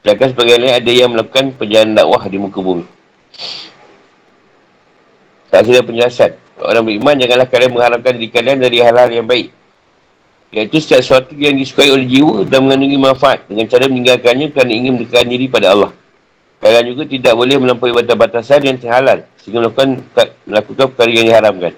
Sedangkan 0.00 0.28
sebagian 0.32 0.58
lain 0.62 0.74
ada 0.78 0.90
yang 0.94 1.10
melakukan 1.12 1.44
perjalanan 1.58 1.94
dakwah 2.00 2.22
di 2.24 2.38
muka 2.40 2.58
bumi. 2.62 2.86
Tak 5.52 5.64
ada 5.68 5.84
penjelasan. 5.84 6.30
Orang 6.58 6.90
beriman, 6.90 7.14
janganlah 7.18 7.46
kalian 7.46 7.70
mengharapkan 7.70 8.12
diri 8.18 8.28
kalian 8.32 8.58
dari 8.58 8.78
hal-hal 8.82 9.08
yang 9.10 9.26
baik. 9.26 9.57
Iaitu 10.48 10.80
setiap 10.80 11.04
sesuatu 11.04 11.36
yang 11.36 11.56
disukai 11.60 11.92
oleh 11.92 12.08
jiwa 12.08 12.44
dan 12.48 12.64
mengandungi 12.64 12.96
manfaat 12.96 13.44
dengan 13.44 13.68
cara 13.68 13.84
meninggalkannya 13.84 14.48
kerana 14.52 14.72
ingin 14.72 14.96
mendekatkan 14.96 15.28
diri 15.28 15.46
pada 15.46 15.76
Allah. 15.76 15.92
Kalian 16.58 16.84
juga 16.90 17.02
tidak 17.06 17.32
boleh 17.36 17.56
melampaui 17.60 17.92
batas-batasan 17.94 18.60
yang 18.64 18.76
terhalal 18.80 19.22
sehingga 19.38 19.68
melakukan, 19.68 19.88
melakukan 20.48 20.84
perkara 20.90 21.10
yang 21.12 21.26
diharamkan. 21.28 21.72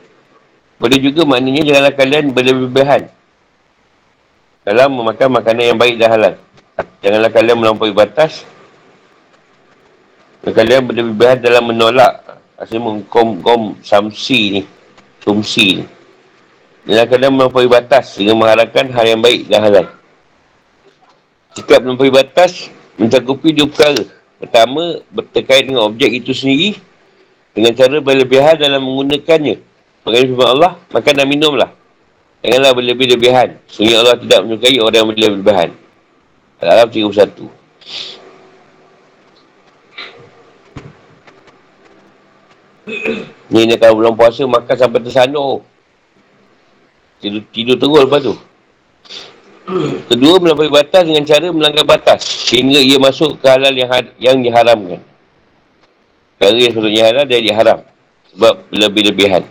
Boleh 0.80 0.98
juga 1.02 1.20
maknanya 1.28 1.62
janganlah 1.66 1.94
kalian 1.98 2.24
berlebihan 2.32 3.02
dalam 4.64 4.88
memakan 4.94 5.28
makanan 5.36 5.64
yang 5.74 5.78
baik 5.78 5.94
dan 6.00 6.08
halal. 6.14 6.34
Janganlah 7.04 7.30
kalian 7.34 7.56
melampaui 7.58 7.92
batas. 7.92 8.46
Dan 10.40 10.56
kalian 10.56 10.88
berlebihan 10.88 11.36
dalam 11.44 11.68
menolak 11.68 12.30
Asalnya 12.60 12.92
mengkom-kom 12.92 13.80
samsi 13.80 14.60
ni. 14.60 14.62
Sumsi 15.24 15.80
ni. 15.80 15.84
Janganlah 16.88 17.08
kalian 17.12 17.32
melampaui 17.36 17.68
batas 17.68 18.16
dengan 18.16 18.40
mengharapkan 18.40 18.88
hal 18.88 19.04
yang 19.04 19.20
baik 19.20 19.52
dan 19.52 19.60
halal. 19.60 19.86
Sikap 21.52 21.84
melampaui 21.84 22.08
batas 22.08 22.72
mencakupi 22.96 23.52
dua 23.52 23.68
perkara. 23.68 24.02
Pertama, 24.40 25.04
berterkait 25.12 25.68
dengan 25.68 25.84
objek 25.84 26.24
itu 26.24 26.32
sendiri 26.32 26.80
dengan 27.52 27.76
cara 27.76 28.00
berlebihan 28.00 28.56
dalam 28.56 28.80
menggunakannya. 28.80 29.60
Mengenai 30.00 30.26
firman 30.32 30.48
Allah, 30.48 30.72
makan 30.88 31.12
dan 31.12 31.28
minumlah. 31.28 31.70
Janganlah 32.40 32.72
berlebih-lebihan. 32.72 33.60
Sehingga 33.68 34.00
Allah 34.00 34.16
tidak 34.16 34.40
menyukai 34.48 34.80
orang 34.80 34.96
yang 34.96 35.08
berlebih-lebihan. 35.12 35.70
Al-Arab 36.64 36.88
31. 36.88 37.52
Ni 43.50 43.66
ni 43.66 43.74
kalau 43.76 44.00
belum 44.00 44.14
puasa 44.16 44.48
makan 44.48 44.76
sampai 44.76 45.00
tersandur. 45.04 45.60
Tidur, 47.20 47.42
tidur 47.52 47.76
terus 47.76 48.00
lepas 48.08 48.20
tu. 48.24 48.34
Kedua, 50.10 50.40
melampaui 50.40 50.72
batas 50.72 51.04
dengan 51.06 51.22
cara 51.22 51.46
melanggar 51.52 51.84
batas. 51.86 52.24
Sehingga 52.24 52.80
ia 52.80 52.96
masuk 52.98 53.38
ke 53.38 53.46
halal 53.46 53.70
yang, 53.76 53.88
yang 54.18 54.36
diharamkan. 54.40 54.98
Perkara 56.40 56.56
yang 56.56 56.72
sepatutnya 56.72 57.02
halal, 57.06 57.24
dia 57.28 57.40
diharam. 57.44 57.78
Sebab 58.32 58.54
lebih-lebihan. 58.72 59.44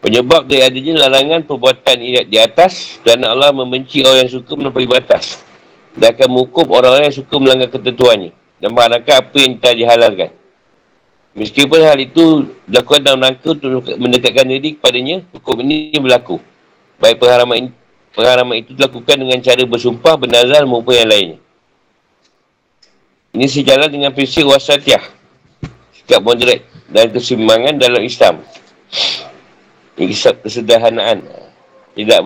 Penyebab 0.00 0.48
dari 0.48 0.64
adanya 0.64 1.06
larangan 1.06 1.44
perbuatan 1.44 1.96
di 2.24 2.38
atas 2.40 2.96
kerana 3.04 3.36
Allah 3.36 3.52
membenci 3.52 4.00
orang 4.00 4.24
yang 4.24 4.32
suka 4.32 4.52
melampaui 4.56 4.88
batas. 4.88 5.44
Dan 5.92 6.16
akan 6.16 6.28
mengukup 6.32 6.66
orang-orang 6.72 7.12
yang 7.12 7.18
suka 7.20 7.34
melanggar 7.36 7.68
ketentuannya. 7.68 8.32
Dan 8.56 8.72
mengharapkan 8.72 9.20
apa 9.20 9.36
yang 9.36 9.52
telah 9.60 9.76
dihalalkan. 9.76 10.30
Meskipun 11.30 11.78
hal 11.78 11.94
itu 12.02 12.50
dilakukan 12.66 13.06
dalam 13.06 13.22
rangka 13.22 13.54
untuk 13.54 13.86
mendekatkan 13.86 14.50
diri 14.50 14.74
kepadanya, 14.74 15.22
hukum 15.30 15.62
ini 15.62 15.94
berlaku. 15.94 16.42
Baik 16.98 17.22
pengharaman, 17.22 17.70
pengharaman 18.10 18.56
itu 18.58 18.74
dilakukan 18.74 19.14
dengan 19.14 19.38
cara 19.38 19.62
bersumpah, 19.62 20.18
bernazar 20.18 20.66
maupun 20.66 20.90
yang 20.98 21.06
lainnya. 21.06 21.38
Ini 23.30 23.46
sejalan 23.46 23.86
dengan 23.86 24.10
prinsip 24.10 24.42
wasatiyah. 24.42 25.06
Sikap 25.94 26.18
moderat 26.18 26.66
dan 26.90 27.14
kesimbangan 27.14 27.78
dalam 27.78 28.02
Islam. 28.02 28.42
Ini 29.94 30.10
kesederhanaan. 30.42 31.22
Tidak 31.94 32.18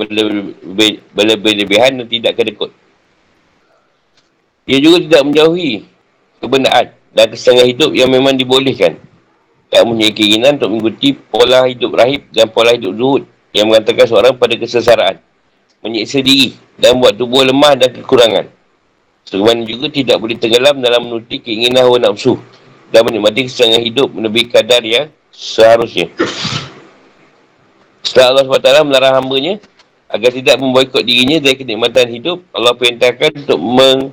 berlebih-lebihan 1.12 2.00
dan 2.00 2.07
tidak 2.09 2.40
kedekut. 2.40 2.72
Ia 4.64 4.80
juga 4.80 4.96
tidak 5.05 5.22
menjauhi 5.28 5.84
kebenaran 6.40 6.88
dan 7.15 7.31
kesenangan 7.31 7.67
hidup 7.71 7.91
yang 7.95 8.11
memang 8.11 8.35
dibolehkan. 8.35 8.99
Tak 9.71 9.87
mempunyai 9.87 10.12
keinginan 10.12 10.59
untuk 10.61 10.71
mengikuti 10.71 11.15
pola 11.15 11.67
hidup 11.67 11.95
rahib 11.95 12.27
dan 12.31 12.47
pola 12.51 12.75
hidup 12.75 12.93
zuhud 12.95 13.23
yang 13.55 13.71
mengatakan 13.71 14.07
seorang 14.07 14.35
pada 14.35 14.55
kesesaraan. 14.59 15.17
Menyiksa 15.81 16.21
diri 16.21 16.59
dan 16.79 16.99
buat 16.99 17.15
tubuh 17.15 17.47
lemah 17.47 17.79
dan 17.79 17.91
kekurangan. 17.95 18.51
Sebagaimana 19.25 19.65
juga 19.65 19.89
tidak 19.89 20.17
boleh 20.21 20.37
tenggelam 20.37 20.85
dalam 20.85 21.01
menuti 21.09 21.41
keinginan 21.41 21.89
hawa 21.89 21.97
nafsu 21.97 22.37
dan 22.93 23.09
menikmati 23.09 23.49
kesenangan 23.49 23.83
hidup 23.83 24.09
lebih 24.12 24.53
kadar 24.53 24.85
yang 24.85 25.09
seharusnya. 25.33 26.12
Setelah 28.05 28.45
Allah 28.45 28.45
SWT 28.47 28.85
melarang 28.85 29.15
hambanya 29.25 29.55
agar 30.12 30.31
tidak 30.31 30.61
memboikot 30.61 31.03
dirinya 31.03 31.41
dari 31.41 31.57
kenikmatan 31.57 32.07
hidup, 32.12 32.45
Allah 32.53 32.77
perintahkan 32.77 33.49
untuk 33.49 33.59
meng 33.59 34.12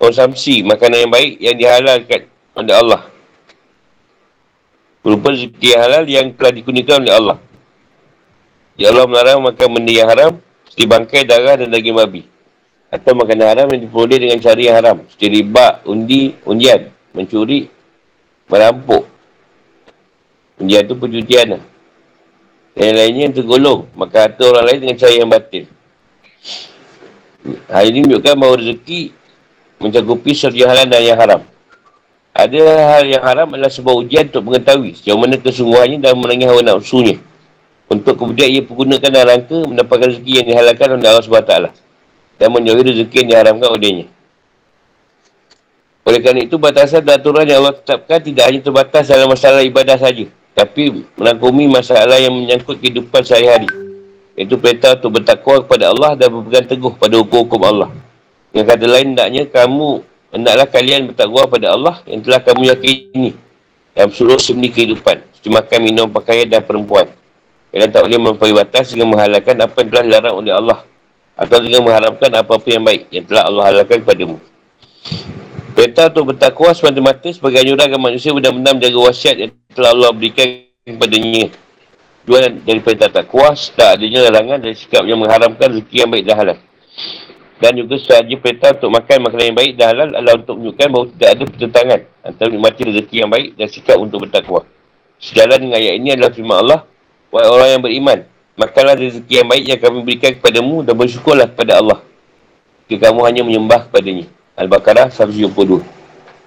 konsumsi 0.00 0.64
makanan 0.64 1.04
yang 1.04 1.12
baik 1.12 1.32
yang 1.36 1.56
dihalalkan 1.60 2.20
oleh 2.56 2.74
Allah. 2.74 3.02
Berupa 5.04 5.36
rezeki 5.36 5.70
halal 5.76 6.04
yang 6.08 6.32
telah 6.32 6.52
dikuningkan 6.56 7.04
oleh 7.04 7.12
Allah. 7.12 7.38
Ya 8.80 8.88
Allah 8.88 9.04
melarang 9.04 9.44
makan 9.44 9.68
benda 9.76 9.92
yang 9.92 10.08
haram 10.08 10.40
seperti 10.64 10.84
bangkai, 10.88 11.22
darah 11.28 11.54
dan 11.60 11.68
daging 11.68 11.92
babi. 11.92 12.24
Atau 12.88 13.12
makanan 13.12 13.46
haram 13.52 13.66
yang 13.70 13.80
diperoleh 13.84 14.18
dengan 14.18 14.38
cara 14.40 14.60
yang 14.60 14.76
haram. 14.80 14.96
Seperti 15.04 15.26
riba, 15.40 15.84
undi, 15.84 16.32
undian, 16.48 16.88
mencuri, 17.12 17.68
merampok. 18.48 19.04
Undian 20.58 20.82
tu 20.88 20.96
perjudian 20.96 21.60
lah. 21.60 21.62
Dan 22.72 22.82
yang 22.92 22.96
lainnya 22.96 23.22
yang 23.28 23.36
tergolong. 23.36 23.80
Maka 23.94 24.26
harta 24.26 24.42
orang 24.48 24.64
lain 24.64 24.78
dengan 24.80 24.96
cara 24.96 25.12
yang 25.12 25.30
batin. 25.30 25.64
Hal 27.68 27.84
ini 27.88 27.98
menunjukkan 28.04 28.34
bahawa 28.36 28.54
rezeki 28.58 29.00
mencakupi 29.80 30.36
sesuatu 30.36 30.54
yang 30.60 30.70
halal 30.70 30.86
dan 30.86 31.00
yang 31.00 31.18
haram. 31.18 31.40
Ada 32.30 32.62
hal 32.62 33.04
yang 33.10 33.24
haram 33.26 33.48
adalah 33.50 33.72
sebuah 33.72 33.96
ujian 34.06 34.30
untuk 34.30 34.52
mengetahui 34.52 34.94
sejauh 34.94 35.18
mana 35.18 35.34
kesungguhannya 35.40 35.98
dan 35.98 36.14
melangi 36.14 36.46
hawa 36.46 36.62
nafsunya. 36.62 37.18
Untuk 37.90 38.14
kemudian 38.14 38.46
ia 38.54 38.62
pergunakan 38.62 39.10
dalam 39.10 39.28
rangka 39.34 39.58
mendapatkan 39.66 40.14
rezeki 40.14 40.32
yang 40.38 40.46
dihalalkan 40.46 40.94
oleh 40.94 41.08
Allah 41.10 41.26
SWT. 41.26 41.54
Dan 42.38 42.48
menjauhi 42.54 42.82
rezeki 42.86 43.16
yang 43.26 43.28
diharamkan 43.34 43.66
olehnya. 43.66 44.06
Oleh 46.06 46.22
kerana 46.22 46.40
itu, 46.46 46.56
batasan 46.56 47.02
dan 47.02 47.18
aturan 47.18 47.44
yang 47.44 47.60
Allah 47.60 47.76
tetapkan 47.76 48.22
tidak 48.22 48.46
hanya 48.46 48.60
terbatas 48.62 49.04
dalam 49.10 49.28
masalah 49.28 49.60
ibadah 49.60 49.98
saja, 49.98 50.24
Tapi 50.54 51.04
merangkumi 51.18 51.66
masalah 51.66 52.16
yang 52.16 52.32
menyangkut 52.32 52.78
kehidupan 52.78 53.26
sehari-hari. 53.26 53.68
Iaitu 54.38 54.56
perintah 54.56 54.96
untuk 54.96 55.20
bertakwa 55.20 55.60
kepada 55.66 55.90
Allah 55.90 56.14
dan 56.16 56.30
berpegang 56.30 56.66
teguh 56.70 56.94
pada 56.96 57.20
hukum-hukum 57.20 57.60
Allah. 57.66 57.90
Yang 58.50 58.66
kata 58.74 58.84
lain, 58.90 59.06
hendaknya 59.14 59.42
kamu, 59.46 60.02
hendaklah 60.34 60.66
kalian 60.66 61.00
bertakwa 61.10 61.42
pada 61.46 61.66
Allah 61.74 62.02
yang 62.06 62.20
telah 62.22 62.40
kamu 62.42 62.62
yakini 62.74 63.30
dalam 63.94 64.10
seluruh 64.10 64.42
seni 64.42 64.68
kehidupan. 64.70 65.22
Seperti 65.34 65.50
makan, 65.54 65.78
minum, 65.86 66.06
pakaian 66.10 66.46
dan 66.50 66.62
perempuan. 66.66 67.06
Kalian 67.70 67.90
tak 67.94 68.02
boleh 68.02 68.18
melampaui 68.18 68.54
batas 68.54 68.90
dengan 68.90 69.14
menghalalkan 69.14 69.54
apa 69.54 69.76
yang 69.78 69.88
telah 69.94 70.02
dilarang 70.02 70.34
oleh 70.34 70.52
Allah. 70.52 70.78
Atau 71.38 71.58
dengan 71.62 71.80
mengharapkan 71.86 72.30
apa-apa 72.36 72.68
yang 72.68 72.84
baik 72.84 73.08
yang 73.08 73.24
telah 73.24 73.48
Allah 73.48 73.62
halalkan 73.70 74.02
kepadamu. 74.04 74.36
Perintah 75.72 76.12
untuk 76.12 76.34
bertakwa 76.34 76.74
semata-mata 76.76 77.30
sebagai 77.32 77.62
anjuran 77.62 77.86
agar 77.86 78.00
manusia 78.02 78.34
benar-benar 78.34 78.76
menjaga 78.76 78.98
wasiat 79.00 79.36
yang 79.38 79.50
telah 79.72 79.96
Allah 79.96 80.10
berikan 80.12 80.68
kepadanya. 80.84 81.48
Dua 82.26 82.44
dari 82.52 82.80
perintah 82.84 83.08
takwa, 83.08 83.56
tak 83.56 83.96
adanya 83.96 84.28
larangan 84.28 84.60
dari 84.60 84.76
sikap 84.76 85.08
yang 85.08 85.22
mengharamkan 85.22 85.72
rezeki 85.72 85.96
yang 86.04 86.10
baik 86.12 86.24
dan 86.28 86.36
halal. 86.36 86.58
Dan 87.60 87.76
juga 87.76 88.00
sahaja 88.00 88.34
perintah 88.40 88.72
untuk 88.72 88.88
makan 88.88 89.16
makanan 89.28 89.44
yang 89.52 89.58
baik 89.60 89.72
dan 89.76 89.86
halal 89.92 90.08
adalah 90.16 90.34
untuk 90.40 90.54
menunjukkan 90.56 90.86
bahawa 90.88 91.06
tidak 91.12 91.28
ada 91.28 91.42
pertentangan 91.44 92.00
antara 92.24 92.48
menikmati 92.48 92.80
rezeki 92.88 93.16
yang 93.20 93.30
baik 93.30 93.48
dan 93.52 93.66
sikap 93.68 93.96
untuk 94.00 94.18
bertakwa. 94.24 94.60
Sejalan 95.20 95.58
dengan 95.60 95.76
ayat 95.76 95.94
ini 96.00 96.08
adalah 96.16 96.32
firman 96.32 96.56
Allah, 96.56 96.80
Wahai 97.30 97.46
orang 97.46 97.68
yang 97.68 97.82
beriman, 97.84 98.18
makanlah 98.58 98.96
rezeki 98.98 99.44
yang 99.44 99.48
baik 99.52 99.64
yang 99.68 99.78
kami 99.78 99.98
berikan 100.02 100.32
kepadamu 100.34 100.82
dan 100.82 100.94
bersyukurlah 100.98 101.46
kepada 101.52 101.78
Allah. 101.78 101.98
Jika 102.90 103.12
kamu 103.12 103.20
hanya 103.22 103.42
menyembah 103.46 103.86
kepadanya. 103.86 104.26
Al-Baqarah 104.58 105.14
172. 105.14 105.84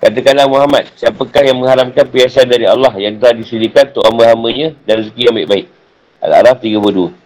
Katakanlah 0.04 0.46
Muhammad, 0.52 0.92
siapakah 1.00 1.48
yang 1.48 1.64
mengharamkan 1.64 2.04
perhiasan 2.12 2.52
dari 2.52 2.68
Allah 2.68 2.92
yang 3.00 3.16
telah 3.16 3.32
disediakan 3.32 3.96
untuk 3.96 4.04
hamba-hambanya 4.04 4.76
dan 4.84 5.00
rezeki 5.00 5.32
yang 5.32 5.36
baik-baik? 5.40 5.66
Al-Araf 6.20 6.60
32. 6.60 7.23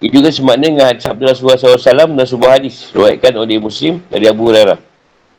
Ia 0.00 0.08
juga 0.08 0.32
semakna 0.32 0.64
dengan 0.72 0.96
sabda 0.96 1.36
Rasulullah 1.36 1.60
SAW 1.60 2.16
dan 2.16 2.24
sebuah 2.24 2.50
hadis. 2.56 2.88
Ruatkan 2.96 3.36
oleh 3.36 3.60
Muslim 3.60 4.00
dari 4.08 4.24
Abu 4.24 4.48
Hurairah. 4.48 4.80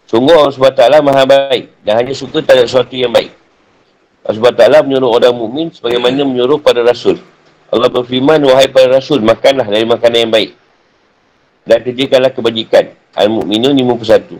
Sungguh 0.05 0.37
Allah 0.37 0.53
SWT 0.53 1.01
maha 1.01 1.23
baik 1.25 1.73
dan 1.81 1.97
hanya 1.97 2.13
suka 2.13 2.45
terhadap 2.45 2.69
sesuatu 2.69 2.93
yang 2.93 3.09
baik. 3.09 3.33
Allah 4.21 4.37
SWT 4.37 4.85
menyuruh 4.85 5.09
orang 5.17 5.33
mukmin 5.33 5.73
sebagaimana 5.73 6.21
menyuruh 6.21 6.61
pada 6.61 6.85
Rasul. 6.85 7.17
Allah 7.73 7.89
berfirman, 7.89 8.37
wahai 8.45 8.69
para 8.69 9.01
Rasul, 9.01 9.23
makanlah 9.25 9.65
dari 9.65 9.87
makanan 9.87 10.29
yang 10.29 10.33
baik. 10.35 10.51
Dan 11.65 11.81
kerjakanlah 11.81 12.29
kebajikan. 12.35 12.93
Al-Mu'minun 13.17 13.73
51. 13.73 14.37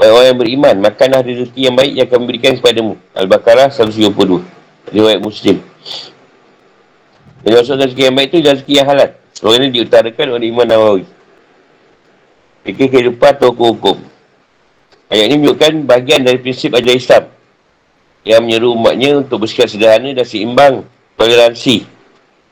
Wahai 0.00 0.10
orang 0.14 0.26
yang 0.32 0.38
beriman, 0.40 0.74
makanlah 0.80 1.20
rezeki 1.20 1.68
yang 1.68 1.76
baik 1.76 1.92
yang 2.00 2.06
akan 2.08 2.18
memberikan 2.24 2.52
kepadamu. 2.56 2.94
Al-Baqarah 3.12 3.68
172. 3.68 4.40
Riwayat 4.88 5.20
Muslim. 5.20 5.60
Maksud 7.44 7.76
rezeki 7.76 8.08
yang 8.08 8.16
baik 8.16 8.32
itu 8.32 8.40
rezeki 8.40 8.72
yang 8.80 8.88
halal. 8.88 9.19
Soal 9.34 9.62
ini 9.62 9.80
diutarakan 9.80 10.36
oleh 10.36 10.50
Imam 10.50 10.66
Nawawi. 10.66 11.04
Fikir 12.66 12.86
kehidupan 12.92 13.40
atau 13.40 13.56
hukum-hukum. 13.56 13.96
Ayat 15.10 15.26
ini 15.26 15.42
menunjukkan 15.42 15.72
bahagian 15.90 16.22
dari 16.22 16.38
prinsip 16.38 16.70
ajar 16.76 16.94
Islam 16.94 17.24
yang 18.22 18.44
menyeru 18.44 18.76
umatnya 18.76 19.18
untuk 19.18 19.42
bersikap 19.42 19.66
sederhana 19.66 20.12
dan 20.12 20.22
seimbang 20.28 20.84
toleransi 21.16 21.88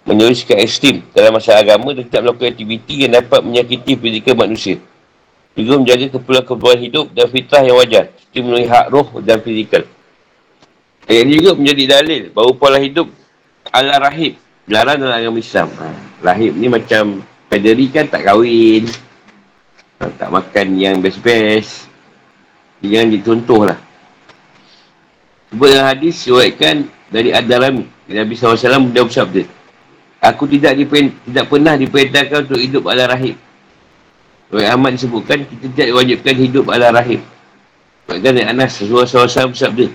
menyeru 0.09 0.33
sikap 0.33 0.57
ekstrim 0.59 1.05
dalam 1.13 1.37
masalah 1.37 1.61
agama 1.61 1.93
dan 1.93 2.09
tidak 2.09 2.21
melakukan 2.25 2.49
aktiviti 2.57 2.95
yang 3.05 3.13
dapat 3.13 3.41
menyakiti 3.45 3.93
fizikal 4.01 4.35
manusia. 4.41 4.81
Juga 5.53 5.75
menjaga 5.77 6.07
keperluan-keperluan 6.17 6.81
hidup 6.81 7.07
dan 7.13 7.27
fitrah 7.29 7.63
yang 7.67 7.77
wajar 7.77 8.05
seperti 8.17 8.39
memenuhi 8.41 8.67
hak 8.67 8.87
roh 8.89 9.09
dan 9.21 9.39
fizikal. 9.45 9.83
Ayat 11.05 11.23
ini 11.29 11.33
juga 11.39 11.51
menjadi 11.55 11.85
dalil 12.01 12.23
bahawa 12.33 12.53
pola 12.57 12.79
hidup 12.81 13.07
ala 13.69 14.01
rahib 14.01 14.41
dilarang 14.65 14.99
dalam 14.99 15.15
agama 15.15 15.39
Islam. 15.39 15.69
Ha, 15.77 15.87
rahib 16.23 16.55
ni 16.55 16.67
macam 16.67 17.23
pederi 17.47 17.89
kan 17.91 18.07
tak 18.07 18.27
kahwin. 18.27 18.87
Ha, 19.99 20.11
tak 20.15 20.31
makan 20.31 20.67
yang 20.79 21.03
best-best. 21.03 21.91
Dia 22.79 23.03
jangan 23.03 23.09
dicontoh 23.11 23.63
lah. 23.67 23.79
Sebut 25.51 25.67
dalam 25.75 25.87
hadis, 25.91 26.15
siwaikan 26.23 26.87
dari 27.11 27.35
Ad-Darami. 27.35 27.89
Nabi 28.09 28.33
SAW 28.39 28.93
dia 28.95 29.03
bersabda. 29.03 29.43
Aku 30.19 30.47
tidak 30.47 30.79
dipen, 30.79 31.15
tidak 31.27 31.47
pernah 31.51 31.75
diperintahkan 31.75 32.47
untuk 32.47 32.61
hidup 32.61 32.85
ala 32.91 33.11
rahib. 33.11 33.39
Oleh 34.49 34.67
Ahmad 34.67 34.97
disebutkan, 34.97 35.45
kita 35.47 35.67
tidak 35.75 35.87
diwajibkan 35.95 36.35
hidup 36.37 36.65
ala 36.71 36.95
rahim. 36.95 37.21
Bahkan 38.09 38.33
dari 38.33 38.47
Anas, 38.49 38.81
SAW 38.81 39.53
bersabda, 39.53 39.87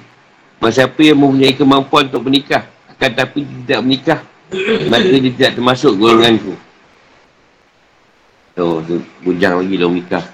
Masa 0.63 0.87
siapa 0.87 1.01
yang 1.03 1.19
mempunyai 1.19 1.59
kemampuan 1.59 2.07
untuk 2.07 2.23
menikah, 2.23 2.63
akan 2.95 3.11
tapi 3.11 3.43
tidak 3.43 3.79
menikah, 3.83 4.19
maka 4.87 5.07
dia 5.09 5.31
tidak 5.33 5.51
termasuk 5.57 5.93
golongan 5.97 6.37
tu. 6.39 6.53
Oh, 8.53 8.79
tu 8.85 9.01
bujang 9.25 9.65
lagi 9.65 9.75
menikah. 9.81 10.25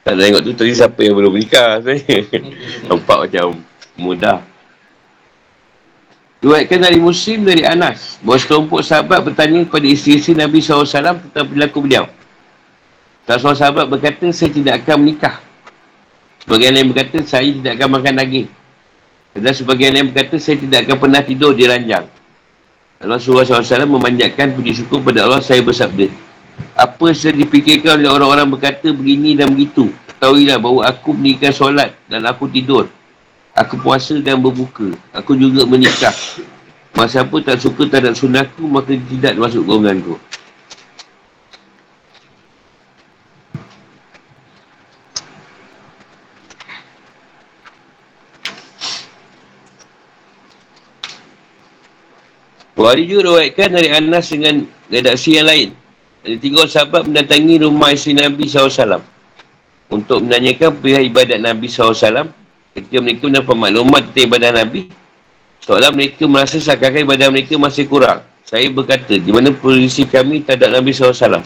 Tak 0.00 0.16
nak 0.16 0.22
tengok 0.22 0.42
tu 0.46 0.52
tadi 0.56 0.72
siapa 0.72 1.00
yang 1.04 1.14
belum 1.18 1.32
menikah 1.36 1.82
Nampak 2.88 3.18
macam 3.28 3.60
mudah. 4.00 4.40
Duitkan 6.40 6.80
dari 6.80 6.96
Muslim 6.96 7.44
dari 7.44 7.68
Anas. 7.68 8.16
Bahawa 8.24 8.40
sekelompok 8.40 8.80
sahabat 8.80 9.20
bertanya 9.20 9.60
kepada 9.68 9.84
isteri-isteri 9.84 10.40
Nabi 10.40 10.64
SAW 10.64 10.88
tentang 11.20 11.46
perilaku 11.52 11.84
beliau. 11.84 12.08
Tak 13.28 13.44
seorang 13.44 13.58
sahabat 13.60 13.84
berkata, 13.92 14.32
saya 14.32 14.48
tidak 14.48 14.80
akan 14.80 15.04
menikah. 15.04 15.36
Sebagian 16.40 16.72
lain 16.72 16.88
berkata, 16.96 17.20
saya 17.28 17.44
tidak 17.44 17.76
akan 17.76 17.88
makan 18.00 18.14
daging. 18.16 18.48
Dan 19.30 19.54
sebagian 19.54 19.94
lain 19.94 20.10
berkata, 20.10 20.36
saya 20.42 20.58
tidak 20.58 20.86
akan 20.86 20.96
pernah 20.98 21.22
tidur 21.22 21.54
di 21.54 21.64
ranjang. 21.64 22.06
Allah 23.00 23.16
SAW 23.16 23.64
memanjatkan 23.88 24.52
puji 24.58 24.82
syukur 24.82 25.00
kepada 25.00 25.24
Allah, 25.24 25.40
saya 25.40 25.64
bersabda. 25.64 26.10
Apa 26.76 27.16
yang 27.16 27.36
dipikirkan 27.40 27.96
oleh 28.02 28.10
orang-orang 28.12 28.48
berkata 28.52 28.92
begini 28.92 29.38
dan 29.38 29.54
begitu. 29.54 29.88
Ketahuilah 30.10 30.60
bahawa 30.60 30.92
aku 30.92 31.16
meninggalkan 31.16 31.52
solat 31.56 31.90
dan 32.12 32.28
aku 32.28 32.44
tidur. 32.52 32.92
Aku 33.56 33.80
puasa 33.80 34.20
dan 34.20 34.36
berbuka. 34.36 34.92
Aku 35.16 35.32
juga 35.32 35.64
menikah. 35.64 36.12
Masa 36.92 37.24
apa 37.24 37.40
tak 37.40 37.62
suka 37.62 37.88
terhadap 37.88 38.18
sunatku, 38.18 38.66
maka 38.68 38.92
tidak 38.92 39.38
masuk 39.38 39.64
golongan 39.64 40.02
Bukhari 52.80 53.04
juga 53.04 53.28
rawaitkan 53.28 53.76
dari 53.76 53.92
Anas 53.92 54.32
dengan 54.32 54.64
redaksi 54.88 55.36
yang 55.36 55.52
lain. 55.52 55.68
Ada 56.24 56.36
tiga 56.40 56.64
sahabat 56.64 57.12
mendatangi 57.12 57.60
rumah 57.60 57.92
isteri 57.92 58.16
Nabi 58.16 58.48
SAW 58.48 59.04
untuk 59.92 60.24
menanyakan 60.24 60.80
perihal 60.80 61.04
ibadat 61.12 61.44
Nabi 61.44 61.68
SAW 61.68 62.32
ketika 62.72 62.98
mereka 63.04 63.28
mendapat 63.28 63.52
maklumat 63.52 64.02
tentang 64.08 64.24
ibadah 64.32 64.50
Nabi 64.64 64.88
seolah 65.60 65.92
mereka 65.92 66.24
merasa 66.24 66.56
seakan 66.56 67.04
ibadah 67.04 67.28
mereka 67.28 67.60
masih 67.60 67.84
kurang. 67.84 68.24
Saya 68.48 68.72
berkata, 68.72 69.12
di 69.12 69.28
mana 69.28 69.52
posisi 69.52 70.08
kami 70.08 70.40
terhadap 70.40 70.80
Nabi 70.80 70.96
SAW? 70.96 71.44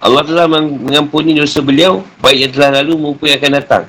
Allah 0.00 0.22
telah 0.24 0.48
mengampuni 0.48 1.36
dosa 1.36 1.60
beliau, 1.60 2.00
baik 2.24 2.48
yang 2.48 2.52
telah 2.56 2.80
lalu 2.80 2.96
maupun 2.96 3.28
yang 3.28 3.44
akan 3.44 3.52
datang. 3.60 3.84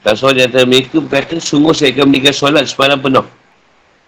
Tak 0.00 0.16
soal 0.16 0.32
di 0.32 0.48
antara 0.48 0.64
mereka 0.64 0.96
berkata, 0.96 1.36
sungguh 1.36 1.76
saya 1.76 1.92
akan 1.92 2.08
meninggal 2.08 2.32
solat 2.32 2.64
semalam 2.64 2.96
penuh. 3.04 3.35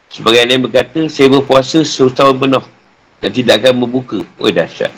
Sebagai 0.09 0.49
yang 0.49 0.65
berkata, 0.65 1.05
saya 1.13 1.29
berpuasa 1.29 1.85
seluruh 1.85 2.15
tahun 2.17 2.37
penuh 2.41 2.65
dan 3.21 3.31
tidak 3.33 3.55
akan 3.61 3.75
membuka. 3.85 4.25
Oh, 4.41 4.49
dahsyat. 4.49 4.93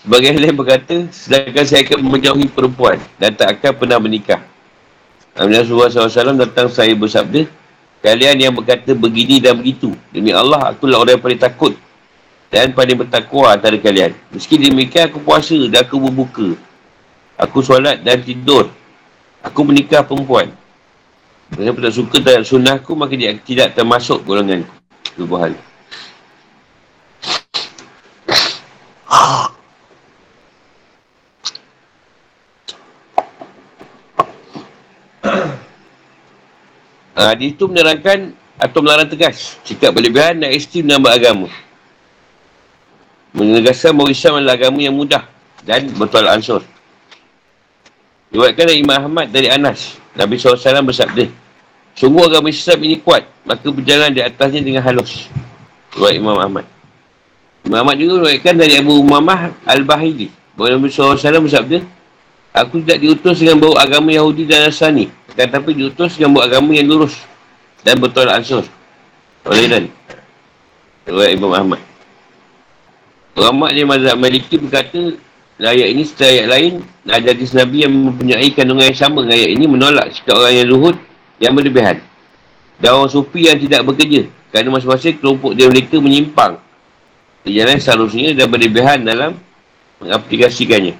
Sebagai 0.00 0.32
lain 0.32 0.56
berkata, 0.56 0.96
sedangkan 1.12 1.64
saya 1.68 1.84
akan 1.84 1.98
menjauhi 2.00 2.48
perempuan 2.48 2.96
dan 3.20 3.36
tak 3.36 3.60
akan 3.60 3.72
pernah 3.76 3.98
menikah. 4.00 4.40
Nabi 5.36 5.60
Rasulullah 5.60 5.92
SAW 5.92 6.40
datang 6.40 6.72
saya 6.72 6.92
bersabda, 6.96 7.44
kalian 8.00 8.36
yang 8.40 8.52
berkata 8.56 8.96
begini 8.96 9.44
dan 9.44 9.60
begitu. 9.60 9.92
Demi 10.08 10.32
Allah, 10.32 10.72
akulah 10.72 11.04
orang 11.04 11.20
yang 11.20 11.24
paling 11.24 11.40
takut 11.40 11.72
dan 12.50 12.72
paling 12.72 12.98
bertakwa 12.98 13.54
antara 13.54 13.76
kalian. 13.76 14.16
Meski 14.32 14.58
demikian, 14.58 15.12
aku 15.12 15.20
puasa 15.22 15.56
dan 15.68 15.84
aku 15.84 16.00
berbuka. 16.00 16.56
Aku 17.40 17.60
solat 17.60 18.00
dan 18.04 18.20
tidur. 18.20 18.68
Aku 19.40 19.64
menikah 19.64 20.04
perempuan. 20.04 20.52
Siapa 21.50 21.78
tak 21.82 21.94
suka 21.94 22.16
terhadap 22.22 22.46
sunnah 22.46 22.76
aku, 22.78 22.94
maka 22.94 23.18
dia 23.18 23.34
tidak 23.34 23.74
termasuk 23.74 24.22
golongan 24.22 24.62
Dua 25.18 25.36
hal. 25.46 25.52
Hadis 37.20 37.52
itu 37.52 37.64
menerangkan 37.68 38.32
atau 38.56 38.80
melarang 38.80 39.06
tegas 39.06 39.60
sikap 39.62 39.92
berlebihan 39.92 40.40
dan 40.40 40.50
ekstrim 40.56 40.88
dalam 40.88 41.04
agama. 41.04 41.48
Menegaskan 43.36 43.94
bahawa 43.94 44.10
Islam 44.10 44.32
adalah 44.40 44.56
agama 44.56 44.78
yang 44.80 44.96
mudah 44.96 45.22
dan 45.62 45.86
betul 45.94 46.26
ansur. 46.26 46.62
Diwakilkan 48.30 48.66
dari 48.70 48.78
Imam 48.82 48.94
Ahmad 48.94 49.26
dari 49.34 49.50
Anas. 49.50 49.98
Nabi 50.14 50.38
SAW 50.38 50.86
bersabda, 50.86 51.26
Sungguh 51.98 52.22
agama 52.30 52.48
Islam 52.48 52.78
ini 52.86 52.96
kuat, 53.02 53.26
maka 53.42 53.66
berjalan 53.66 54.14
di 54.14 54.22
atasnya 54.22 54.62
dengan 54.62 54.82
halus. 54.86 55.26
Buat 55.98 56.14
Imam 56.14 56.38
Ahmad. 56.38 56.64
Imam 57.66 57.82
Ahmad 57.82 57.98
juga 57.98 58.30
berkata 58.30 58.56
dari 58.62 58.78
Abu 58.78 58.94
Umamah 59.02 59.50
Al-Bahili. 59.66 60.30
Bahawa 60.54 60.78
Nabi 60.78 60.88
SAW 60.94 61.18
bersabda, 61.18 61.82
Aku 62.50 62.82
tidak 62.82 62.98
diutus 63.02 63.38
dengan 63.38 63.62
bawa 63.62 63.86
agama 63.86 64.10
Yahudi 64.10 64.42
dan 64.46 64.66
Nasrani. 64.66 65.06
Tetapi 65.38 65.70
diutus 65.70 66.18
dengan 66.18 66.38
bawa 66.38 66.50
agama 66.50 66.74
yang 66.74 66.86
lurus. 66.90 67.14
Dan 67.86 68.02
betul 68.02 68.26
ansur. 68.26 68.66
Oleh 69.46 69.66
dan. 69.70 69.84
Buat 71.06 71.30
Imam 71.30 71.54
Ahmad. 71.54 71.80
Ulama 73.38 73.70
di 73.70 73.86
mazhab 73.86 74.18
Maliki 74.18 74.58
berkata, 74.58 75.14
ayat 75.68 75.88
ini 75.92 76.02
setelah 76.08 76.30
ayat 76.32 76.46
lain, 76.48 76.72
ada 77.04 77.28
hadis 77.36 77.52
Nabi 77.52 77.84
yang 77.84 77.92
mempunyai 77.92 78.48
kandungan 78.56 78.88
yang 78.88 78.96
sama 78.96 79.18
dengan 79.28 79.36
ayat 79.36 79.50
ini 79.52 79.64
menolak 79.68 80.06
sikap 80.16 80.40
orang 80.40 80.54
yang 80.56 80.68
luhut 80.72 80.96
yang 81.36 81.52
berlebihan. 81.52 81.96
Dan 82.80 82.96
orang 82.96 83.12
sufi 83.12 83.44
yang 83.44 83.60
tidak 83.60 83.84
bekerja. 83.84 84.24
Kerana 84.48 84.72
masing-masing 84.72 85.20
kelompok 85.20 85.52
dia 85.52 85.68
mereka 85.68 86.00
menyimpang. 86.00 86.56
Di 87.44 87.52
jalan 87.52 87.76
seharusnya 87.76 88.32
dan 88.32 88.48
berlebihan 88.48 89.04
dalam 89.04 89.36
mengaplikasikannya. 90.00 90.96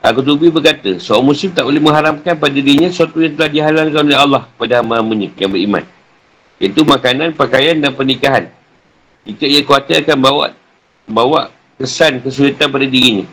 Aku 0.00 0.24
tubi 0.24 0.48
berkata, 0.48 0.96
seorang 0.96 1.32
muslim 1.32 1.52
tak 1.52 1.64
boleh 1.64 1.80
mengharamkan 1.80 2.32
pada 2.36 2.56
dirinya 2.56 2.88
sesuatu 2.88 3.20
yang 3.20 3.36
telah 3.36 3.52
dihalalkan 3.52 4.00
oleh 4.08 4.16
Allah 4.16 4.42
pada 4.56 4.80
hamba-hambanya 4.80 5.28
yang 5.36 5.52
beriman. 5.52 5.84
Itu 6.56 6.84
makanan, 6.84 7.36
pakaian 7.36 7.80
dan 7.80 7.92
pernikahan. 7.96 8.48
Jika 9.28 9.44
ia 9.44 9.60
khawatir 9.60 10.00
akan 10.04 10.16
bawa 10.20 10.44
bawa 11.04 11.40
kesan 11.76 12.20
kesulitan 12.24 12.72
pada 12.72 12.84
dirinya. 12.88 13.28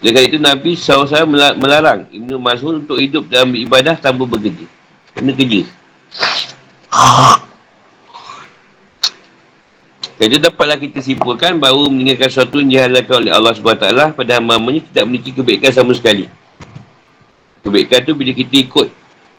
Dengan 0.00 0.22
itu 0.22 0.36
Nabi 0.36 0.76
SAW 0.76 1.26
melarang 1.56 2.04
Ibn 2.12 2.36
Mas'ud 2.36 2.84
untuk 2.84 3.00
hidup 3.00 3.26
dalam 3.32 3.56
ibadah 3.56 3.96
tanpa 3.96 4.28
bekerja. 4.28 4.68
Kena 5.16 5.32
kerja. 5.32 5.64
Jadi 10.16 10.40
dapatlah 10.40 10.80
kita 10.80 11.04
simpulkan 11.04 11.60
bahawa 11.60 11.92
meninggalkan 11.92 12.32
sesuatu 12.32 12.56
yang 12.64 12.88
dihalalkan 12.88 13.20
oleh 13.20 13.32
Allah 13.36 13.52
SWT 13.52 14.16
pada 14.16 14.30
hamba-hambanya 14.40 14.80
tidak 14.88 15.04
memiliki 15.04 15.30
kebaikan 15.36 15.72
sama 15.76 15.92
sekali. 15.92 16.24
Kebaikan 17.60 18.00
tu 18.04 18.16
bila 18.16 18.32
kita 18.32 18.64
ikut 18.64 18.88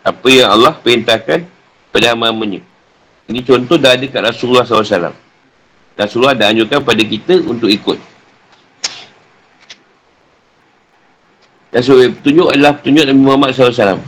apa 0.05 0.27
yang 0.29 0.53
Allah 0.53 0.77
perintahkan 0.77 1.49
pada 1.89 2.05
hamba-hambanya. 2.13 2.61
Ini 3.25 3.41
contoh 3.41 3.81
dah 3.81 3.97
ada 3.97 4.05
kat 4.05 4.21
Rasulullah 4.21 4.63
SAW. 4.63 5.17
Rasulullah 5.97 6.37
dah 6.37 6.53
anjurkan 6.53 6.85
pada 6.85 7.01
kita 7.01 7.41
untuk 7.41 7.73
ikut. 7.73 7.97
Dan 11.72 11.82
so, 11.84 11.99
petunjuk 11.99 12.47
adalah 12.53 12.80
petunjuk 12.80 13.03
Nabi 13.03 13.22
Muhammad 13.22 13.51
SAW. 13.51 13.99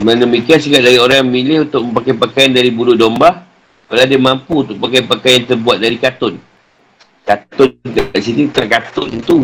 Demikian 0.00 0.56
sikap 0.56 0.80
dari 0.80 0.96
orang 0.96 1.22
yang 1.22 1.28
memilih 1.28 1.56
untuk 1.68 1.84
memakai 1.84 2.16
pakaian 2.16 2.50
dari 2.56 2.72
bulu 2.72 2.96
domba 2.96 3.44
kalau 3.90 4.06
dia 4.06 4.16
mampu 4.16 4.64
untuk 4.64 4.80
pakai 4.80 5.04
pakaian 5.04 5.44
yang 5.44 5.48
terbuat 5.50 5.76
dari 5.76 5.96
katun. 6.00 6.34
Katun 7.26 7.70
kat 7.84 8.20
sini 8.22 8.48
bukan 8.48 8.66
katun 8.70 9.10
tu. 9.28 9.38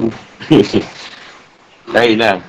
Lain 1.92 2.16
lah. 2.16 2.40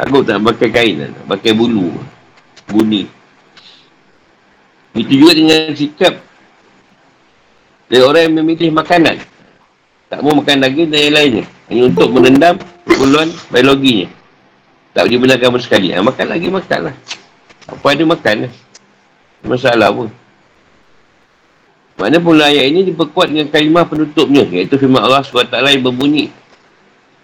Takut 0.00 0.24
tak 0.26 0.40
pakai 0.40 0.68
kain 0.72 0.94
lah. 0.98 1.10
Pakai 1.30 1.52
bulu. 1.54 1.94
Buni. 2.66 3.06
Itu 4.98 5.14
juga 5.14 5.32
dengan 5.38 5.70
sikap 5.78 6.14
dari 7.86 8.02
orang 8.02 8.22
yang 8.26 8.34
memilih 8.42 8.74
makanan. 8.74 9.22
Tak 10.10 10.26
mau 10.26 10.34
makan 10.34 10.58
daging 10.58 10.90
dan 10.90 11.00
yang 11.06 11.14
lainnya. 11.14 11.44
Hanya 11.70 11.82
untuk 11.86 12.08
menendam 12.10 12.58
kepuluhan 12.82 13.30
biologinya. 13.54 14.10
Tak 14.90 15.06
boleh 15.06 15.18
benarkan 15.22 15.48
sama 15.54 15.60
sekali. 15.62 15.94
Ha, 15.94 16.02
makan 16.02 16.26
lagi, 16.26 16.46
makan 16.50 16.80
lah. 16.90 16.94
Apa 17.70 17.86
ada 17.94 18.02
makan 18.02 18.34
lah. 18.42 18.52
Masalah 19.46 19.88
pun. 19.94 20.08
Mana 21.94 22.18
pula 22.18 22.50
ayat 22.50 22.74
ini 22.74 22.90
diperkuat 22.90 23.30
dengan 23.30 23.46
kalimah 23.54 23.86
penutupnya. 23.86 24.42
Iaitu 24.50 24.82
firman 24.82 24.98
Allah 24.98 25.22
SWT 25.22 25.54
yang 25.54 25.86
berbunyi. 25.86 26.34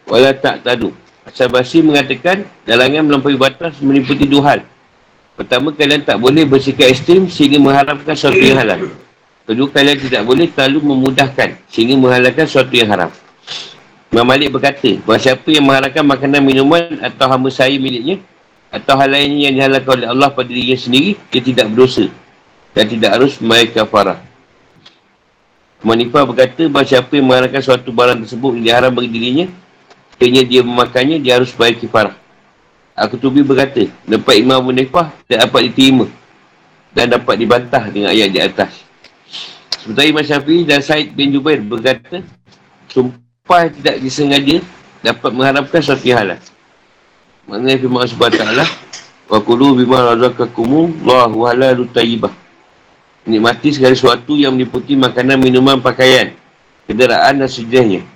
Walau 0.07 0.31
tak 0.39 0.63
tadu. 0.63 0.95
Basri 1.27 1.83
mengatakan, 1.83 2.47
dalangan 2.63 3.03
melampaui 3.03 3.35
batas 3.35 3.83
meniputi 3.83 4.31
dua 4.31 4.43
hal. 4.47 4.61
Pertama, 5.35 5.75
kalian 5.75 6.07
tak 6.07 6.23
boleh 6.23 6.47
bersikap 6.47 6.87
ekstrim 6.87 7.27
sehingga 7.27 7.59
mengharapkan 7.59 8.15
sesuatu 8.15 8.39
yang 8.39 8.63
halal. 8.63 8.95
Kedua 9.47 9.71
kalian 9.71 9.99
tidak 10.03 10.27
boleh 10.27 10.51
terlalu 10.51 10.91
memudahkan 10.91 11.55
sehingga 11.71 11.95
menghalalkan 11.95 12.51
sesuatu 12.51 12.75
yang 12.75 12.91
haram. 12.91 13.11
Imam 14.11 14.27
Malik 14.27 14.51
berkata, 14.51 14.99
bahawa 15.07 15.23
siapa 15.23 15.47
yang 15.55 15.63
menghalalkan 15.67 16.03
makanan 16.03 16.43
minuman 16.43 16.99
atau 16.99 17.31
hamba 17.31 17.47
saya 17.55 17.79
miliknya 17.79 18.19
atau 18.75 18.99
hal 18.99 19.07
lainnya 19.07 19.51
yang 19.51 19.55
dihalalkan 19.55 20.03
oleh 20.03 20.09
Allah 20.11 20.29
pada 20.35 20.51
dirinya 20.51 20.75
sendiri, 20.75 21.15
dia 21.31 21.43
tidak 21.43 21.71
berdosa 21.71 22.11
dan 22.75 22.91
tidak 22.91 23.11
harus 23.15 23.39
membayar 23.39 23.83
kafarah. 23.83 24.19
Manifah 25.87 26.23
berkata 26.27 26.67
bahawa 26.67 26.87
siapa 26.87 27.13
yang 27.15 27.27
menghalalkan 27.31 27.63
suatu 27.63 27.91
barang 27.95 28.19
tersebut 28.27 28.51
yang 28.59 28.65
diharam 28.67 28.91
bagi 28.95 29.11
dirinya, 29.15 29.47
kayaknya 30.19 30.43
dia 30.43 30.61
memakannya, 30.67 31.17
dia 31.23 31.39
harus 31.39 31.55
bayar 31.55 31.79
kifarah. 31.79 32.17
Aku 32.99 33.15
tubi 33.21 33.47
berkata, 33.47 33.87
dapat 34.09 34.43
Imam 34.43 34.59
Manifah 34.65 35.15
tidak 35.29 35.47
dapat 35.47 35.61
diterima 35.71 36.07
dan 36.97 37.13
dapat 37.13 37.35
dibantah 37.37 37.85
dengan 37.93 38.11
ayat 38.11 38.33
di 38.33 38.41
atas. 38.41 38.86
Sementara 39.87 40.11
Imam 40.11 40.27
Syafi'i 40.27 40.67
dan 40.67 40.83
Said 40.83 41.15
bin 41.15 41.31
Jubair 41.31 41.63
berkata, 41.63 42.19
sumpah 42.91 43.71
tidak 43.71 44.03
disengaja 44.03 44.59
dapat 44.99 45.31
mengharapkan 45.31 45.79
yang 46.03 46.19
halal. 46.19 46.41
Maknanya 47.47 47.79
firman 47.79 48.03
Allah 48.03 48.67
SWT, 48.67 48.67
Wa 49.27 49.43
kulu 49.43 49.83
bima 49.83 50.15
razakakumu 50.15 50.91
Allahu 51.03 51.51
halalu 51.51 51.87
tayyibah. 51.91 52.31
Nikmati 53.27 53.75
segala 53.75 53.95
sesuatu 53.95 54.39
yang 54.39 54.55
meliputi 54.55 54.95
makanan, 54.95 55.43
minuman, 55.43 55.83
pakaian, 55.83 56.31
kenderaan 56.87 57.43
dan 57.43 57.51
sejahnya. 57.51 58.07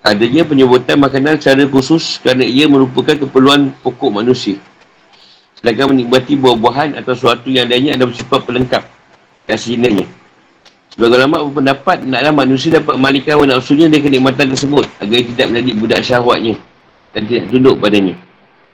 Adanya 0.00 0.44
penyebutan 0.48 0.96
makanan 0.96 1.36
secara 1.36 1.68
khusus 1.68 2.16
kerana 2.24 2.44
ia 2.44 2.64
merupakan 2.64 3.12
keperluan 3.12 3.76
pokok 3.84 4.08
manusia. 4.08 4.56
Sedangkan 5.60 5.92
menikmati 5.92 6.32
buah-buahan 6.36 6.96
atau 6.96 7.12
sesuatu 7.12 7.52
yang 7.52 7.68
lainnya 7.68 7.96
adalah 7.96 8.12
bersifat 8.12 8.40
pelengkap 8.44 8.95
dan 9.46 9.56
sejenaknya. 9.56 10.06
Sebagai 10.96 11.20
ulama 11.20 11.44
berpendapat, 11.44 12.08
naklah 12.08 12.32
manusia 12.32 12.80
dapat 12.80 12.96
memalikan 12.96 13.36
hawa 13.36 13.44
nafsunya 13.56 13.86
dari 13.86 14.00
kenikmatan 14.00 14.48
tersebut 14.48 14.84
agar 14.96 15.18
tidak 15.22 15.46
menjadi 15.52 15.70
budak 15.76 16.00
syahwatnya 16.00 16.54
dan 17.12 17.22
tidak 17.28 17.44
tunduk 17.52 17.76
padanya. 17.78 18.14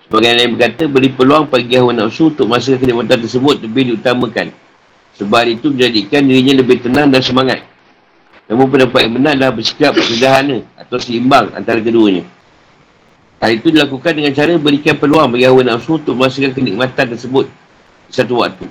Sebagai 0.07 0.29
yang 0.39 0.53
berkata, 0.55 0.83
beri 0.87 1.09
peluang 1.11 1.45
bagi 1.51 1.75
hawa 1.75 1.93
nafsu 1.93 2.31
untuk 2.31 2.47
masa 2.47 2.79
kenikmatan 2.79 3.27
tersebut 3.27 3.65
lebih 3.65 3.83
diutamakan. 3.95 4.55
Sebab 5.19 5.45
itu 5.51 5.75
menjadikan 5.75 6.23
dirinya 6.25 6.63
lebih 6.63 6.79
tenang 6.81 7.11
dan 7.11 7.21
semangat. 7.21 7.61
Namun 8.47 8.71
pendapat 8.71 9.01
yang 9.09 9.15
benar 9.19 9.33
adalah 9.37 9.53
bersikap 9.53 9.93
sederhana 9.99 10.63
atau 10.79 10.97
seimbang 11.03 11.51
antara 11.59 11.83
keduanya. 11.83 12.23
Hal 13.43 13.59
itu 13.59 13.75
dilakukan 13.75 14.15
dengan 14.15 14.31
cara 14.31 14.55
berikan 14.63 14.95
peluang 14.95 15.27
bagi 15.35 15.43
hawa 15.43 15.75
nafsu 15.75 15.99
untuk 15.99 16.15
merasakan 16.15 16.55
kenikmatan 16.55 17.19
tersebut 17.19 17.51
satu 18.13 18.47
waktu 18.47 18.71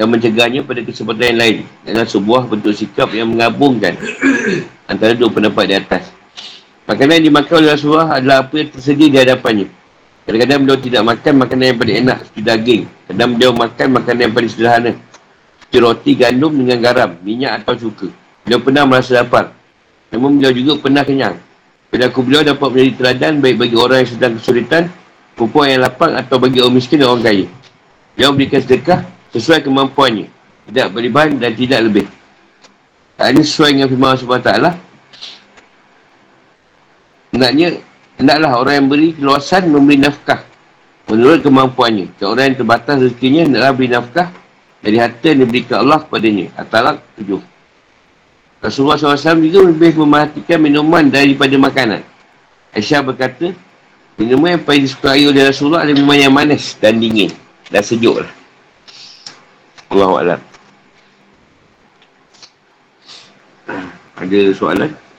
dan 0.00 0.08
mencegahnya 0.08 0.64
pada 0.64 0.80
kesempatan 0.80 1.36
yang 1.36 1.40
lain 1.44 1.56
dengan 1.84 2.08
sebuah 2.08 2.48
bentuk 2.48 2.72
sikap 2.72 3.12
yang 3.12 3.36
menggabungkan 3.36 4.00
antara 4.90 5.12
dua 5.12 5.28
pendapat 5.28 5.68
di 5.68 5.74
atas. 5.76 6.08
Makanan 6.88 7.20
yang 7.20 7.26
dimakan 7.28 7.54
oleh 7.60 7.70
Rasulullah 7.76 8.16
adalah 8.16 8.48
apa 8.48 8.64
yang 8.64 8.72
tersedia 8.72 9.12
di 9.12 9.18
hadapannya. 9.20 9.68
Kadang-kadang 10.24 10.58
beliau 10.64 10.78
tidak 10.80 11.02
makan 11.04 11.32
makanan 11.44 11.64
yang 11.68 11.78
paling 11.84 11.96
enak 12.00 12.18
seperti 12.24 12.40
daging. 12.48 12.82
Kadang 13.12 13.30
beliau 13.36 13.52
makan 13.52 13.86
makanan 13.92 14.20
yang 14.24 14.32
paling 14.32 14.50
sederhana. 14.50 14.92
Seperti 15.60 15.76
roti 15.84 16.12
gandum 16.16 16.52
dengan 16.56 16.78
garam, 16.80 17.10
minyak 17.20 17.52
atau 17.60 17.76
cuka. 17.76 18.08
Beliau 18.48 18.60
pernah 18.64 18.82
merasa 18.88 19.20
lapar. 19.20 19.52
Namun 20.16 20.40
beliau 20.40 20.52
juga 20.56 20.72
pernah 20.80 21.04
kenyang. 21.04 21.36
Perilaku 21.92 22.24
beliau 22.24 22.40
dapat 22.40 22.68
menjadi 22.72 22.92
teladan 22.96 23.32
baik 23.44 23.56
bagi 23.60 23.76
orang 23.76 23.98
yang 24.00 24.10
sedang 24.16 24.32
kesulitan, 24.40 24.82
perempuan 25.36 25.76
yang 25.76 25.84
lapang 25.84 26.16
atau 26.16 26.40
bagi 26.40 26.58
orang 26.64 26.74
miskin 26.80 27.04
dan 27.04 27.12
orang 27.12 27.22
kaya. 27.28 27.46
Beliau 28.16 28.32
berikan 28.32 28.64
sedekah 28.64 29.19
sesuai 29.34 29.62
kemampuannya. 29.66 30.26
Tidak 30.70 30.86
berlebihan 30.94 31.38
dan 31.38 31.52
tidak 31.54 31.80
lebih. 31.86 32.06
Tak 33.18 33.36
ini 33.36 33.42
sesuai 33.44 33.70
dengan 33.76 33.88
firman 33.90 34.08
Allah 34.14 34.22
SWT. 34.22 34.52
Hendaknya, 37.30 37.68
hendaklah 38.16 38.50
orang 38.58 38.74
yang 38.80 38.88
beri 38.88 39.08
keluasan 39.12 39.70
memberi 39.70 39.98
nafkah. 40.00 40.40
Menurut 41.10 41.42
kemampuannya. 41.42 42.06
Kalau 42.16 42.38
orang 42.38 42.54
yang 42.54 42.58
terbatas 42.62 42.96
rezekinya, 43.02 43.42
hendaklah 43.44 43.72
beri 43.74 43.88
nafkah 43.90 44.28
dari 44.80 44.96
harta 44.96 45.26
yang 45.26 45.40
diberikan 45.44 45.76
Allah 45.84 45.98
kepadanya. 46.06 46.46
Atalak 46.56 46.96
tujuh. 47.18 47.42
Rasulullah 48.60 48.96
SAW 49.00 49.40
juga 49.40 49.68
lebih 49.68 50.00
memerhatikan 50.00 50.60
minuman 50.60 51.08
daripada 51.08 51.54
makanan. 51.56 52.00
Aisyah 52.72 53.00
berkata, 53.02 53.52
minuman 54.20 54.56
yang 54.56 54.62
paling 54.62 54.84
disukai 54.86 55.24
oleh 55.26 55.48
Rasulullah 55.48 55.82
adalah 55.82 55.96
minuman 55.96 56.18
yang 56.20 56.32
manis 56.32 56.76
dan 56.78 56.96
dingin. 56.96 57.32
Dan 57.68 57.82
sejuk 57.84 58.22
lah. 58.22 58.39
Allah. 59.90 60.38
Ada 64.20 64.40
soalan? 64.54 65.09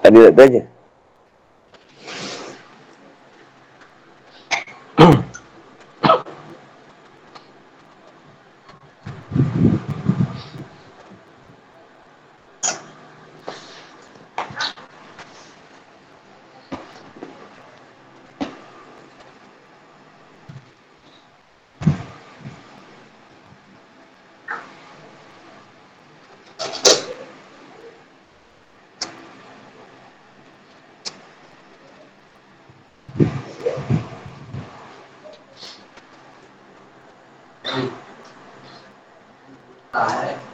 Ada 0.00 0.16
nak 0.16 0.32
tanya? 0.32 0.62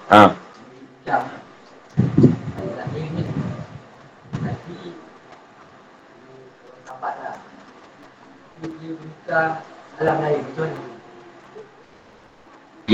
Ha. 0.09 0.37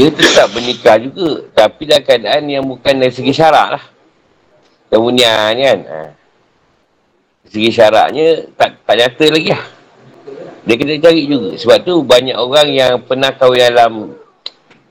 Dia 0.03 0.11
tetap 0.11 0.51
bernikah 0.51 0.99
juga. 0.99 1.47
Tapi 1.55 1.87
dalam 1.87 2.03
keadaan 2.03 2.43
yang 2.51 2.67
bukan 2.67 2.99
dari 2.99 3.15
segi 3.15 3.31
syarak 3.31 3.79
lah. 3.79 3.85
Kemunian 4.91 5.55
kan 5.55 5.79
ha. 5.87 5.99
Segi 7.47 7.71
syaraknya 7.71 8.51
tak, 8.59 8.83
tak 8.83 8.99
nyata 8.99 9.27
lagi 9.31 9.55
lah. 9.55 9.63
Dia 10.67 10.75
kena 10.75 10.99
cari 10.99 11.23
juga. 11.31 11.55
Sebab 11.55 11.79
tu 11.87 12.03
banyak 12.03 12.35
orang 12.35 12.69
yang 12.75 12.99
pernah 13.07 13.31
kahwin 13.31 13.63
dalam 13.63 13.93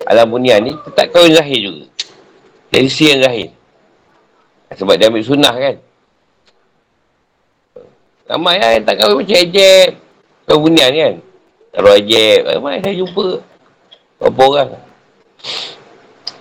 Alam 0.07 0.31
bunian 0.31 0.63
ni 0.63 0.71
tetap 0.87 1.11
kahwin 1.11 1.35
zahir 1.35 1.59
juga. 1.59 1.85
Dari 2.71 2.87
si 2.87 3.11
yang 3.11 3.19
zahir. 3.19 3.51
Sebab 4.71 4.95
dia 4.95 5.11
ambil 5.11 5.27
sunnah 5.27 5.51
kan. 5.51 5.75
Ramai 8.31 8.63
lah 8.63 8.79
yang 8.79 8.83
tak 8.87 8.95
kahwin 8.95 9.27
macam 9.27 9.37
ejek. 9.43 9.87
Kahwin 10.47 10.79
kan. 10.79 11.13
Ejek. 11.99 12.39
Ramai 12.47 12.79
saya 12.79 12.95
jumpa. 12.95 13.27
Berapa 14.23 14.43
orang 14.47 14.90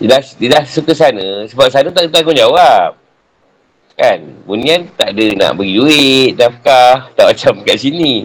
dia 0.00 0.16
dah, 0.16 0.20
dia 0.24 0.48
dah 0.48 0.64
suka 0.64 0.96
sana. 0.96 1.44
Sebab 1.44 1.68
sana 1.68 1.92
tak 1.92 2.08
tanggung 2.08 2.32
jawab 2.32 2.96
Kan? 4.00 4.32
Bunian 4.48 4.88
tak 4.96 5.12
ada 5.12 5.26
nak 5.36 5.60
bagi 5.60 5.76
duit 5.76 6.32
Nafkah. 6.40 7.12
Tak 7.12 7.36
macam 7.36 7.60
kat 7.68 7.76
sini. 7.76 8.24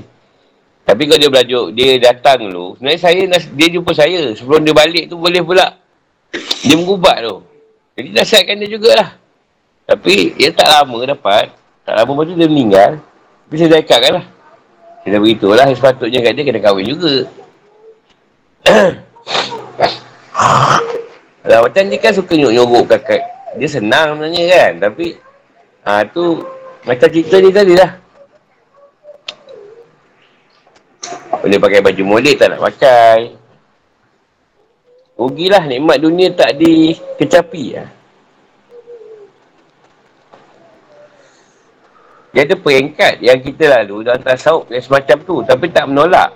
Tapi 0.88 1.03
kalau 1.03 1.19
dia 1.19 1.28
belajuk 1.28 1.76
Dia 1.76 1.99
datang 1.99 2.47
dulu. 2.47 2.80
Sebenarnya 2.80 3.01
saya 3.03 3.28
Dia 3.59 3.67
jumpa 3.67 3.91
saya. 3.91 4.32
Sebelum 4.39 4.63
dia 4.63 4.71
balik 4.71 5.11
tu 5.11 5.19
Boleh 5.19 5.43
pula. 5.43 5.76
Dia 6.63 6.80
mengubat 6.80 7.28
tu. 7.28 7.43
Jadi 7.99 8.07
nasihatkan 8.15 8.55
dia 8.55 8.71
jugalah 8.71 9.19
Tapi 9.84 10.32
Dia 10.39 10.55
tak 10.55 10.71
lama 10.71 11.03
dapat. 11.03 11.51
Tak 11.84 11.91
lama 11.91 12.23
tu 12.23 12.39
dia 12.39 12.47
meninggal. 12.47 13.03
Tapi 13.45 13.55
saya 13.59 13.76
dah 13.76 13.80
ikatkan 13.84 14.11
lah. 14.15 14.26
Saya 15.03 15.09
dah 15.11 15.19
beritahu 15.19 15.51
lah 15.51 15.67
Sepatutnya 15.76 16.23
kat 16.23 16.39
dia 16.39 16.47
Kena 16.47 16.63
kahwin 16.63 16.88
juga 16.88 17.28
Macam 21.45 21.83
ni 21.85 22.01
kan 22.01 22.09
suka 22.09 22.33
nyok-nyorok 22.33 22.97
kat, 23.05 23.21
dia 23.61 23.69
senang 23.69 24.17
sebenarnya 24.17 24.43
kan. 24.49 24.71
Tapi, 24.89 25.13
ha, 25.85 26.01
tu 26.09 26.41
macam 26.85 27.07
cerita 27.09 27.37
ni 27.37 27.49
tadi 27.53 27.73
lah. 27.77 27.91
Boleh 31.45 31.61
pakai 31.61 31.85
baju 31.85 32.03
molek 32.05 32.41
tak 32.41 32.57
nak 32.57 32.61
pakai. 32.65 33.37
Rugilah 35.15 35.63
nikmat 35.69 36.01
dunia 36.01 36.33
tak 36.33 36.57
dikecapi 36.57 37.65
lah. 37.77 37.89
Dia 42.33 42.43
ada 42.43 42.55
peringkat 42.59 43.23
yang 43.23 43.39
kita 43.39 43.63
lalu 43.79 44.03
dalam 44.03 44.19
tasawuf 44.19 44.67
yang 44.67 44.83
semacam 44.83 45.17
tu. 45.23 45.35
Tapi 45.45 45.65
tak 45.71 45.87
menolak. 45.87 46.35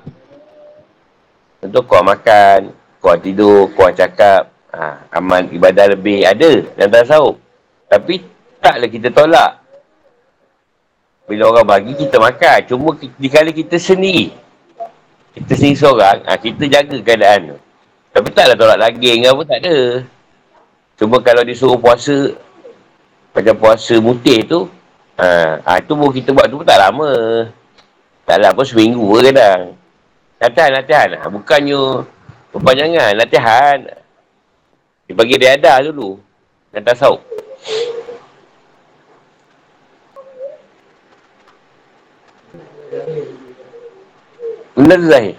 Contoh 1.59 1.83
kuat 1.83 2.03
makan, 2.07 2.71
kuat 3.03 3.19
tidur, 3.19 3.67
kuat 3.75 3.99
cakap. 3.99 4.47
Ha, 4.69 5.09
aman 5.17 5.49
ibadah 5.49 5.97
lebih 5.97 6.21
ada 6.21 6.61
dalam 6.77 6.91
tasawuf. 6.93 7.35
Tapi 7.89 8.21
taklah 8.61 8.89
kita 8.89 9.09
tolak. 9.09 9.57
Bila 11.25 11.49
orang 11.49 11.65
bagi, 11.65 11.93
kita 11.97 12.21
makan. 12.21 12.59
Cuma 12.69 12.93
dikala 13.17 13.49
kita 13.49 13.77
sendiri. 13.81 14.33
Kita 15.33 15.53
sendiri 15.53 15.77
seorang, 15.77 16.25
ha, 16.25 16.37
kita 16.37 16.65
jaga 16.69 16.97
keadaan 17.01 17.53
tu. 17.53 17.57
Tapi 18.13 18.27
taklah 18.33 18.57
tolak 18.57 18.77
daging 18.81 19.29
apa, 19.29 19.41
tak 19.45 19.59
ada. 19.61 19.77
Cuma 20.97 21.21
kalau 21.21 21.45
disuruh 21.45 21.77
puasa, 21.77 22.33
macam 23.33 23.55
puasa 23.57 23.95
mutih 24.01 24.41
tu, 24.45 24.65
ha, 25.17 25.57
ha, 25.65 25.77
tu 25.81 25.93
pun 25.93 26.09
kita 26.09 26.33
buat 26.33 26.49
tu 26.49 26.61
pun 26.61 26.65
tak 26.65 26.81
lama. 26.81 27.09
Taklah 28.25 28.53
pun 28.53 28.65
seminggu 28.65 29.05
kadang. 29.21 29.73
Latihan, 30.41 30.71
latihan. 30.77 31.09
Ha, 31.17 31.29
bukannya 31.29 31.81
perpanjangan, 32.53 33.11
latihan. 33.17 33.77
Dia 35.09 35.17
bagi 35.17 35.41
dia 35.41 35.57
ada 35.57 35.81
dulu. 35.89 36.21
Dan 36.69 36.85
tasawuf. 36.85 37.17
Benda 44.77 44.95
zahir. 45.01 45.33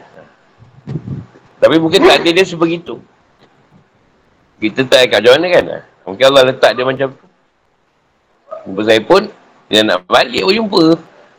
Tapi 1.62 1.76
mungkin 1.78 2.02
tak 2.02 2.26
dia 2.26 2.42
sebegitu. 2.42 2.98
Kita 4.58 4.82
tak 4.90 5.06
kat 5.06 5.22
mana 5.22 5.46
kan? 5.54 5.64
Mungkin 6.02 6.24
Allah 6.34 6.50
letak 6.50 6.74
dia 6.74 6.82
macam 6.82 7.14
tu. 7.14 7.26
Jumpa 8.66 8.82
saya 8.84 9.00
pun, 9.06 9.22
dia 9.70 9.86
nak 9.86 10.02
balik 10.10 10.42
pun 10.42 10.52
jumpa. 10.52 10.84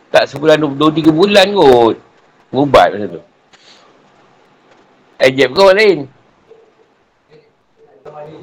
Tak 0.07 0.23
sebulan, 0.31 0.55
dua, 0.55 0.71
dua 0.71 0.89
tiga 0.95 1.11
bulan 1.11 1.51
kot. 1.51 1.99
Ubat 2.55 2.95
macam 2.95 3.19
tu. 3.19 3.23
Ke 5.19 5.59
orang 5.59 5.77
lain? 5.77 5.99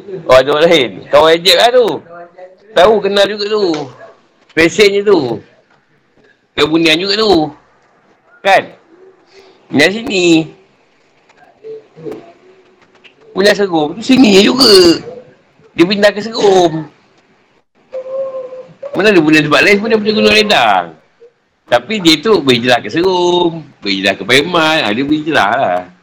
Oh, 0.09 0.37
ada 0.37 0.49
orang 0.57 0.65
lain. 0.73 0.91
Kawan 1.13 1.37
Ejep 1.37 1.57
lah 1.61 1.69
tu. 1.69 1.89
Tahu, 2.73 2.95
kenal 3.05 3.29
juga 3.29 3.45
tu. 3.53 3.65
Spesialnya 4.49 5.05
tu. 5.05 5.37
Kebunian 6.57 6.97
juga 6.97 7.15
tu. 7.21 7.33
Kan? 8.41 8.73
Yang 9.69 10.01
sini. 10.01 10.49
Punya 13.37 13.53
serum 13.55 13.95
tu 13.95 14.03
sini 14.03 14.43
juga. 14.43 14.99
Dia 15.77 15.85
pindah 15.87 16.11
ke 16.11 16.25
serum. 16.25 16.91
Mana 18.97 19.15
dia 19.15 19.23
punya 19.23 19.45
tempat 19.45 19.63
lain 19.63 19.79
pun 19.79 19.87
dia 19.93 20.01
punya 20.01 20.15
gunung 20.17 20.35
redang. 20.35 20.85
Tapi 21.69 22.01
dia 22.03 22.19
tu 22.19 22.41
berhijrah 22.43 22.81
ke 22.83 22.89
serum. 22.91 23.63
Berhijrah 23.85 24.17
ke 24.19 24.25
Paiman. 24.27 24.83
Ha, 24.83 24.91
dia 24.91 25.05
berhijrah 25.07 25.53
lah. 25.55 25.98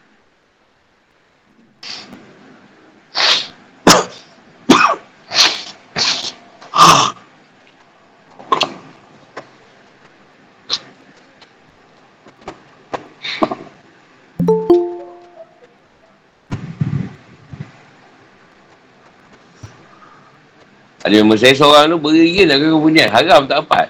Ada 21.05 21.21
member 21.21 21.37
saya 21.37 21.53
seorang 21.53 21.93
tu 21.93 22.01
beri 22.01 22.33
lah 22.49 22.57
ke 22.57 22.65
kepunyaan. 22.65 23.13
Haram 23.13 23.45
tak 23.45 23.61
dapat. 23.61 23.87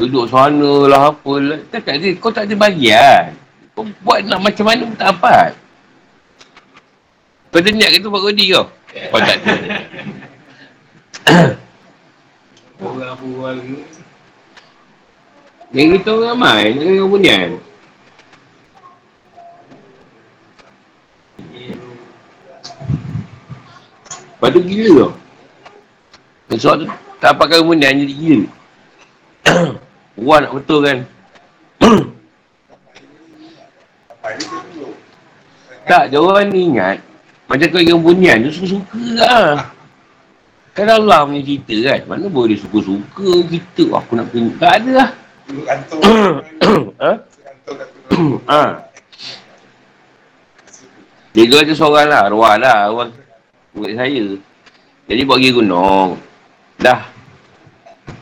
Duduk 0.00 0.24
sana 0.32 0.88
lah 0.88 1.12
apa 1.12 1.32
lah. 1.36 1.60
Tak, 1.68 1.92
ada. 1.92 2.08
Kau 2.16 2.32
tak 2.32 2.48
ada 2.48 2.56
bagian. 2.56 3.36
Kau 3.76 3.84
buat 4.00 4.24
nak 4.24 4.40
macam 4.40 4.64
mana 4.64 4.88
pun 4.88 4.96
tak 4.96 5.12
dapat. 5.12 5.52
Kau 7.52 7.60
ada 7.60 7.68
niat 7.68 7.92
ke 7.92 8.00
tu 8.00 8.08
buat 8.08 8.24
kodi 8.24 8.56
kau? 8.56 8.64
Kau 9.12 9.20
tak 9.20 9.36
ada. 9.44 9.52
Orang 12.80 13.14
bual 13.20 13.54
ni. 13.60 13.84
Yang 15.76 16.00
kita 16.00 16.08
orang 16.16 16.28
ramai. 16.32 16.72
Yang 16.80 17.04
kepunyaan. 17.04 17.50
Lepas 24.32 24.48
tu 24.56 24.60
gila 24.64 24.92
tau. 24.96 25.12
Sebab 26.58 26.74
tu 26.82 26.86
tak 27.22 27.38
pakai 27.38 27.62
kemudian 27.62 28.02
jadi 28.02 28.14
gila. 28.18 28.46
Orang 30.18 30.40
nak 30.44 30.52
betul 30.58 30.80
kan. 30.84 30.98
tak, 35.88 36.10
dia 36.12 36.18
orang 36.20 36.50
ni 36.50 36.68
ingat. 36.68 36.98
Macam 37.48 37.68
kau 37.68 37.82
yang 37.84 38.00
bunian 38.00 38.42
tu 38.48 38.50
suka-suka 38.52 39.02
lah. 39.18 39.70
Kan 40.72 40.88
Allah 40.88 41.28
punya 41.28 41.44
cerita 41.44 41.76
kan. 41.84 42.00
Mana 42.08 42.26
boleh 42.32 42.56
suka-suka 42.56 43.44
kita. 43.48 43.92
Aku 43.92 44.16
nak 44.16 44.32
pergi. 44.32 44.56
Tak 44.56 44.72
ada 44.80 44.90
lah. 44.96 45.10
ha? 47.02 47.12
ha? 48.50 48.62
Dia 51.32 51.44
tu 51.48 51.56
ada 51.60 51.72
seorang 51.76 52.08
lah. 52.08 52.20
Arwah 52.28 52.54
lah. 52.56 52.88
Orang 52.88 53.12
murid 53.76 54.00
saya. 54.00 54.24
Jadi 55.12 55.20
buat 55.28 55.36
pergi 55.40 55.52
gunung. 55.60 56.31
Dah. 56.82 57.06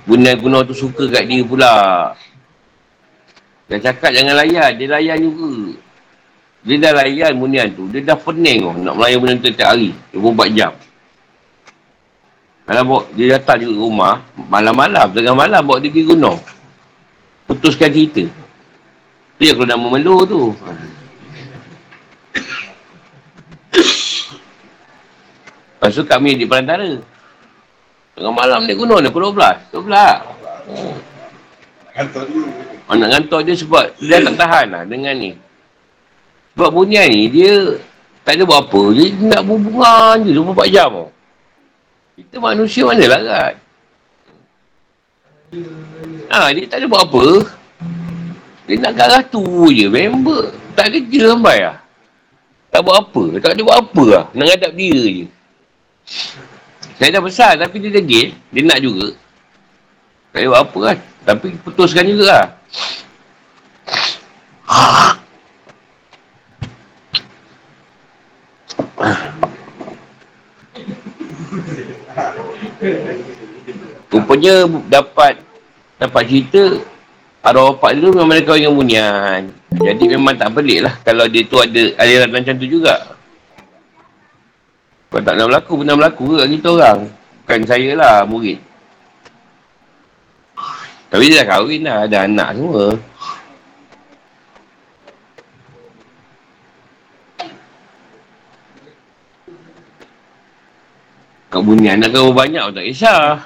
Bunda 0.05 0.37
gunung 0.37 0.69
tu 0.69 0.77
suka 0.77 1.09
kat 1.09 1.25
dia 1.25 1.41
pula. 1.41 1.73
Dia 3.73 3.81
cakap 3.81 4.13
jangan 4.13 4.37
layan. 4.37 4.77
Dia 4.77 4.87
layan 4.93 5.19
juga. 5.25 5.81
Dia 6.61 6.77
dah 6.77 6.93
layan 7.01 7.33
bunian 7.41 7.73
tu. 7.73 7.89
Dia 7.89 8.05
dah 8.05 8.19
pening 8.21 8.69
kau. 8.69 8.77
Nak 8.77 8.95
melayan 9.01 9.19
bunian 9.25 9.41
tu 9.41 9.49
tiap 9.49 9.73
hari. 9.73 9.97
24 10.13 10.53
jam. 10.53 10.73
Kalau 12.69 12.83
bawa, 12.87 13.03
dia 13.17 13.27
datang 13.35 13.65
juga 13.65 13.75
rumah. 13.81 14.15
Malam-malam. 14.37 15.07
Tengah 15.11 15.35
malam 15.35 15.63
bawa 15.65 15.81
dia 15.81 15.91
pergi 15.91 16.07
gunung. 16.07 16.39
Putuskan 17.49 17.91
cerita. 17.91 18.23
Tu 19.41 19.49
yang 19.49 19.57
kalau 19.57 19.69
nak 19.73 19.81
memeluk 19.81 20.23
tu. 20.29 20.43
Lepas 25.81 25.97
tu 25.97 26.05
kami 26.05 26.37
di 26.37 26.45
perantara. 26.45 27.01
Tengah 28.21 28.37
malam 28.37 28.69
dia 28.69 28.77
gunung 28.77 29.01
ni, 29.01 29.09
pukul 29.09 29.33
12. 29.33 29.81
12 29.81 29.89
lah. 29.89 30.21
Oh. 30.69 30.93
Kantor 31.97 32.23
dia. 32.29 32.45
Oh, 32.85 32.95
nak 33.01 33.09
ngantor 33.17 33.41
dia 33.49 33.57
sebab 33.57 33.97
dia 33.97 34.21
tak 34.21 34.37
tahan 34.37 34.67
lah 34.69 34.83
dengan 34.85 35.17
ni. 35.17 35.33
Sebab 36.53 36.69
bunyi 36.69 37.01
ni, 37.09 37.23
dia 37.33 37.81
tak 38.21 38.37
ada 38.37 38.45
buat 38.45 38.69
apa. 38.69 38.83
Dia 38.93 39.09
nak 39.25 39.41
berhubungan 39.49 40.17
je 40.21 40.37
24 40.37 40.69
jam. 40.69 40.91
Oh. 40.93 41.09
Kita 42.21 42.37
manusia 42.37 42.85
mana 42.85 43.05
larat? 43.09 43.55
Ha, 46.29 46.53
dia 46.53 46.69
tak 46.69 46.85
ada 46.85 46.87
buat 46.93 47.03
apa. 47.09 47.25
Dia 48.69 48.85
nak 48.85 48.93
ke 48.93 49.01
arah 49.01 49.23
tu 49.25 49.45
je. 49.73 49.89
Member. 49.89 50.53
Tak 50.77 50.93
kerja 50.93 51.33
sampai 51.33 51.57
lah. 51.65 51.81
Tak 52.69 52.85
buat 52.85 53.01
apa. 53.01 53.23
Tak 53.41 53.57
ada 53.57 53.63
buat 53.65 53.79
apa 53.81 54.05
lah. 54.13 54.25
Nak 54.37 54.45
ngadap 54.45 54.73
dia 54.77 55.01
je. 55.09 55.27
Saya 57.01 57.17
dah 57.17 57.25
besar 57.25 57.57
tapi 57.57 57.81
dia 57.81 57.97
degil. 57.97 58.37
Dia 58.53 58.61
nak 58.61 58.85
juga. 58.85 59.17
Tak 60.37 60.45
buat 60.45 60.61
apa 60.61 60.79
kan. 60.85 60.99
Tapi 61.25 61.47
putuskan 61.65 62.05
juga 62.05 62.25
lah. 62.29 62.47
Rupanya 74.13 74.69
dapat 74.93 75.41
dapat 75.97 76.23
cerita 76.29 76.85
arwah 77.41 77.73
bapak 77.73 77.97
tu 77.97 78.13
memang 78.13 78.29
mereka 78.29 78.61
yang 78.61 78.77
bunian. 78.77 79.49
Jadi 79.73 80.05
memang 80.05 80.37
tak 80.37 80.53
pelik 80.53 80.85
lah 80.85 80.95
kalau 81.01 81.25
dia 81.25 81.49
tu 81.49 81.57
ada 81.57 81.97
aliran 81.97 82.29
macam 82.29 82.61
tu 82.61 82.69
juga. 82.69 83.20
Kalau 85.11 85.27
tak 85.27 85.35
nak 85.35 85.47
berlaku, 85.51 85.73
pernah 85.83 85.97
berlaku 85.99 86.23
ke 86.39 86.55
kita 86.55 86.69
orang. 86.71 87.01
Bukan 87.43 87.61
saya 87.67 87.91
lah, 87.99 88.17
murid. 88.23 88.63
Tapi 91.11 91.27
dia 91.27 91.43
dah 91.43 91.47
kahwin 91.51 91.83
dah, 91.83 92.07
ada 92.07 92.19
anak 92.31 92.49
semua. 92.55 92.85
Kau 101.51 101.67
bunyi 101.67 101.91
anak 101.91 102.15
kau 102.15 102.31
banyak 102.31 102.63
tak 102.71 102.87
kisah. 102.87 103.43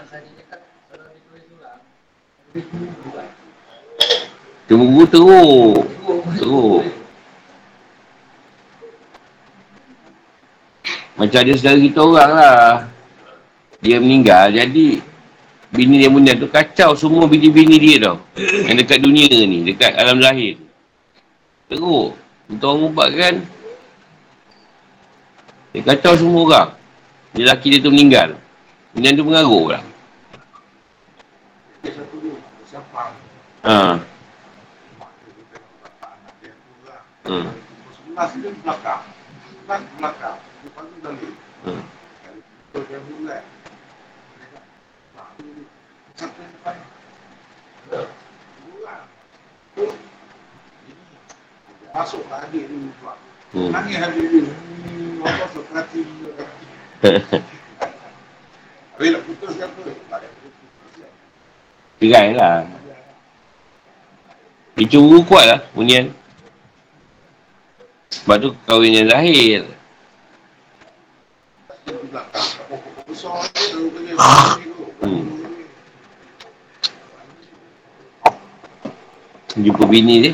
Cuma 4.68 4.84
guru 4.84 5.06
teruk. 5.08 5.88
Teruk. 6.36 6.84
Macam 11.24 11.40
ada 11.40 11.52
saudara 11.56 11.78
kita 11.80 12.00
orang 12.04 12.30
lah. 12.36 12.68
Dia 13.80 13.96
meninggal, 13.96 14.52
jadi 14.52 15.00
bini 15.72 16.04
dia 16.04 16.12
punya 16.12 16.32
tu 16.36 16.48
kacau 16.48 16.92
semua 16.92 17.24
bini-bini 17.24 17.80
dia 17.80 17.96
tau. 18.00 18.16
Yang 18.36 18.84
dekat 18.84 18.98
dunia 19.00 19.28
ni, 19.48 19.64
dekat 19.64 19.96
alam 19.96 20.20
lahir. 20.20 20.60
Teruk. 21.72 22.12
Untuk 22.44 22.68
orang 22.76 22.84
ubat 22.92 23.08
kan. 23.16 23.34
Dia 25.72 25.80
kacau 25.80 26.12
semua 26.12 26.40
orang. 26.44 26.68
Dia 27.32 27.48
lelaki 27.48 27.66
dia 27.72 27.80
tu 27.80 27.88
meninggal. 27.88 28.36
Bini 28.92 29.16
tu 29.16 29.24
mengaruk 29.24 29.72
lah. 29.72 29.82
Ha. 33.64 33.96
Hmm. 37.24 37.48
Sebelas 37.96 38.30
dia 38.36 38.50
belakang. 38.60 39.02
Sebelas 39.48 39.80
belakang. 39.96 40.38
Lepas 41.04 41.20
tu 41.20 41.28
balik. 41.60 41.84
Kalau 42.72 42.84
dia 42.88 42.96
bulat. 43.04 43.44
Satu 46.16 46.40
yang 46.40 46.52
depan. 46.56 46.76
Bulat. 48.64 49.04
Masuk 51.92 52.24
ke 52.24 52.34
adik. 52.40 52.64
Hmm. 53.52 53.68
Nangis. 53.68 54.00
Habis 58.96 59.20
putus. 59.28 59.52
Cerai 62.00 62.32
lah. 62.32 62.64
Dia 64.72 65.20
kuat 65.28 65.44
lah 65.52 65.60
bunyian. 65.76 66.16
Sebab 68.08 68.40
tu 68.40 68.56
kahwin 68.64 69.04
yang 69.04 69.12
lahir. 69.12 69.68
Dia 71.84 71.84
di 71.84 71.84
belakang. 71.84 71.84
Pokok-pokok 71.84 71.84
besar 71.84 71.84
dia 71.84 71.92
lalu 71.92 72.00
kerja. 72.00 72.00
Hmm. 72.00 72.03
Jumpa 79.54 79.84
bini 79.86 80.30
dia. 80.30 80.32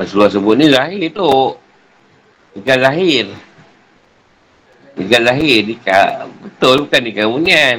Rasulullah 0.00 0.32
sebut 0.32 0.56
ni 0.56 0.68
lahir 0.72 1.12
tu. 1.12 1.56
Ikan 2.56 2.80
lahir. 2.80 3.32
Ikan 4.96 5.22
lahir. 5.24 5.62
Ikan, 5.76 6.28
betul 6.40 6.88
bukan 6.88 7.02
ikan 7.12 7.26
bunyian. 7.32 7.78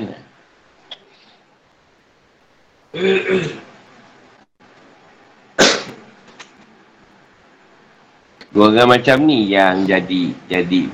Dua 8.52 8.68
orang 8.68 9.00
macam 9.00 9.16
ni 9.24 9.48
yang 9.48 9.88
jadi 9.88 10.36
jadi 10.52 10.92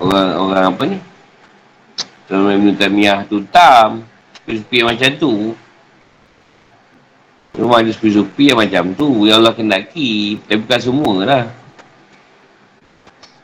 orang-orang 0.00 0.64
apa 0.72 0.82
ni? 0.88 0.98
Kalau 2.24 2.48
minum 2.48 2.72
tamiah 2.72 3.28
tu 3.28 3.44
tam, 3.52 4.08
sepi-sepi 4.40 4.80
macam 4.80 5.10
tu. 5.20 5.32
Memang 7.52 7.84
ada 7.84 7.92
sepi-sepi 7.92 8.56
yang 8.56 8.64
macam 8.64 8.96
tu, 8.96 9.28
yang 9.28 9.44
Allah 9.44 9.52
kendaki. 9.52 10.40
Tapi 10.48 10.64
bukan 10.64 10.80
semua 10.80 11.14
lah. 11.28 11.44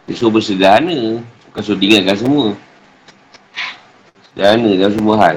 Dia 0.09 0.16
suruh 0.16 0.33
bersederhana, 0.33 1.20
bukan 1.53 1.61
suruh 1.61 1.76
tinggalkan 1.76 2.16
semua. 2.16 2.47
Sederhana 4.33 4.70
dalam 4.72 4.95
semua 4.97 5.14
hal. 5.20 5.37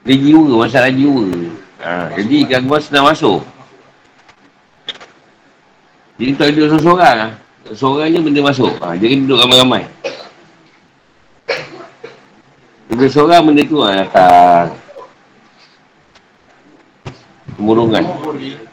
Dia 0.00 0.16
jiwa, 0.16 0.64
masalah 0.64 0.88
jiwa. 0.88 1.28
Ha, 1.80 2.12
jadi 2.16 2.36
gangguan 2.48 2.80
senang 2.80 3.08
masuk. 3.08 3.40
Jadi 6.20 6.36
tak 6.36 6.52
duduk 6.52 6.76
seorang-seorang 6.76 7.14
lah. 7.16 7.32
Seorang 7.72 8.08
je 8.12 8.20
benda 8.20 8.40
masuk. 8.44 8.72
Ha, 8.80 8.96
jadi 8.96 9.24
duduk 9.24 9.40
ramai-ramai. 9.40 9.84
Duduk 12.92 13.08
seorang 13.12 13.44
benda 13.44 13.62
tu 13.64 13.76
lah 13.80 13.92
datang. 14.04 14.76
Kemurungan. 17.56 18.04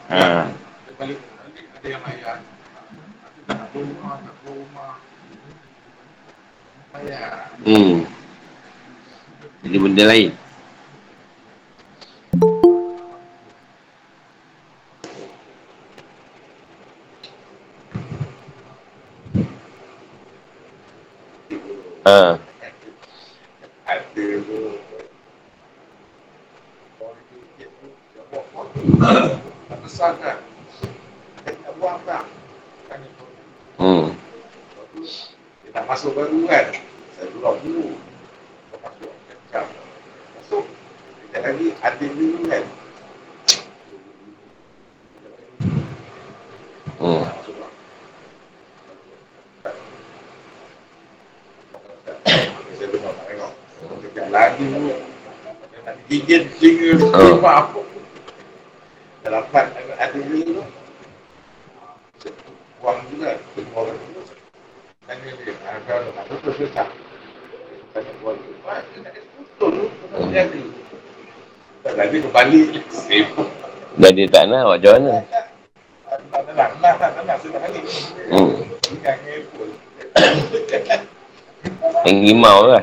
Ha. 0.08 0.48
Hmm. 7.68 8.00
Jadi 9.64 9.76
benda 9.76 10.04
lain. 10.08 10.47
Itu. 33.04 33.24
Hmm. 33.78 34.06
Nak 35.76 35.84
masuk 35.84 36.16
baru 36.16 36.40
kan? 36.48 36.66
Saya 37.14 37.26
dulu 37.30 37.44
lagi 37.44 37.70
ada 41.78 42.06
dulu 42.12 42.38
kan? 42.50 42.64
Hmm. 46.98 47.22
Masuk 47.22 47.56
lah. 47.62 47.72
Saya 52.78 52.88
tengok 52.90 53.12
tak 53.14 53.24
tengok. 53.30 53.52
Tu. 54.56 54.64
Nak 55.84 55.94
gigit 56.08 56.42
telinga 56.56 56.88
tu. 56.96 57.06
Oh. 57.12 57.36
Apa 57.42 57.50
apa. 57.66 57.80
Dah 59.26 59.30
dapat 59.42 59.64
ada 59.98 60.18
dulu 60.18 60.62
tu. 60.62 60.64
Buang 62.80 63.02
juga. 63.12 63.36
Semua 63.52 63.78
orang 63.84 63.98
tu. 63.98 64.22
Tanya 65.04 65.30
dia. 65.36 65.52
Ada 65.68 65.94
nak 66.14 66.24
betul 66.30 66.52
susah. 66.56 66.88
Tanya 67.92 68.12
buang 68.24 68.38
tu. 68.40 68.52
Wah, 68.64 68.80
dia 68.80 68.98
nak 69.04 69.12
betul 69.16 69.70
tu. 69.74 69.86
Tak 69.90 70.22
jadi. 70.32 70.62
Tak 71.82 71.92
lagi 71.96 72.16
kembali. 72.24 72.60
Sibuk. 72.88 73.48
Dan 73.98 74.14
dia 74.14 74.30
tak 74.30 74.46
nak, 74.46 74.62
buat 74.62 74.78
macam 74.78 74.92
mana? 74.94 75.14
Tak 76.06 76.20
nak, 76.30 76.42
tak 76.54 76.70
nak, 76.78 76.94
tak 77.02 77.22
nak, 77.26 77.36
sudah 77.42 77.58
balik. 77.58 77.82
Hmm. 78.30 78.62
Ingat 78.94 79.16
ngepul. 79.26 79.68
Yang 82.06 82.18
rimau 82.22 82.58
lah. 82.70 82.82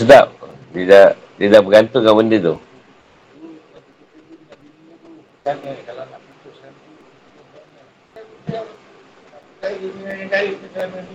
sedap. 0.00 0.32
Dia 0.72 0.84
dah, 0.88 1.06
dia 1.36 1.52
dah 1.52 1.60
bergantung 1.60 2.00
dengan 2.00 2.16
benda 2.16 2.38
tu. 2.40 2.56
Kan 5.44 5.56
eh, 5.60 5.76
kalau 5.84 6.04
nak 6.08 6.20
putuskan 6.24 6.72
tu. 6.72 6.88
Saya 9.60 9.76
ni 9.76 10.00
yang 10.08 10.30
kaya 10.32 10.50
ke 10.56 10.66
sana 10.72 10.98
ni. 11.04 11.14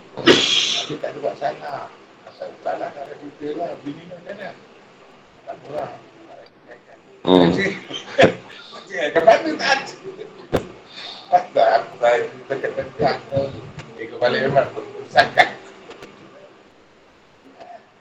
Dia 0.86 0.96
tak 1.02 1.10
ada 1.10 1.18
buat 1.18 1.36
sana. 1.42 1.90
Asal 2.30 2.50
salah 2.62 2.90
tak 2.94 3.10
ada 3.10 3.18
detail 3.18 3.58
lah. 3.58 3.74
Bini 3.82 4.06
macam 4.06 4.22
mana? 4.30 4.50
Tak 5.50 5.56
murah. 5.66 5.92
Tak 5.98 6.36
ada 6.38 6.46
kekaikan. 6.46 6.98
Ya, 8.86 9.04
ke 9.10 9.20
mana 9.26 9.50
tak 9.58 9.72
ada? 9.82 9.94
Tak 11.34 11.44
apa, 11.58 11.66
saya 11.98 12.22
dekat-dekat. 12.48 13.18
Eh, 13.98 14.06
kembali 14.14 14.38
memang 14.46 14.68
sangat. 15.10 15.50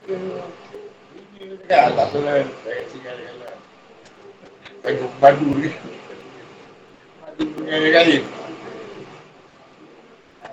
Ini 0.05 1.45
dekat 1.65 1.81
atas 1.89 2.07
tu 2.13 2.21
lah. 2.21 2.45
Saya 2.63 2.81
tinggal-tinggal. 2.93 3.57
Saya 4.85 5.07
padu 5.17 5.49
ni. 5.57 5.71
Padu 7.25 7.45
kali-kali. 7.65 8.17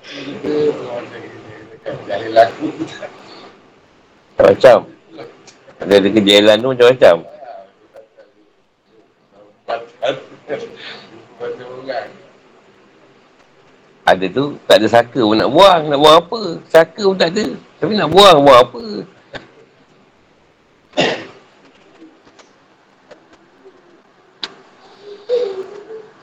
Kita 0.02 0.53
dekat 0.72 1.95
jalan 2.08 2.32
laku. 2.32 2.68
Macam. 4.40 4.78
Ada 6.02 6.18
kejailan 6.18 6.57
tu 6.65 6.73
macam-macam. 6.73 7.15
Ada 14.02 14.26
tu, 14.34 14.57
tak 14.65 14.82
ada 14.82 14.88
saka 14.90 15.22
pun 15.22 15.38
nak 15.38 15.53
buang. 15.53 15.94
Nak 15.94 15.99
buang 16.02 16.18
apa? 16.26 16.41
Saka 16.73 17.06
pun 17.06 17.14
tak 17.22 17.38
ada. 17.38 17.53
Tapi 17.78 17.94
nak 17.94 18.10
buang, 18.10 18.41
buang 18.41 18.60
apa? 18.65 18.86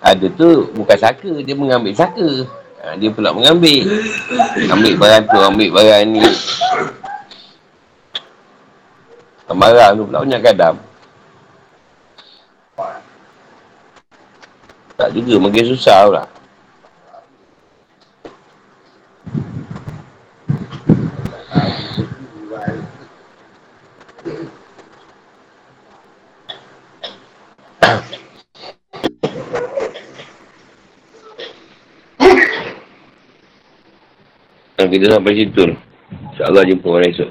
Ada 0.02 0.26
tu 0.34 0.74
bukan 0.74 0.98
saka, 0.98 1.30
dia 1.38 1.55
mengambil 1.55 1.94
saka. 1.94 2.50
Ha, 2.82 2.98
dia 2.98 3.14
pula 3.14 3.30
mengambil. 3.30 3.86
Ambil 4.74 4.98
barang 4.98 5.24
tu, 5.30 5.38
ambil 5.38 5.70
barang 5.70 6.02
ni. 6.10 6.22
Marah 9.56 9.96
tu 9.96 10.04
pula 10.04 10.22
banyak 10.22 10.40
kadam. 10.44 10.74
Tak 14.98 15.08
juga, 15.14 15.34
makin 15.38 15.66
susah 15.72 15.98
pula. 16.06 16.24
Kita 34.88 35.14
sampai 35.14 35.36
situ. 35.36 35.78
InsyaAllah 36.32 36.64
jumpa 36.66 36.86
orang 36.90 37.12
esok. 37.12 37.30